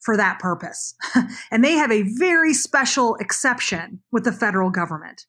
for 0.02 0.18
that 0.18 0.40
purpose. 0.40 0.96
and 1.52 1.64
they 1.64 1.74
have 1.74 1.92
a 1.92 2.06
very 2.18 2.54
special 2.54 3.16
exception 3.16 4.02
with 4.12 4.24
the 4.24 4.32
federal 4.32 4.70
government. 4.70 5.26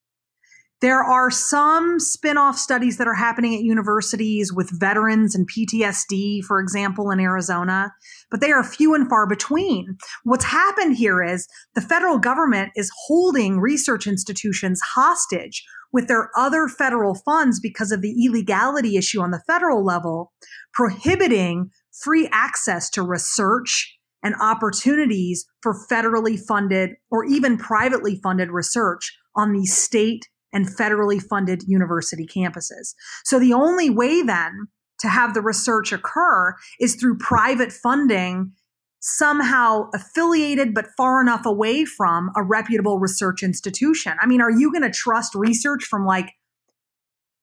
There 0.80 1.02
are 1.02 1.28
some 1.28 1.98
spin 1.98 2.38
off 2.38 2.56
studies 2.56 2.98
that 2.98 3.08
are 3.08 3.14
happening 3.14 3.52
at 3.54 3.62
universities 3.62 4.52
with 4.52 4.78
veterans 4.78 5.34
and 5.34 5.48
PTSD, 5.50 6.44
for 6.44 6.60
example, 6.60 7.10
in 7.10 7.18
Arizona, 7.18 7.92
but 8.30 8.40
they 8.40 8.52
are 8.52 8.62
few 8.62 8.94
and 8.94 9.08
far 9.08 9.26
between. 9.26 9.98
What's 10.22 10.44
happened 10.44 10.96
here 10.96 11.20
is 11.20 11.48
the 11.74 11.80
federal 11.80 12.18
government 12.18 12.70
is 12.76 12.92
holding 13.06 13.58
research 13.58 14.06
institutions 14.06 14.80
hostage 14.80 15.64
with 15.92 16.06
their 16.06 16.30
other 16.36 16.68
federal 16.68 17.16
funds 17.16 17.58
because 17.58 17.90
of 17.90 18.00
the 18.00 18.14
illegality 18.24 18.96
issue 18.96 19.20
on 19.20 19.32
the 19.32 19.42
federal 19.48 19.84
level, 19.84 20.32
prohibiting 20.72 21.70
free 21.90 22.28
access 22.30 22.88
to 22.90 23.02
research 23.02 23.98
and 24.22 24.36
opportunities 24.40 25.44
for 25.60 25.74
federally 25.90 26.38
funded 26.38 26.90
or 27.10 27.24
even 27.24 27.56
privately 27.56 28.20
funded 28.22 28.50
research 28.50 29.16
on 29.34 29.52
these 29.52 29.76
state 29.76 30.28
and 30.52 30.66
federally 30.66 31.22
funded 31.22 31.62
university 31.66 32.26
campuses. 32.26 32.94
So 33.24 33.38
the 33.38 33.52
only 33.52 33.90
way 33.90 34.22
then 34.22 34.68
to 35.00 35.08
have 35.08 35.34
the 35.34 35.42
research 35.42 35.92
occur 35.92 36.54
is 36.80 36.96
through 36.96 37.18
private 37.18 37.72
funding 37.72 38.52
somehow 39.00 39.88
affiliated 39.94 40.74
but 40.74 40.86
far 40.96 41.20
enough 41.20 41.46
away 41.46 41.84
from 41.84 42.30
a 42.36 42.42
reputable 42.42 42.98
research 42.98 43.42
institution. 43.42 44.14
I 44.20 44.26
mean, 44.26 44.40
are 44.40 44.50
you 44.50 44.72
going 44.72 44.82
to 44.82 44.90
trust 44.90 45.34
research 45.34 45.84
from 45.84 46.04
like 46.04 46.32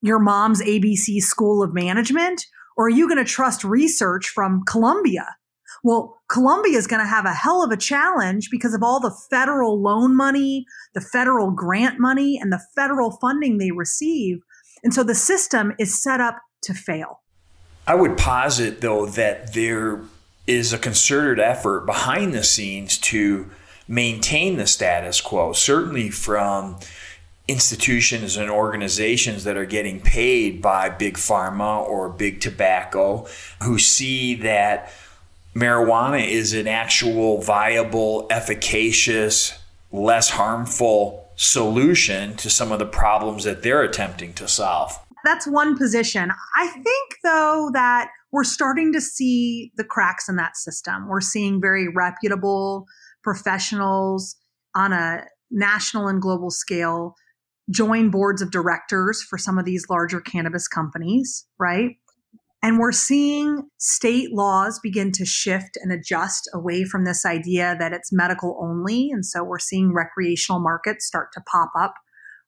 your 0.01 0.19
mom's 0.19 0.61
ABC 0.61 1.21
School 1.21 1.63
of 1.63 1.73
Management? 1.73 2.45
Or 2.77 2.87
are 2.87 2.89
you 2.89 3.07
going 3.07 3.23
to 3.23 3.29
trust 3.29 3.63
research 3.63 4.27
from 4.27 4.63
Columbia? 4.67 5.37
Well, 5.83 6.17
Columbia 6.29 6.77
is 6.77 6.87
going 6.87 7.01
to 7.01 7.07
have 7.07 7.25
a 7.25 7.33
hell 7.33 7.63
of 7.63 7.71
a 7.71 7.77
challenge 7.77 8.49
because 8.49 8.73
of 8.73 8.81
all 8.81 8.99
the 8.99 9.15
federal 9.29 9.81
loan 9.81 10.15
money, 10.15 10.65
the 10.93 11.01
federal 11.01 11.51
grant 11.51 11.99
money, 11.99 12.39
and 12.41 12.51
the 12.51 12.63
federal 12.75 13.11
funding 13.11 13.57
they 13.57 13.71
receive. 13.71 14.39
And 14.83 14.93
so 14.93 15.03
the 15.03 15.15
system 15.15 15.73
is 15.79 16.01
set 16.01 16.21
up 16.21 16.39
to 16.63 16.73
fail. 16.73 17.21
I 17.87 17.95
would 17.95 18.17
posit, 18.17 18.81
though, 18.81 19.05
that 19.05 19.53
there 19.53 20.01
is 20.47 20.73
a 20.73 20.77
concerted 20.77 21.39
effort 21.39 21.85
behind 21.85 22.33
the 22.33 22.43
scenes 22.43 22.97
to 22.97 23.49
maintain 23.87 24.57
the 24.57 24.67
status 24.67 25.21
quo, 25.21 25.53
certainly 25.53 26.09
from 26.09 26.77
institutions 27.47 28.37
and 28.37 28.49
organizations 28.49 29.43
that 29.43 29.55
are 29.55 29.65
getting 29.65 29.99
paid 29.99 30.61
by 30.61 30.89
big 30.89 31.15
pharma 31.15 31.87
or 31.87 32.09
big 32.09 32.41
tobacco 32.41 33.27
who 33.61 33.77
see 33.77 34.33
that 34.33 34.91
marijuana 35.55 36.27
is 36.27 36.53
an 36.53 36.67
actual 36.67 37.41
viable, 37.41 38.27
efficacious, 38.29 39.57
less 39.91 40.29
harmful 40.29 41.29
solution 41.35 42.35
to 42.37 42.49
some 42.49 42.71
of 42.71 42.79
the 42.79 42.85
problems 42.85 43.43
that 43.45 43.63
they're 43.63 43.81
attempting 43.83 44.33
to 44.33 44.47
solve. 44.47 44.97
That's 45.23 45.47
one 45.47 45.77
position. 45.77 46.31
I 46.55 46.67
think, 46.67 47.15
though, 47.23 47.71
that 47.73 48.09
we're 48.31 48.43
starting 48.43 48.93
to 48.93 49.01
see 49.01 49.71
the 49.75 49.83
cracks 49.83 50.29
in 50.29 50.35
that 50.35 50.55
system. 50.55 51.07
We're 51.07 51.21
seeing 51.21 51.59
very 51.59 51.87
reputable 51.87 52.85
professionals 53.23 54.35
on 54.75 54.93
a 54.93 55.23
national 55.49 56.07
and 56.07 56.21
global 56.21 56.51
scale 56.51 57.15
join 57.71 58.11
boards 58.11 58.41
of 58.41 58.51
directors 58.51 59.23
for 59.23 59.37
some 59.37 59.57
of 59.57 59.65
these 59.65 59.85
larger 59.89 60.21
cannabis 60.21 60.67
companies, 60.67 61.45
right? 61.57 61.95
And 62.65 62.79
we're 62.79 62.93
seeing 62.93 63.69
state 63.77 64.33
laws 64.33 64.79
begin 64.79 65.11
to 65.11 65.23
shift 65.23 65.77
and 65.83 65.91
adjust 65.91 66.49
away 66.51 66.83
from 66.83 67.05
this 67.05 67.23
idea 67.23 67.75
that 67.77 67.93
it's 67.93 68.11
medical 68.11 68.57
only. 68.59 69.11
And 69.11 69.23
so 69.23 69.43
we're 69.43 69.59
seeing 69.59 69.93
recreational 69.93 70.59
markets 70.59 71.05
start 71.05 71.31
to 71.33 71.41
pop 71.41 71.69
up 71.77 71.93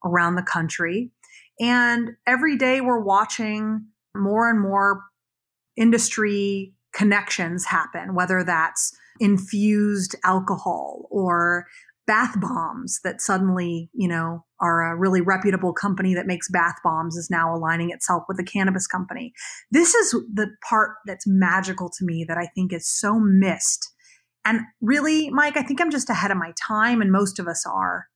around 0.03 0.34
the 0.34 0.41
country. 0.41 1.11
And 1.59 2.13
every 2.26 2.57
day 2.57 2.82
we're 2.82 3.03
watching 3.03 3.86
more 4.15 4.49
and 4.49 4.59
more 4.59 5.03
industry 5.76 6.74
connections 6.95 7.65
happen, 7.65 8.15
whether 8.15 8.43
that's 8.43 8.97
infused 9.20 10.15
alcohol 10.24 11.07
or 11.11 11.68
bath 12.07 12.39
bombs 12.39 13.01
that 13.03 13.21
suddenly, 13.21 13.89
you 13.93 14.07
know, 14.07 14.45
are 14.61 14.81
a 14.81 14.97
really 14.97 15.21
reputable 15.21 15.73
company 15.73 16.15
that 16.15 16.25
makes 16.25 16.49
bath 16.49 16.75
bombs 16.83 17.17
is 17.17 17.29
now 17.29 17.53
aligning 17.53 17.91
itself 17.91 18.23
with 18.27 18.39
a 18.39 18.43
cannabis 18.43 18.87
company. 18.87 19.33
This 19.69 19.93
is 19.93 20.11
the 20.33 20.47
part 20.67 20.95
that's 21.05 21.27
magical 21.27 21.89
to 21.89 22.05
me 22.05 22.25
that 22.27 22.37
I 22.37 22.47
think 22.55 22.73
is 22.73 22.89
so 22.89 23.19
missed. 23.19 23.91
And 24.45 24.61
really, 24.81 25.29
Mike, 25.29 25.57
I 25.57 25.61
think 25.61 25.81
I'm 25.81 25.91
just 25.91 26.09
ahead 26.09 26.31
of 26.31 26.37
my 26.37 26.53
time, 26.65 27.01
and 27.01 27.11
most 27.11 27.37
of 27.37 27.47
us 27.47 27.65
are. 27.67 28.07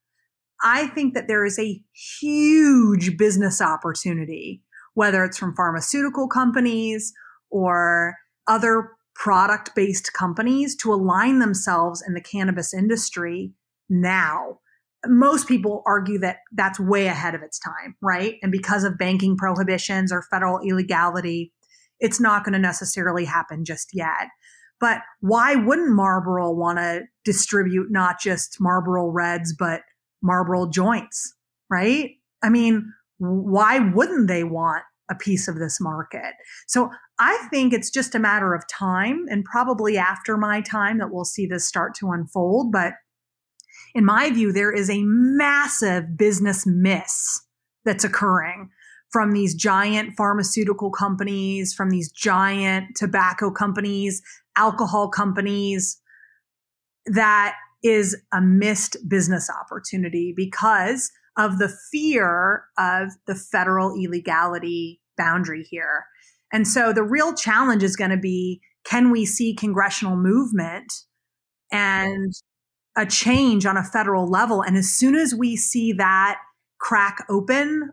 I 0.64 0.88
think 0.88 1.14
that 1.14 1.28
there 1.28 1.46
is 1.46 1.60
a 1.60 1.82
huge 2.20 3.18
business 3.18 3.62
opportunity, 3.62 4.64
whether 4.94 5.26
it's 5.26 5.38
from 5.38 5.56
pharmaceutical 5.56 6.30
companies 6.30 7.12
or 7.50 8.16
other 8.48 8.92
product 9.16 9.72
based 9.76 10.14
companies, 10.14 10.78
to 10.78 10.94
align 10.94 11.40
themselves 11.40 12.02
in 12.06 12.14
the 12.14 12.22
cannabis 12.22 12.74
industry 12.74 13.52
now. 13.92 14.60
Most 15.06 15.48
people 15.48 15.84
argue 15.86 16.20
that 16.20 16.38
that's 16.52 16.80
way 16.80 17.08
ahead 17.08 17.36
of 17.36 17.42
its 17.42 17.60
time, 17.60 17.96
right? 18.02 18.36
And 18.42 18.52
because 18.52 18.84
of 18.84 18.98
banking 18.98 19.36
prohibitions 19.36 20.12
or 20.12 20.24
federal 20.32 20.60
illegality, 20.60 21.52
it's 22.00 22.20
not 22.20 22.44
going 22.44 22.54
to 22.54 22.60
necessarily 22.60 23.26
happen 23.26 23.66
just 23.66 23.90
yet. 23.94 24.28
But 24.80 25.02
why 25.20 25.56
wouldn't 25.56 25.92
Marlboro 25.92 26.52
want 26.52 26.80
to 26.80 27.02
distribute 27.24 27.92
not 27.92 28.20
just 28.20 28.58
Marlboro 28.60 29.08
Reds, 29.08 29.54
but 29.58 29.82
Marlboro 30.24 30.70
joints, 30.70 31.36
right? 31.70 32.12
I 32.44 32.50
mean, 32.50 32.92
why 33.20 33.80
wouldn't 33.80 34.28
they 34.28 34.44
want 34.44 34.84
a 35.10 35.16
piece 35.16 35.48
of 35.48 35.60
this 35.60 35.80
market? 35.80 36.34
So 36.68 36.90
I 37.20 37.38
think 37.52 37.74
it's 37.74 37.92
just 37.92 38.16
a 38.16 38.20
matter 38.20 38.56
of 38.56 38.68
time 38.68 39.26
and 39.30 39.46
probably 39.46 39.98
after 39.98 40.38
my 40.38 40.62
time 40.62 40.98
that 40.98 41.12
we'll 41.12 41.26
see 41.26 41.46
this 41.46 41.68
start 41.68 41.94
to 41.96 42.10
unfold. 42.10 42.72
But 42.72 42.94
in 43.94 44.06
my 44.06 44.30
view, 44.30 44.52
there 44.52 44.72
is 44.72 44.90
a 44.90 45.04
massive 45.04 46.18
business 46.18 46.66
miss 46.66 47.42
that's 47.86 48.04
occurring 48.04 48.70
from 49.12 49.34
these 49.34 49.54
giant 49.54 50.16
pharmaceutical 50.16 50.90
companies, 50.90 51.74
from 51.74 51.90
these 51.90 52.12
giant 52.12 52.96
tobacco 52.96 53.52
companies, 53.52 54.22
alcohol 54.56 55.10
companies, 55.10 56.00
that 57.06 57.56
is 57.84 58.16
a 58.32 58.40
missed 58.40 58.98
business 59.08 59.50
opportunity 59.50 60.34
because 60.36 61.12
of 61.38 61.58
the 61.58 61.74
fear 61.92 62.64
of 62.78 63.10
the 63.26 63.36
federal 63.36 63.96
illegality 63.96 65.02
boundary 65.18 65.64
here. 65.64 66.06
And 66.54 66.68
so 66.68 66.94
the 66.94 67.04
real 67.04 67.34
challenge 67.34 67.84
is 67.84 67.96
going 67.96 68.12
to 68.12 68.18
be 68.18 68.62
can 68.84 69.12
we 69.12 69.26
see 69.26 69.54
congressional 69.54 70.16
movement 70.16 70.92
and 71.72 72.34
a 72.98 73.06
change 73.06 73.66
on 73.66 73.78
a 73.78 73.84
federal 73.84 74.30
level. 74.30 74.62
And 74.62 74.78
as 74.78 74.92
soon 74.92 75.16
as 75.16 75.34
we 75.34 75.56
see 75.56 75.94
that 75.94 76.40
crack 76.80 77.26
open, 77.30 77.92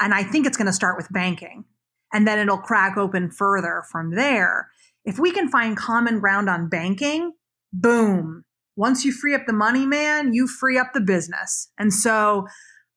and 0.00 0.14
I 0.14 0.22
think 0.22 0.46
it's 0.46 0.56
going 0.56 0.66
to 0.66 0.72
start 0.72 0.96
with 0.96 1.12
banking, 1.12 1.64
and 2.12 2.26
then 2.26 2.38
it'll 2.38 2.58
crack 2.58 2.96
open 2.96 3.30
further 3.30 3.82
from 3.90 4.14
there. 4.14 4.70
If 5.04 5.18
we 5.18 5.30
can 5.30 5.48
find 5.48 5.76
common 5.76 6.20
ground 6.20 6.48
on 6.48 6.68
banking, 6.68 7.32
boom. 7.72 8.44
Once 8.76 9.04
you 9.04 9.12
free 9.12 9.34
up 9.34 9.46
the 9.46 9.52
money, 9.52 9.86
man, 9.86 10.34
you 10.34 10.46
free 10.46 10.78
up 10.78 10.92
the 10.92 11.00
business. 11.00 11.70
And 11.78 11.92
so 11.92 12.46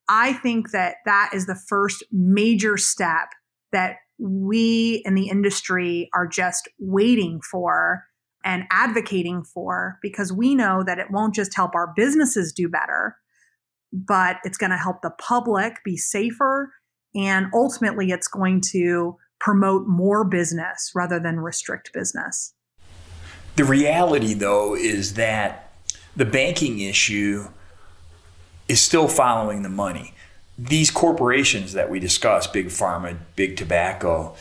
I 0.10 0.34
think 0.34 0.72
that 0.72 0.96
that 1.06 1.32
is 1.34 1.46
the 1.46 1.60
first 1.68 2.04
major 2.12 2.78
step 2.78 3.30
that 3.72 3.96
we 4.18 5.02
in 5.06 5.16
the 5.16 5.30
industry 5.30 6.10
are 6.14 6.28
just 6.28 6.68
waiting 6.80 7.40
for 7.50 8.04
and 8.44 8.64
advocating 8.72 9.44
for 9.44 10.00
because 10.02 10.32
we 10.32 10.56
know 10.56 10.84
that 10.84 11.00
it 11.00 11.12
won't 11.12 11.36
just 11.36 11.56
help 11.56 11.76
our 11.76 11.94
businesses 11.96 12.54
do 12.54 12.70
better, 12.70 13.18
but 13.92 14.38
it's 14.44 14.58
going 14.58 14.72
to 14.72 14.78
help 14.78 15.02
the 15.02 15.12
public 15.12 15.84
be 15.84 15.98
safer 15.98 16.72
And 17.16 17.48
ultimately, 17.54 18.12
it's 18.12 18.28
going 18.28 18.62
to 18.72 19.18
promote 19.40 19.88
more 19.88 20.24
business 20.24 20.92
rather 20.94 21.20
than 21.20 21.40
restrict 21.40 21.92
business. 21.94 22.54
The 23.56 23.64
reality, 23.66 24.34
though, 24.34 24.76
is 24.76 25.16
that 25.16 25.74
the 26.16 26.26
banking 26.26 26.80
issue 26.80 27.48
is 28.68 28.80
still 28.80 29.08
following 29.08 29.64
the 29.64 29.70
money. 29.70 30.14
These 30.58 30.92
corporations 30.92 31.74
that 31.74 31.90
we 31.90 32.00
discuss, 32.00 32.46
big 32.46 32.68
pharma, 32.68 33.18
big 33.36 33.58
tobacco, 33.58 34.36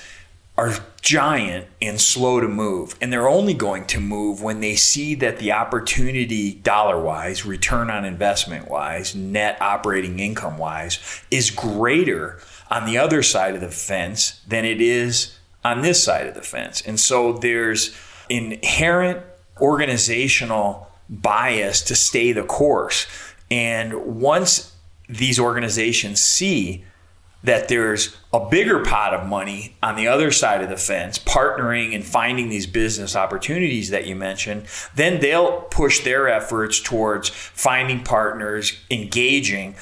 are 0.58 0.74
giant 1.00 1.68
and 1.80 2.00
slow 2.00 2.40
to 2.40 2.48
move. 2.48 2.96
And 3.00 3.12
they're 3.12 3.28
only 3.28 3.54
going 3.54 3.86
to 3.86 4.00
move 4.00 4.42
when 4.42 4.60
they 4.60 4.74
see 4.74 5.14
that 5.14 5.38
the 5.38 5.52
opportunity, 5.52 6.54
dollar 6.54 7.00
wise, 7.00 7.46
return 7.46 7.90
on 7.90 8.04
investment 8.04 8.68
wise, 8.68 9.14
net 9.14 9.56
operating 9.62 10.18
income 10.18 10.58
wise, 10.58 11.22
is 11.30 11.50
greater 11.50 12.40
on 12.72 12.86
the 12.86 12.98
other 12.98 13.22
side 13.22 13.54
of 13.54 13.60
the 13.60 13.70
fence 13.70 14.40
than 14.48 14.64
it 14.64 14.80
is 14.80 15.38
on 15.64 15.82
this 15.82 16.02
side 16.02 16.26
of 16.26 16.34
the 16.34 16.42
fence. 16.42 16.82
And 16.82 16.98
so 16.98 17.34
there's 17.34 17.96
inherent 18.28 19.22
organizational 19.60 20.90
bias 21.08 21.82
to 21.82 21.94
stay 21.94 22.32
the 22.32 22.42
course. 22.42 23.06
And 23.48 24.20
once 24.20 24.74
these 25.08 25.38
organizations 25.38 26.20
see 26.20 26.84
that 27.44 27.68
there's 27.68 28.16
a 28.32 28.48
bigger 28.48 28.84
pot 28.84 29.14
of 29.14 29.26
money 29.26 29.74
on 29.82 29.96
the 29.96 30.06
other 30.06 30.30
side 30.30 30.62
of 30.62 30.68
the 30.68 30.76
fence, 30.76 31.18
partnering 31.18 31.94
and 31.94 32.04
finding 32.04 32.50
these 32.50 32.66
business 32.66 33.16
opportunities 33.16 33.90
that 33.90 34.06
you 34.06 34.14
mentioned, 34.14 34.66
then 34.94 35.20
they'll 35.20 35.62
push 35.70 36.04
their 36.04 36.28
efforts 36.28 36.80
towards 36.80 37.30
finding 37.30 38.04
partners, 38.04 38.78
engaging. 38.90 39.74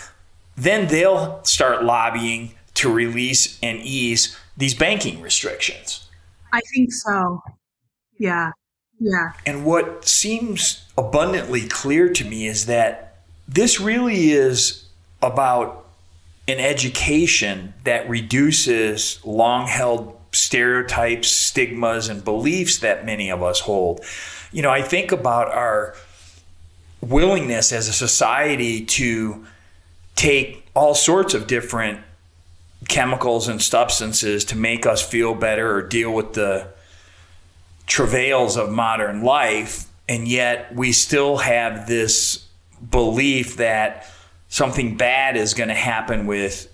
Then 0.56 0.86
they'll 0.86 1.42
start 1.44 1.84
lobbying 1.84 2.54
to 2.74 2.92
release 2.92 3.58
and 3.62 3.78
ease 3.80 4.36
these 4.56 4.74
banking 4.74 5.20
restrictions. 5.20 6.08
I 6.52 6.60
think 6.72 6.92
so. 6.92 7.42
Yeah. 8.18 8.52
Yeah. 9.00 9.32
And 9.44 9.64
what 9.64 10.06
seems 10.06 10.84
abundantly 10.96 11.66
clear 11.68 12.08
to 12.10 12.24
me 12.24 12.46
is 12.46 12.66
that 12.66 13.18
this 13.48 13.80
really 13.80 14.30
is 14.30 14.84
about 15.22 15.85
an 16.48 16.60
education 16.60 17.74
that 17.84 18.08
reduces 18.08 19.24
long 19.24 19.66
held 19.66 20.16
stereotypes, 20.32 21.28
stigmas, 21.28 22.08
and 22.08 22.24
beliefs 22.24 22.78
that 22.78 23.04
many 23.04 23.30
of 23.30 23.42
us 23.42 23.60
hold. 23.60 24.04
You 24.52 24.62
know, 24.62 24.70
I 24.70 24.82
think 24.82 25.12
about 25.12 25.48
our 25.48 25.94
willingness 27.00 27.72
as 27.72 27.88
a 27.88 27.92
society 27.92 28.84
to 28.84 29.46
take 30.14 30.66
all 30.74 30.94
sorts 30.94 31.34
of 31.34 31.46
different 31.46 32.00
chemicals 32.88 33.48
and 33.48 33.60
substances 33.60 34.44
to 34.46 34.56
make 34.56 34.86
us 34.86 35.02
feel 35.06 35.34
better 35.34 35.74
or 35.74 35.82
deal 35.82 36.12
with 36.12 36.34
the 36.34 36.68
travails 37.86 38.56
of 38.56 38.70
modern 38.70 39.22
life. 39.22 39.86
And 40.08 40.28
yet 40.28 40.74
we 40.74 40.92
still 40.92 41.38
have 41.38 41.86
this 41.86 42.46
belief 42.90 43.56
that 43.56 44.10
something 44.48 44.96
bad 44.96 45.36
is 45.36 45.54
going 45.54 45.68
to 45.68 45.74
happen 45.74 46.26
with, 46.26 46.72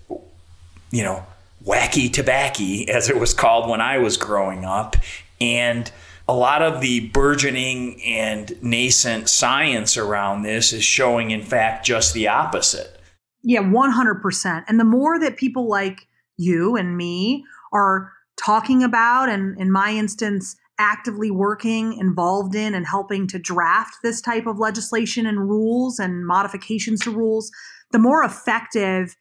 you 0.90 1.02
know, 1.02 1.24
wacky 1.64 2.12
tobacco, 2.12 2.90
as 2.90 3.08
it 3.08 3.18
was 3.18 3.34
called 3.34 3.68
when 3.68 3.80
I 3.80 3.98
was 3.98 4.16
growing 4.16 4.64
up. 4.64 4.96
And 5.40 5.90
a 6.28 6.34
lot 6.34 6.62
of 6.62 6.80
the 6.80 7.08
burgeoning 7.08 8.02
and 8.04 8.52
nascent 8.62 9.28
science 9.28 9.96
around 9.96 10.42
this 10.42 10.72
is 10.72 10.84
showing, 10.84 11.30
in 11.30 11.42
fact, 11.42 11.84
just 11.84 12.14
the 12.14 12.28
opposite. 12.28 13.00
Yeah, 13.42 13.62
100%. 13.62 14.64
And 14.68 14.78
the 14.78 14.84
more 14.84 15.18
that 15.18 15.36
people 15.36 15.68
like 15.68 16.06
you 16.36 16.76
and 16.76 16.96
me 16.96 17.44
are 17.72 18.12
talking 18.36 18.82
about, 18.82 19.28
and 19.28 19.58
in 19.58 19.70
my 19.70 19.90
instance, 19.90 20.56
actively 20.82 21.30
working, 21.30 21.94
involved 21.94 22.56
in, 22.56 22.74
and 22.74 22.86
helping 22.86 23.28
to 23.28 23.38
draft 23.38 23.94
this 24.02 24.20
type 24.20 24.46
of 24.46 24.58
legislation 24.58 25.26
and 25.26 25.48
rules 25.48 26.00
and 26.00 26.26
modifications 26.26 27.00
to 27.00 27.10
rules, 27.10 27.50
the 27.92 28.00
more 28.00 28.24
effective 28.24 29.14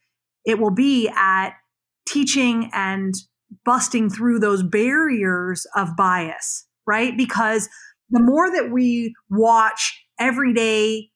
it 0.44 0.58
will 0.58 0.72
be 0.72 1.08
at 1.16 1.50
teaching 2.06 2.68
and 2.74 3.14
busting 3.64 4.10
through 4.10 4.40
those 4.40 4.64
barriers 4.64 5.64
of 5.76 5.96
bias, 5.96 6.66
right? 6.84 7.16
Because 7.16 7.68
the 8.10 8.20
more 8.20 8.50
that 8.50 8.70
we 8.72 9.14
watch 9.30 10.04
everyday 10.18 11.10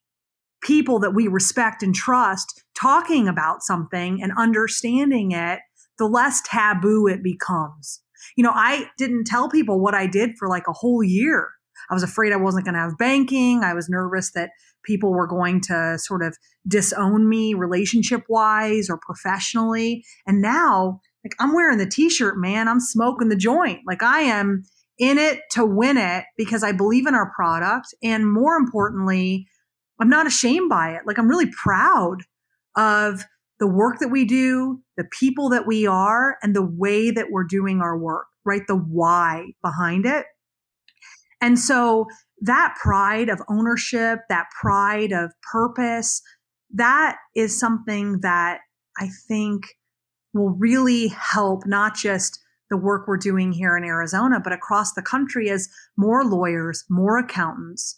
people 0.63 1.01
that 1.01 1.15
we 1.15 1.27
respect 1.27 1.83
and 1.83 1.95
trust 1.95 2.63
talking 2.79 3.27
about 3.27 3.63
something 3.63 4.23
and 4.23 4.33
understanding 4.39 5.33
it, 5.33 5.59
the 5.99 6.07
less 6.07 6.41
taboo 6.43 7.09
it 7.09 7.23
becomes. 7.23 8.01
You 8.37 8.45
know, 8.45 8.53
I 8.55 8.87
didn't 8.99 9.25
tell 9.25 9.49
people 9.49 9.81
what 9.81 9.95
I 9.95 10.07
did 10.07 10.33
for 10.39 10.49
like 10.49 10.65
a 10.69 10.73
whole 10.73 11.03
year. 11.03 11.51
I 11.91 11.95
was 11.95 12.03
afraid 12.03 12.33
I 12.33 12.37
wasn't 12.37 12.65
going 12.65 12.75
to 12.75 12.81
have 12.81 12.99
banking. 12.99 13.63
I 13.63 13.75
was 13.75 13.89
nervous 13.89 14.33
that 14.33 14.51
people 14.85 15.13
were 15.13 15.27
going 15.27 15.61
to 15.63 15.99
sort 15.99 16.23
of 16.23 16.37
disown 16.67 17.29
me 17.29 17.55
relationship 17.55 18.23
wise 18.29 18.89
or 18.89 18.99
professionally. 18.99 20.05
And 20.27 20.41
now, 20.41 21.01
like, 21.25 21.35
I'm 21.39 21.55
wearing 21.55 21.79
the 21.79 21.89
t 21.89 22.09
shirt, 22.09 22.39
man. 22.39 22.69
I'm 22.69 22.81
smoking 22.81 23.29
the 23.29 23.37
joint. 23.37 23.81
Like, 23.87 24.03
I 24.03 24.21
am 24.21 24.65
in 24.99 25.19
it 25.19 25.41
to 25.53 25.67
win 25.67 25.97
it 25.97 26.25
because 26.37 26.63
I 26.63 26.73
believe 26.73 27.07
in 27.07 27.15
our 27.15 27.31
product. 27.35 27.89
And 28.03 28.33
more 28.33 28.57
importantly, 28.57 29.47
I'm 30.01 30.09
not 30.09 30.27
ashamed 30.27 30.69
by 30.69 30.95
it. 30.95 31.03
Like, 31.07 31.19
I'm 31.19 31.29
really 31.29 31.51
proud 31.51 32.23
of 32.77 33.25
the 33.59 33.67
work 33.67 33.99
that 34.01 34.09
we 34.09 34.25
do, 34.25 34.81
the 34.97 35.09
people 35.19 35.49
that 35.51 35.67
we 35.67 35.87
are, 35.87 36.37
and 36.43 36.55
the 36.55 36.67
way 36.67 37.11
that 37.11 37.29
we're 37.31 37.45
doing 37.45 37.81
our 37.81 37.99
work, 37.99 38.27
right? 38.45 38.63
The 38.67 38.77
why 38.77 39.53
behind 39.63 40.07
it. 40.07 40.27
And 41.41 41.59
so 41.59 42.07
that 42.41 42.77
pride 42.81 43.29
of 43.29 43.41
ownership, 43.49 44.21
that 44.29 44.47
pride 44.61 45.13
of 45.13 45.33
purpose, 45.53 46.23
that 46.75 47.17
is 47.35 47.59
something 47.59 48.21
that 48.21 48.61
I 48.99 49.09
think 49.29 49.67
will 50.33 50.51
really 50.51 51.09
help 51.09 51.67
not 51.67 51.95
just 51.95 52.39
the 52.71 52.77
work 52.77 53.07
we're 53.07 53.17
doing 53.17 53.53
here 53.53 53.77
in 53.77 53.85
Arizona, 53.85 54.41
but 54.43 54.53
across 54.53 54.93
the 54.93 55.03
country 55.03 55.51
as 55.51 55.69
more 55.97 56.25
lawyers, 56.25 56.85
more 56.91 57.17
accountants, 57.17 57.95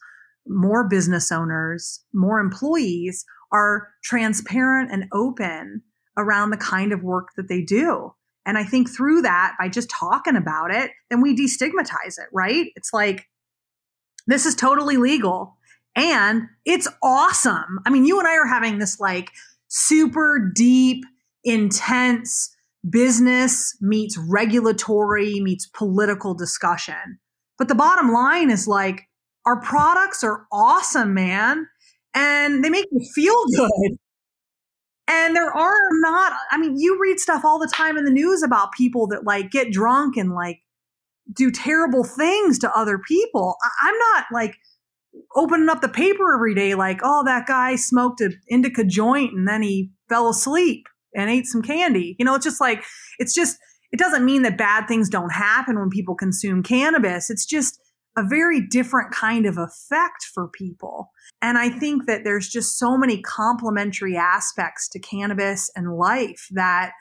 more 0.47 0.89
business 0.89 1.33
owners, 1.33 2.05
more 2.13 2.39
employees 2.39 3.25
are 3.53 3.89
transparent 4.03 4.91
and 4.93 5.07
open 5.13 5.83
around 6.17 6.51
the 6.51 6.57
kind 6.57 6.93
of 6.93 7.03
work 7.03 7.29
that 7.37 7.49
they 7.49 7.63
do. 7.63 8.15
And 8.45 8.57
I 8.57 8.65
think 8.65 8.89
through 8.89 9.23
that, 9.23 9.55
by 9.59 9.69
just 9.69 9.91
talking 9.91 10.37
about 10.37 10.71
it, 10.71 10.91
then 11.11 11.21
we 11.21 11.37
destigmatize 11.37 12.19
it, 12.19 12.29
right? 12.33 12.73
It's 12.77 12.93
like, 12.93 13.27
this 14.27 14.47
is 14.47 14.55
totally 14.55 14.97
legal 14.97 15.57
and 15.95 16.43
it's 16.65 16.89
awesome. 17.03 17.81
I 17.87 17.91
mean, 17.91 18.05
you 18.05 18.19
and 18.19 18.29
I 18.29 18.37
are 18.37 18.47
having 18.47 18.79
this 18.79 19.01
like 19.01 19.31
super 19.69 20.51
deep, 20.55 21.05
intense 21.45 22.55
business 22.89 23.77
meets 23.81 24.17
regulatory 24.17 25.41
meets 25.41 25.67
political 25.67 26.35
discussion. 26.35 27.19
But 27.59 27.69
the 27.69 27.75
bottom 27.75 28.13
line 28.13 28.51
is 28.51 28.69
like, 28.69 29.09
our 29.45 29.61
products 29.61 30.23
are 30.23 30.47
awesome, 30.53 31.15
man. 31.15 31.67
And 32.19 32.65
they 32.65 32.71
make 32.71 32.87
you 32.91 33.01
feel 33.15 33.45
good. 33.57 33.99
And 35.07 35.35
there 35.35 35.51
are 35.51 35.79
not, 36.01 36.35
I 36.51 36.59
mean, 36.59 36.77
you 36.79 36.99
read 37.01 37.19
stuff 37.19 37.45
all 37.45 37.59
the 37.59 37.71
time 37.73 37.97
in 37.97 38.05
the 38.05 38.11
news 38.11 38.43
about 38.43 38.73
people 38.73 39.07
that 39.09 39.25
like 39.25 39.51
get 39.51 39.73
drunk 39.73 40.17
and 40.17 40.35
like 40.35 40.61
do 41.33 41.51
terrible 41.51 42.05
things 42.05 42.59
to 42.61 42.77
other 42.77 42.99
people. 42.99 43.57
I- 43.65 43.89
I'm 43.89 43.99
not 44.15 44.27
like 44.33 44.57
opening 45.37 45.69
up 45.69 45.81
the 45.83 45.89
paper 45.89 46.35
every 46.35 46.55
day 46.55 46.75
like, 46.75 47.01
oh, 47.03 47.25
that 47.25 47.47
guy 47.47 47.77
smoked 47.77 48.21
an 48.21 48.41
indica 48.49 48.85
joint 48.85 49.35
and 49.35 49.49
then 49.49 49.63
he 49.63 49.91
fell 50.09 50.29
asleep 50.29 50.87
and 51.15 51.31
ate 51.31 51.47
some 51.47 51.63
candy. 51.63 52.17
You 52.19 52.25
know, 52.25 52.35
it's 52.35 52.45
just 52.45 52.61
like, 52.61 52.85
it's 53.19 53.35
just, 53.35 53.59
it 53.93 53.99
doesn't 53.99 54.25
mean 54.25 54.43
that 54.43 54.59
bad 54.59 54.89
things 54.89 55.09
don't 55.09 55.33
happen 55.33 55.79
when 55.79 55.91
people 55.91 56.15
consume 56.15 56.63
cannabis. 56.63 57.31
It's 57.31 57.47
just 57.47 57.81
a 58.17 58.23
very 58.25 58.61
different 58.61 59.13
kind 59.13 59.47
of 59.47 59.59
effect 59.59 60.25
for 60.35 60.49
people. 60.49 61.11
And 61.41 61.57
I 61.57 61.69
think 61.69 62.07
that 62.07 62.25
there's 62.25 62.49
just 62.49 62.79
so 62.79 62.97
many 62.97 63.23
complementary 63.23 64.17
aspects 64.17 64.89
to 64.91 64.99
cannabis 64.99 65.71
and 65.77 65.97
life 65.97 66.49
that 66.51 66.93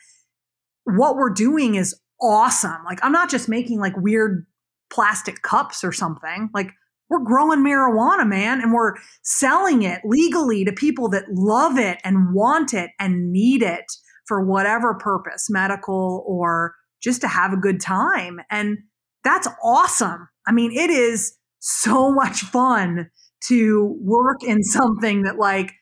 what 0.83 1.15
we're 1.15 1.31
doing 1.31 1.75
is 1.75 1.99
awesome. 2.21 2.83
Like, 2.85 2.99
I'm 3.03 3.11
not 3.11 3.29
just 3.29 3.49
making 3.49 3.79
like 3.79 3.97
weird 3.97 4.45
plastic 4.91 5.41
cups 5.41 5.83
or 5.83 5.91
something. 5.91 6.49
Like, 6.53 6.71
we're 7.09 7.23
growing 7.23 7.59
marijuana, 7.59 8.27
man, 8.27 8.61
and 8.61 8.73
we're 8.73 8.95
selling 9.23 9.83
it 9.83 10.01
legally 10.03 10.65
to 10.65 10.73
people 10.73 11.09
that 11.09 11.23
love 11.31 11.77
it 11.77 11.99
and 12.03 12.33
want 12.33 12.73
it 12.73 12.91
and 12.99 13.31
need 13.31 13.63
it 13.63 13.85
for 14.25 14.45
whatever 14.45 14.93
purpose, 14.93 15.49
medical 15.49 16.25
or 16.27 16.75
just 17.01 17.21
to 17.21 17.27
have 17.27 17.53
a 17.53 17.57
good 17.57 17.79
time. 17.79 18.39
And 18.51 18.79
that's 19.23 19.47
awesome. 19.63 20.27
I 20.45 20.51
mean, 20.51 20.71
it 20.73 20.89
is 20.89 21.33
so 21.59 22.11
much 22.13 22.41
fun 22.41 23.09
to 23.49 23.97
work 24.01 24.43
in 24.43 24.63
something 24.63 25.23
that 25.23 25.37
like 25.37 25.73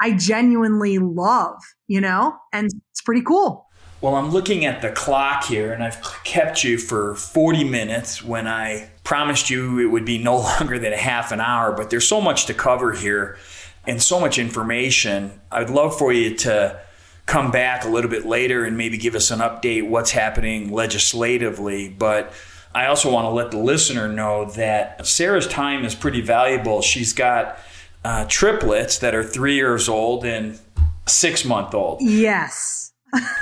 I 0.00 0.12
genuinely 0.12 0.98
love, 0.98 1.56
you 1.86 2.00
know? 2.00 2.36
And 2.52 2.70
it's 2.90 3.00
pretty 3.02 3.22
cool. 3.22 3.66
Well, 4.00 4.16
I'm 4.16 4.30
looking 4.30 4.66
at 4.66 4.82
the 4.82 4.90
clock 4.90 5.44
here, 5.44 5.72
and 5.72 5.82
I've 5.82 6.02
kept 6.24 6.62
you 6.62 6.76
for 6.76 7.14
40 7.14 7.64
minutes 7.64 8.22
when 8.22 8.46
I 8.46 8.90
promised 9.02 9.48
you 9.48 9.78
it 9.78 9.86
would 9.86 10.04
be 10.04 10.18
no 10.18 10.36
longer 10.60 10.78
than 10.78 10.92
a 10.92 10.98
half 10.98 11.32
an 11.32 11.40
hour. 11.40 11.72
But 11.72 11.90
there's 11.90 12.06
so 12.06 12.20
much 12.20 12.46
to 12.46 12.54
cover 12.54 12.92
here 12.92 13.38
and 13.86 14.02
so 14.02 14.20
much 14.20 14.38
information. 14.38 15.40
I'd 15.50 15.70
love 15.70 15.96
for 15.96 16.12
you 16.12 16.34
to 16.36 16.80
come 17.26 17.50
back 17.50 17.84
a 17.84 17.88
little 17.88 18.10
bit 18.10 18.26
later 18.26 18.64
and 18.64 18.76
maybe 18.76 18.98
give 18.98 19.14
us 19.14 19.30
an 19.30 19.38
update 19.38 19.88
what's 19.88 20.10
happening 20.10 20.70
legislatively. 20.70 21.88
But 21.88 22.32
I 22.74 22.86
also 22.86 23.10
want 23.10 23.26
to 23.26 23.30
let 23.30 23.50
the 23.50 23.58
listener 23.58 24.08
know 24.08 24.46
that 24.52 25.06
Sara's 25.06 25.46
time 25.46 25.84
is 25.84 25.94
pretty 25.94 26.20
valuable. 26.20 26.82
She's 26.82 27.12
got 27.12 27.58
uh, 28.04 28.26
triplets 28.28 28.98
that 28.98 29.14
are 29.14 29.24
three 29.24 29.54
years 29.54 29.88
old 29.88 30.24
and 30.24 30.58
six 31.06 31.44
month 31.44 31.74
old. 31.74 32.02
Yes 32.02 32.84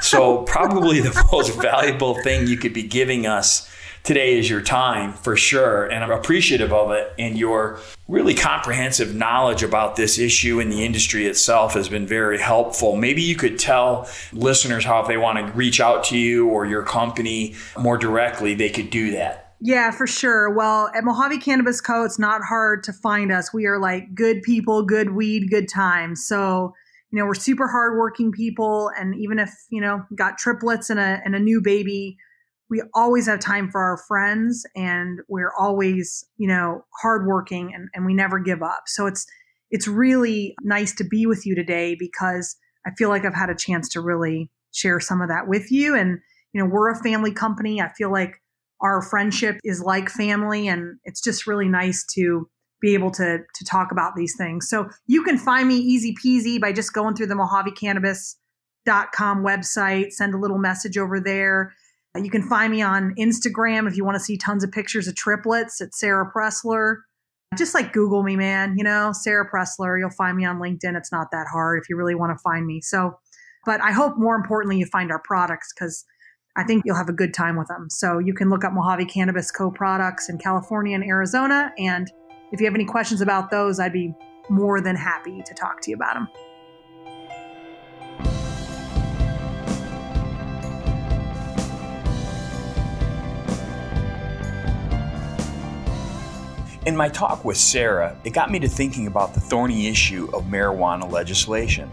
so 0.01 0.43
probably 0.47 1.01
the 1.01 1.29
most 1.33 1.55
valuable 1.61 2.15
thing 2.23 2.47
you 2.47 2.57
could 2.57 2.73
be 2.73 2.83
giving 2.83 3.27
us 3.27 3.69
today 4.03 4.39
is 4.39 4.49
your 4.51 4.61
time 4.61 5.13
for 5.13 5.37
sure 5.37 5.85
and 5.87 6.03
i'm 6.03 6.11
appreciative 6.11 6.73
of 6.73 6.91
it 6.91 7.13
and 7.19 7.39
your 7.39 7.79
really 8.09 8.35
comprehensive 8.35 9.15
knowledge 9.15 9.63
about 9.63 9.97
this 9.97 10.19
issue 10.19 10.61
and 10.61 10.73
the 10.73 10.85
industry 10.85 11.27
itself 11.27 11.75
has 11.75 11.89
been 11.89 12.07
very 12.07 12.39
helpful 12.39 12.97
maybe 12.97 13.23
you 13.23 13.37
could 13.37 13.59
tell 13.59 14.09
listeners 14.33 14.85
how 14.85 15.01
if 15.01 15.09
they 15.09 15.17
want 15.17 15.39
to 15.39 15.53
reach 15.55 15.81
out 15.81 16.05
to 16.05 16.19
you 16.19 16.49
or 16.49 16.67
your 16.67 16.83
company 16.83 17.55
more 17.79 17.97
directly 17.97 18.55
they 18.55 18.71
could 18.71 18.91
do 18.91 19.11
that 19.11 19.39
yeah, 19.65 19.93
for 19.93 20.09
sure. 20.09 20.51
Well, 20.51 20.91
at 20.93 21.05
Mohave 21.05 21.41
Cannabis 21.41 21.81
Co., 21.81 22.03
it's 22.05 22.19
not 22.19 22.43
hard 22.43 22.83
to 22.83 22.93
find 22.93 23.31
us. 23.31 23.55
We 23.55 23.67
are 23.67 23.79
like 23.79 24.13
good 24.13 24.43
people, 24.43 24.83
good 24.83 25.13
weed, 25.13 25.51
good 25.51 25.69
times. 25.69 26.27
So 26.27 26.75
you 27.13 27.19
know, 27.19 27.27
we're 27.27 27.35
super 27.35 27.69
hardworking 27.69 28.33
people. 28.33 28.91
And 28.99 29.15
even 29.15 29.39
if, 29.39 29.55
you 29.71 29.81
know, 29.81 30.05
got 30.15 30.39
triplets 30.39 30.89
and 30.91 30.99
a, 30.99 31.21
and 31.25 31.35
a 31.35 31.39
new 31.39 31.61
baby, 31.61 32.17
we 32.71 32.83
always 32.95 33.27
have 33.27 33.41
time 33.41 33.71
for 33.71 33.81
our 33.81 33.99
friends 34.09 34.65
and 34.75 35.21
we're 35.29 35.53
always, 35.59 36.25
you 36.39 36.49
know, 36.49 36.85
hardworking 37.01 37.73
and, 37.75 37.89
and 37.95 38.07
we 38.07 38.15
never 38.15 38.39
give 38.39 38.63
up. 38.63 38.85
So 38.87 39.07
it's, 39.07 39.27
it's 39.71 39.87
really 39.87 40.55
nice 40.63 40.95
to 40.97 41.05
be 41.05 41.27
with 41.27 41.47
you 41.47 41.55
today 41.55 41.97
because 41.99 42.57
I 42.87 42.91
feel 42.97 43.09
like 43.09 43.25
I've 43.25 43.35
had 43.35 43.51
a 43.51 43.55
chance 43.55 43.89
to 43.91 44.01
really 44.01 44.51
share 44.73 45.01
some 45.01 45.21
of 45.21 45.29
that 45.29 45.49
with 45.49 45.71
you. 45.71 45.95
And, 45.95 46.19
you 46.53 46.63
know, 46.63 46.69
we're 46.69 46.91
a 46.91 47.03
family 47.03 47.33
company. 47.33 47.81
I 47.81 47.91
feel 47.97 48.11
like 48.11 48.43
our 48.81 49.01
friendship 49.01 49.59
is 49.65 49.81
like 49.81 50.11
family 50.11 50.69
and 50.69 50.99
it's 51.05 51.23
just 51.23 51.47
really 51.47 51.69
nice 51.69 52.05
to 52.15 52.49
be 52.81 52.95
able 52.95 53.13
to 53.13 53.39
to 53.55 53.65
talk 53.65 53.93
about 53.93 54.17
these 54.17 54.35
things. 54.37 54.69
So 54.69 54.89
you 55.07 55.23
can 55.23 55.39
find 55.39 55.69
me 55.69 55.77
easy 55.77 56.15
peasy 56.23 56.61
by 56.61 56.73
just 56.73 56.93
going 56.93 57.15
through 57.15 57.29
the 57.29 57.35
MohaveCannabis.com 57.35 59.45
website, 59.45 60.11
send 60.11 60.35
a 60.35 60.39
little 60.39 60.59
message 60.59 60.99
over 60.99 61.21
there. 61.21 61.73
You 62.17 62.31
can 62.31 62.43
find 62.43 62.71
me 62.71 62.83
on 62.83 63.15
Instagram 63.19 63.89
if 63.89 63.97
you 63.97 64.05
want 64.05 64.17
to 64.17 64.21
see 64.21 64.37
tons 64.37 64.63
of 64.63 64.71
pictures 64.71 65.09
of 65.09 65.15
triplets 65.15 65.81
at 65.81 65.95
Sara 65.95 66.31
Presler. 66.31 66.97
Just 67.57 67.75
like 67.75 67.93
Google 67.93 68.23
me, 68.23 68.37
man, 68.37 68.77
you 68.77 68.85
know, 68.85 69.13
Sara 69.13 69.49
Presler. 69.51 69.99
You'll 69.99 70.11
find 70.11 70.37
me 70.37 70.45
on 70.45 70.59
LinkedIn. 70.59 70.97
It's 70.97 71.13
not 71.13 71.29
that 71.33 71.47
hard 71.51 71.81
if 71.83 71.89
you 71.89 71.97
really 71.97 72.15
want 72.15 72.37
to 72.37 72.43
find 72.43 72.67
me. 72.67 72.81
So, 72.81 73.19
but 73.65 73.83
I 73.83 73.93
hope 73.93 74.19
more 74.19 74.37
importantly, 74.37 74.79
you 74.79 74.87
find 74.87 75.11
our 75.11 75.21
products 75.25 75.73
because 75.75 76.05
I 76.57 76.65
think 76.65 76.83
you'll 76.85 76.97
have 76.97 77.09
a 77.09 77.15
good 77.15 77.33
time 77.33 77.57
with 77.57 77.69
them. 77.69 77.89
So 77.91 78.19
you 78.19 78.35
can 78.35 78.51
look 78.51 78.65
up 78.65 78.73
Mohave 78.73 79.09
Cannabis 79.11 79.51
Co 79.51 79.71
products 79.71 80.29
in 80.29 80.39
California 80.39 80.95
and 80.95 81.05
Arizona 81.05 81.73
and 81.79 82.11
if 82.53 82.61
you 82.61 82.67
have 82.67 82.75
any 82.75 82.85
questions 82.85 83.23
about 83.23 83.51
those, 83.51 83.81
I'd 83.81 83.95
be 83.95 84.15
more 84.51 84.81
than 84.81 84.95
happy 84.95 85.43
to 85.45 85.55
talk 85.55 85.81
to 85.83 85.91
you 85.91 85.97
about 85.97 86.15
them. 86.15 86.29
In 96.85 96.97
my 96.97 97.09
talk 97.09 97.45
with 97.45 97.57
Sara, 97.57 98.17
it 98.25 98.31
got 98.31 98.51
me 98.51 98.59
to 98.59 98.69
thinking 98.69 99.07
about 99.07 99.35
the 99.35 99.41
thorny 99.41 99.87
issue 99.87 100.29
of 100.35 100.47
marijuana 100.47 101.09
legislation. 101.09 101.89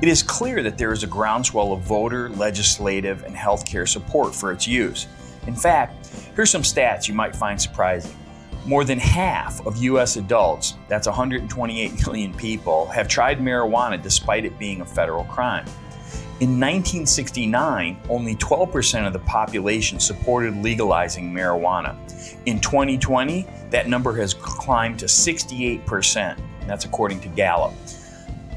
It 0.00 0.08
is 0.08 0.22
clear 0.22 0.62
that 0.62 0.78
there 0.78 0.92
is 0.92 1.02
a 1.02 1.06
groundswell 1.06 1.74
of 1.74 1.82
voter, 1.82 2.30
legislative, 2.30 3.24
and 3.24 3.36
healthcare 3.36 3.86
support 3.86 4.34
for 4.34 4.50
its 4.50 4.66
use. 4.66 5.08
In 5.46 5.54
fact, 5.54 6.06
here's 6.34 6.48
some 6.48 6.62
stats 6.62 7.06
you 7.06 7.12
might 7.12 7.36
find 7.36 7.60
surprising. 7.60 8.16
More 8.64 8.82
than 8.82 8.98
half 8.98 9.60
of 9.66 9.76
US 9.76 10.16
adults, 10.16 10.72
that's 10.88 11.06
128 11.06 12.06
million 12.06 12.32
people, 12.32 12.86
have 12.86 13.08
tried 13.08 13.40
marijuana 13.40 14.00
despite 14.00 14.46
it 14.46 14.58
being 14.58 14.80
a 14.80 14.86
federal 14.86 15.24
crime. 15.24 15.66
In 16.44 16.60
1969, 16.60 18.02
only 18.10 18.34
12% 18.34 19.06
of 19.06 19.14
the 19.14 19.18
population 19.20 19.98
supported 19.98 20.54
legalizing 20.62 21.32
marijuana. 21.32 21.96
In 22.44 22.60
2020, 22.60 23.46
that 23.70 23.88
number 23.88 24.14
has 24.16 24.34
climbed 24.34 24.98
to 24.98 25.06
68%. 25.06 26.38
That's 26.66 26.84
according 26.84 27.20
to 27.20 27.28
Gallup. 27.28 27.72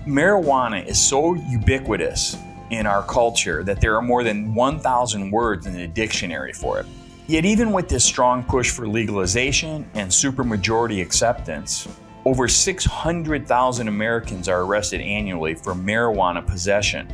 Marijuana 0.05 0.85
is 0.85 0.99
so 0.99 1.35
ubiquitous 1.35 2.35
in 2.71 2.85
our 2.85 3.03
culture 3.03 3.63
that 3.63 3.79
there 3.79 3.95
are 3.95 4.01
more 4.01 4.25
than 4.25 4.53
1,000 4.53 5.31
words 5.31 5.65
in 5.65 5.73
the 5.73 5.87
dictionary 5.87 6.51
for 6.51 6.81
it. 6.81 6.85
Yet, 7.27 7.45
even 7.45 7.71
with 7.71 7.87
this 7.87 8.03
strong 8.03 8.43
push 8.43 8.69
for 8.69 8.85
legalization 8.85 9.89
and 9.93 10.11
supermajority 10.11 11.01
acceptance, 11.01 11.87
over 12.25 12.49
600,000 12.49 13.87
Americans 13.87 14.49
are 14.49 14.63
arrested 14.63 14.99
annually 14.99 15.55
for 15.55 15.73
marijuana 15.73 16.45
possession, 16.45 17.07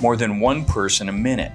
more 0.00 0.16
than 0.16 0.40
one 0.40 0.64
person 0.64 1.08
a 1.08 1.12
minute. 1.12 1.52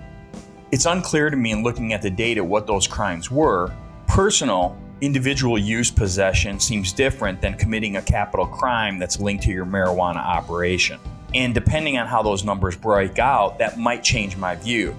It's 0.72 0.86
unclear 0.86 1.30
to 1.30 1.38
me 1.38 1.52
in 1.52 1.64
looking 1.64 1.94
at 1.94 2.02
the 2.02 2.10
data 2.10 2.44
what 2.44 2.68
those 2.68 2.88
crimes 2.88 3.30
were. 3.30 3.72
Personal, 4.08 4.78
individual 5.02 5.58
use 5.58 5.92
possession 5.92 6.60
seems 6.60 6.94
different 6.94 7.42
than 7.42 7.56
committing 7.56 7.98
a 7.98 8.02
capital 8.02 8.46
crime 8.46 8.98
that's 8.98 9.20
linked 9.20 9.44
to 9.44 9.52
your 9.52 9.66
marijuana 9.66 10.18
operation. 10.18 11.00
And 11.36 11.54
depending 11.54 11.98
on 11.98 12.08
how 12.08 12.22
those 12.22 12.44
numbers 12.44 12.76
break 12.76 13.20
out, 13.20 13.60
that 13.60 13.78
might 13.78 14.04
change 14.04 14.38
my 14.38 14.56
view. 14.56 14.96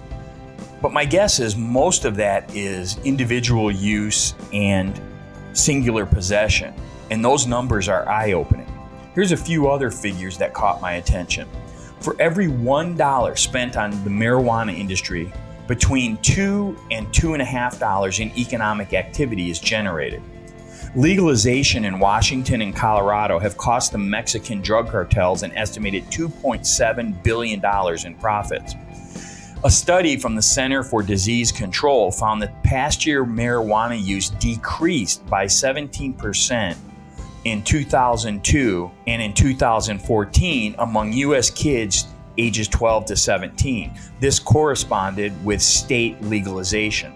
But 0.83 0.93
my 0.93 1.05
guess 1.05 1.41
is 1.41 1.57
most 1.57 2.05
of 2.05 2.17
that 2.17 2.55
is 2.55 2.99
individual 3.05 3.71
use 3.71 4.35
and 4.53 5.01
singular 5.55 6.05
possession. 6.05 6.75
And 7.11 7.25
those 7.25 7.47
numbers 7.47 7.89
are 7.89 8.09
eye 8.09 8.33
opening. 8.33 8.71
Here's 9.15 9.33
a 9.33 9.37
few 9.37 9.69
other 9.69 9.91
figures 9.91 10.37
that 10.39 10.53
caught 10.53 10.81
my 10.81 10.95
attention. 10.95 11.49
For 12.05 12.15
every 12.21 12.49
$1 12.49 13.39
spent 13.39 13.79
on 13.79 13.91
the 14.05 14.11
marijuana 14.11 14.79
industry, 14.79 15.33
between 15.67 16.19
two 16.19 16.77
and 16.91 17.11
two 17.15 17.33
and 17.33 17.41
a 17.41 17.47
half 17.47 17.79
dollars 17.79 18.21
in 18.21 18.31
economic 18.37 18.93
activity 18.93 19.49
is 19.49 19.59
generated. 19.59 20.21
Legalization 20.95 21.87
in 21.87 21.99
Washington 21.99 22.61
and 22.61 22.77
Colorado 22.77 23.39
have 23.39 23.57
cost 23.57 23.91
the 23.91 23.97
Mexican 23.97 24.61
drug 24.61 24.91
cartels 24.91 25.43
an 25.43 25.53
estimated 25.53 26.05
$2.7 26.11 27.23
billion 27.23 27.63
in 28.05 28.15
profits. 28.17 28.75
A 29.65 29.71
study 29.71 30.19
from 30.19 30.35
the 30.35 30.43
Center 30.43 30.83
for 30.83 31.03
Disease 31.03 31.51
Control 31.51 32.13
found 32.13 32.43
that 32.43 32.63
past 32.65 33.07
year 33.07 33.25
marijuana 33.25 33.99
use 33.99 34.29
decreased 34.29 35.27
by 35.27 35.47
17% 35.47 36.77
in 37.45 37.63
2002 37.63 38.91
and 39.07 39.23
in 39.23 39.33
2014 39.35 40.75
among 40.79 41.13
U.S. 41.13 41.51
kids 41.51 42.07
ages 42.39 42.69
12 42.69 43.07
to 43.07 43.17
17. 43.17 43.99
This 44.21 44.39
corresponded 44.39 45.33
with 45.45 45.63
state 45.63 46.21
legalization. 46.23 47.13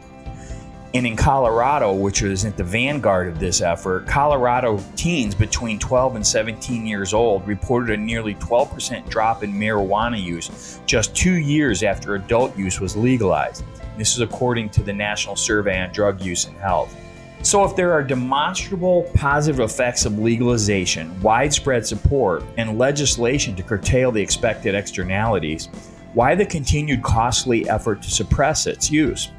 And 0.94 1.06
in 1.06 1.16
Colorado, 1.16 1.92
which 1.92 2.22
was 2.22 2.46
at 2.46 2.56
the 2.56 2.64
vanguard 2.64 3.28
of 3.28 3.38
this 3.38 3.60
effort, 3.60 4.06
Colorado 4.06 4.82
teens 4.96 5.34
between 5.34 5.78
12 5.78 6.16
and 6.16 6.26
17 6.26 6.86
years 6.86 7.12
old 7.12 7.46
reported 7.46 7.90
a 7.90 7.96
nearly 8.02 8.34
12% 8.36 9.08
drop 9.10 9.42
in 9.42 9.52
marijuana 9.52 10.22
use 10.22 10.80
just 10.86 11.14
two 11.14 11.34
years 11.34 11.82
after 11.82 12.14
adult 12.14 12.56
use 12.56 12.80
was 12.80 12.96
legalized. 12.96 13.64
This 13.98 14.14
is 14.14 14.20
according 14.20 14.70
to 14.70 14.82
the 14.82 14.92
National 14.92 15.36
Survey 15.36 15.78
on 15.78 15.92
Drug 15.92 16.22
Use 16.22 16.46
and 16.46 16.56
Health. 16.56 16.96
So, 17.42 17.64
if 17.64 17.76
there 17.76 17.92
are 17.92 18.02
demonstrable 18.02 19.04
positive 19.14 19.60
effects 19.60 20.04
of 20.04 20.18
legalization, 20.18 21.18
widespread 21.22 21.86
support, 21.86 22.42
and 22.56 22.78
legislation 22.78 23.54
to 23.54 23.62
curtail 23.62 24.10
the 24.10 24.20
expected 24.20 24.74
externalities, 24.74 25.68
why 26.14 26.34
the 26.34 26.44
continued 26.44 27.02
costly 27.02 27.68
effort 27.70 28.02
to 28.02 28.10
suppress 28.10 28.66
its 28.66 28.90
use? 28.90 29.30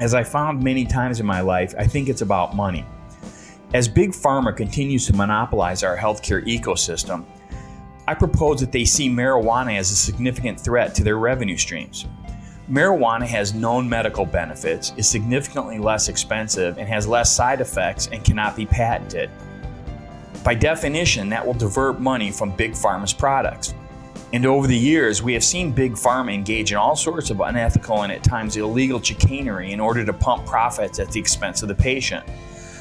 As 0.00 0.14
I 0.14 0.22
found 0.22 0.62
many 0.62 0.84
times 0.84 1.18
in 1.18 1.26
my 1.26 1.40
life, 1.40 1.74
I 1.76 1.86
think 1.86 2.08
it's 2.08 2.22
about 2.22 2.54
money. 2.54 2.86
As 3.74 3.88
Big 3.88 4.12
Pharma 4.12 4.56
continues 4.56 5.06
to 5.06 5.16
monopolize 5.16 5.82
our 5.82 5.96
healthcare 5.96 6.46
ecosystem, 6.46 7.24
I 8.06 8.14
propose 8.14 8.60
that 8.60 8.70
they 8.70 8.84
see 8.84 9.10
marijuana 9.10 9.76
as 9.78 9.90
a 9.90 9.96
significant 9.96 10.60
threat 10.60 10.94
to 10.94 11.02
their 11.02 11.18
revenue 11.18 11.56
streams. 11.56 12.06
Marijuana 12.70 13.24
has 13.26 13.54
known 13.54 13.88
medical 13.88 14.26
benefits, 14.26 14.92
is 14.96 15.08
significantly 15.08 15.78
less 15.78 16.08
expensive, 16.08 16.78
and 16.78 16.88
has 16.88 17.06
less 17.06 17.32
side 17.32 17.60
effects 17.60 18.08
and 18.10 18.24
cannot 18.24 18.56
be 18.56 18.66
patented. 18.66 19.30
By 20.42 20.54
definition, 20.54 21.28
that 21.28 21.46
will 21.46 21.54
divert 21.54 22.00
money 22.00 22.32
from 22.32 22.56
Big 22.56 22.72
Pharma's 22.72 23.12
products. 23.12 23.72
And 24.32 24.44
over 24.44 24.66
the 24.66 24.76
years, 24.76 25.22
we 25.22 25.32
have 25.34 25.44
seen 25.44 25.70
big 25.70 25.92
pharma 25.92 26.34
engage 26.34 26.72
in 26.72 26.76
all 26.76 26.96
sorts 26.96 27.30
of 27.30 27.40
unethical 27.40 28.02
and 28.02 28.10
at 28.10 28.24
times 28.24 28.56
illegal 28.56 29.00
chicanery 29.00 29.70
in 29.70 29.78
order 29.78 30.04
to 30.04 30.12
pump 30.12 30.44
profits 30.44 30.98
at 30.98 31.12
the 31.12 31.20
expense 31.20 31.62
of 31.62 31.68
the 31.68 31.74
patient. 31.74 32.24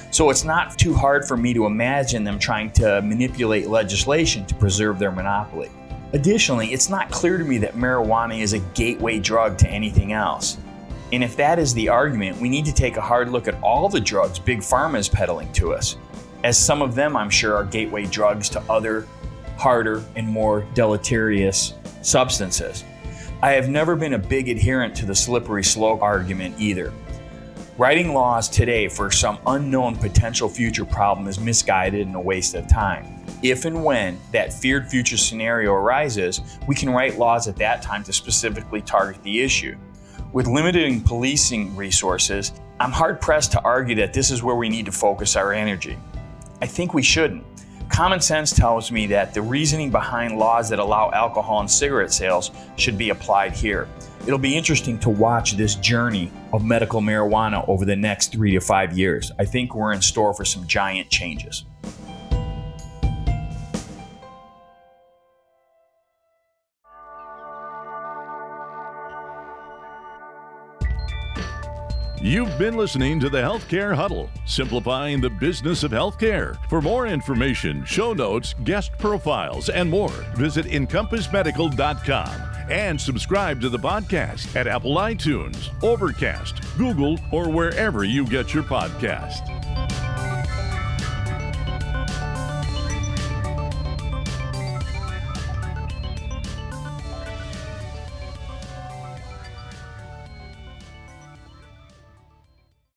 So 0.10 0.32
it's 0.32 0.44
not 0.44 0.80
too 0.80 0.96
hard 0.96 1.28
for 1.28 1.38
me 1.38 1.54
to 1.54 1.68
imagine 1.68 2.24
them 2.24 2.40
trying 2.40 2.72
to 2.72 3.04
manipulate 3.04 3.68
legislation 3.68 4.48
to 4.48 4.56
preserve 4.56 4.98
their 4.98 5.12
monopoly. 5.12 5.70
Additionally, 6.16 6.72
it's 6.72 6.88
not 6.88 7.12
clear 7.12 7.38
to 7.38 7.44
me 7.44 7.58
that 7.58 7.74
marijuana 7.74 8.40
is 8.40 8.54
a 8.54 8.60
gateway 8.74 9.20
drug 9.20 9.58
to 9.58 9.68
anything 9.68 10.14
else. 10.14 10.58
And 11.12 11.22
if 11.22 11.36
that 11.36 11.60
is 11.60 11.74
the 11.74 11.90
argument, 11.90 12.40
we 12.40 12.48
need 12.48 12.64
to 12.68 12.74
take 12.74 12.96
a 12.96 13.02
hard 13.02 13.28
look 13.28 13.50
at 13.50 13.62
all 13.62 13.90
the 13.90 14.00
drugs 14.00 14.40
Big 14.40 14.60
Pharma 14.60 14.98
is 14.98 15.10
peddling 15.10 15.52
to 15.52 15.74
us, 15.74 15.98
as 16.46 16.58
some 16.58 16.82
of 16.82 16.96
them, 16.96 17.18
I'm 17.18 17.30
sure, 17.30 17.54
are 17.54 17.66
gateway 17.66 18.06
drugs 18.06 18.48
to 18.52 18.62
other, 18.70 19.06
harder, 19.58 20.06
and 20.16 20.26
more 20.26 20.66
deleterious 20.74 21.74
substances. 22.02 22.86
I 23.44 23.52
have 23.52 23.68
never 23.68 23.98
been 23.98 24.14
a 24.14 24.18
big 24.18 24.48
adherent 24.48 24.96
to 24.96 25.06
the 25.06 25.16
slippery 25.16 25.66
slope 25.66 26.02
argument 26.02 26.56
either. 26.58 26.94
Writing 27.78 28.14
laws 28.14 28.48
today 28.48 28.88
for 28.88 29.12
some 29.12 29.38
unknown 29.48 29.98
potential 29.98 30.48
future 30.48 30.86
problem 30.86 31.28
is 31.28 31.42
misguided 31.42 32.08
and 32.08 32.16
a 32.16 32.22
waste 32.22 32.56
of 32.56 32.70
time. 32.70 33.25
If 33.44 33.66
and 33.66 33.84
when 33.84 34.20
that 34.32 34.54
feared 34.54 34.90
future 34.90 35.18
scenario 35.18 35.74
arises, 35.74 36.42
we 36.68 36.76
can 36.76 36.90
write 36.90 37.18
laws 37.18 37.48
at 37.48 37.58
that 37.58 37.82
time 37.82 38.04
to 38.06 38.14
specifically 38.14 38.82
target 38.82 39.22
the 39.24 39.42
issue. 39.42 39.78
With 40.34 40.48
limiting 40.48 41.02
policing 41.02 41.76
resources, 41.76 42.54
I'm 42.80 42.92
hard 42.92 43.22
pressed 43.22 43.52
to 43.54 43.62
argue 43.62 43.96
that 43.96 44.14
this 44.14 44.32
is 44.32 44.44
where 44.44 44.56
we 44.56 44.70
need 44.70 44.86
to 44.86 44.92
focus 44.92 45.36
our 45.36 45.54
energy. 45.54 45.98
I 46.62 46.68
think 46.68 46.94
we 46.94 47.04
shouldn't. 47.04 47.44
Common 47.90 48.20
sense 48.20 48.52
tells 48.52 48.92
me 48.92 49.06
that 49.08 49.34
the 49.34 49.42
reasoning 49.42 49.92
behind 49.92 50.38
laws 50.38 50.70
that 50.70 50.80
allow 50.80 51.12
alcohol 51.12 51.60
and 51.60 51.70
cigarette 51.70 52.12
sales 52.12 52.52
should 52.78 52.98
be 52.98 53.12
applied 53.12 53.54
here. 53.54 53.88
It'll 54.26 54.40
be 54.40 54.58
interesting 54.58 54.98
to 55.00 55.10
watch 55.10 55.56
this 55.56 55.76
journey 55.76 56.32
of 56.52 56.66
medical 56.66 57.00
marijuana 57.00 57.64
over 57.70 57.86
the 57.86 57.96
next 57.96 58.32
three 58.32 58.52
to 58.54 58.60
five 58.60 58.98
years. 58.98 59.32
I 59.38 59.46
think 59.46 59.76
we're 59.76 59.94
in 59.94 60.02
store 60.02 60.34
for 60.34 60.44
some 60.44 60.66
giant 60.66 61.10
changes. 61.10 61.66
You've 72.26 72.58
been 72.58 72.76
listening 72.76 73.20
to 73.20 73.30
the 73.30 73.38
Healthcare 73.38 73.94
Huddle, 73.94 74.32
simplifying 74.46 75.22
the 75.22 75.30
business 75.30 75.84
of 75.84 75.92
healthcare. 75.92 76.58
For 76.72 76.82
more 76.82 77.06
information, 77.06 77.86
show 77.86 78.14
notes, 78.14 78.56
guest 78.64 78.94
profiles, 78.98 79.70
and 79.70 79.88
more, 79.88 80.10
visit 80.34 80.66
encompassmedical.com 80.66 82.42
and 82.72 83.00
subscribe 83.00 83.62
to 83.62 83.70
the 83.70 83.78
podcast 83.78 84.56
at 84.56 84.66
Apple 84.66 84.96
iTunes, 84.96 85.70
Overcast, 85.84 86.64
Google, 86.80 87.20
or 87.32 87.48
wherever 87.48 88.04
you 88.04 88.26
get 88.26 88.56
your 88.56 88.64
podcast. 88.64 89.52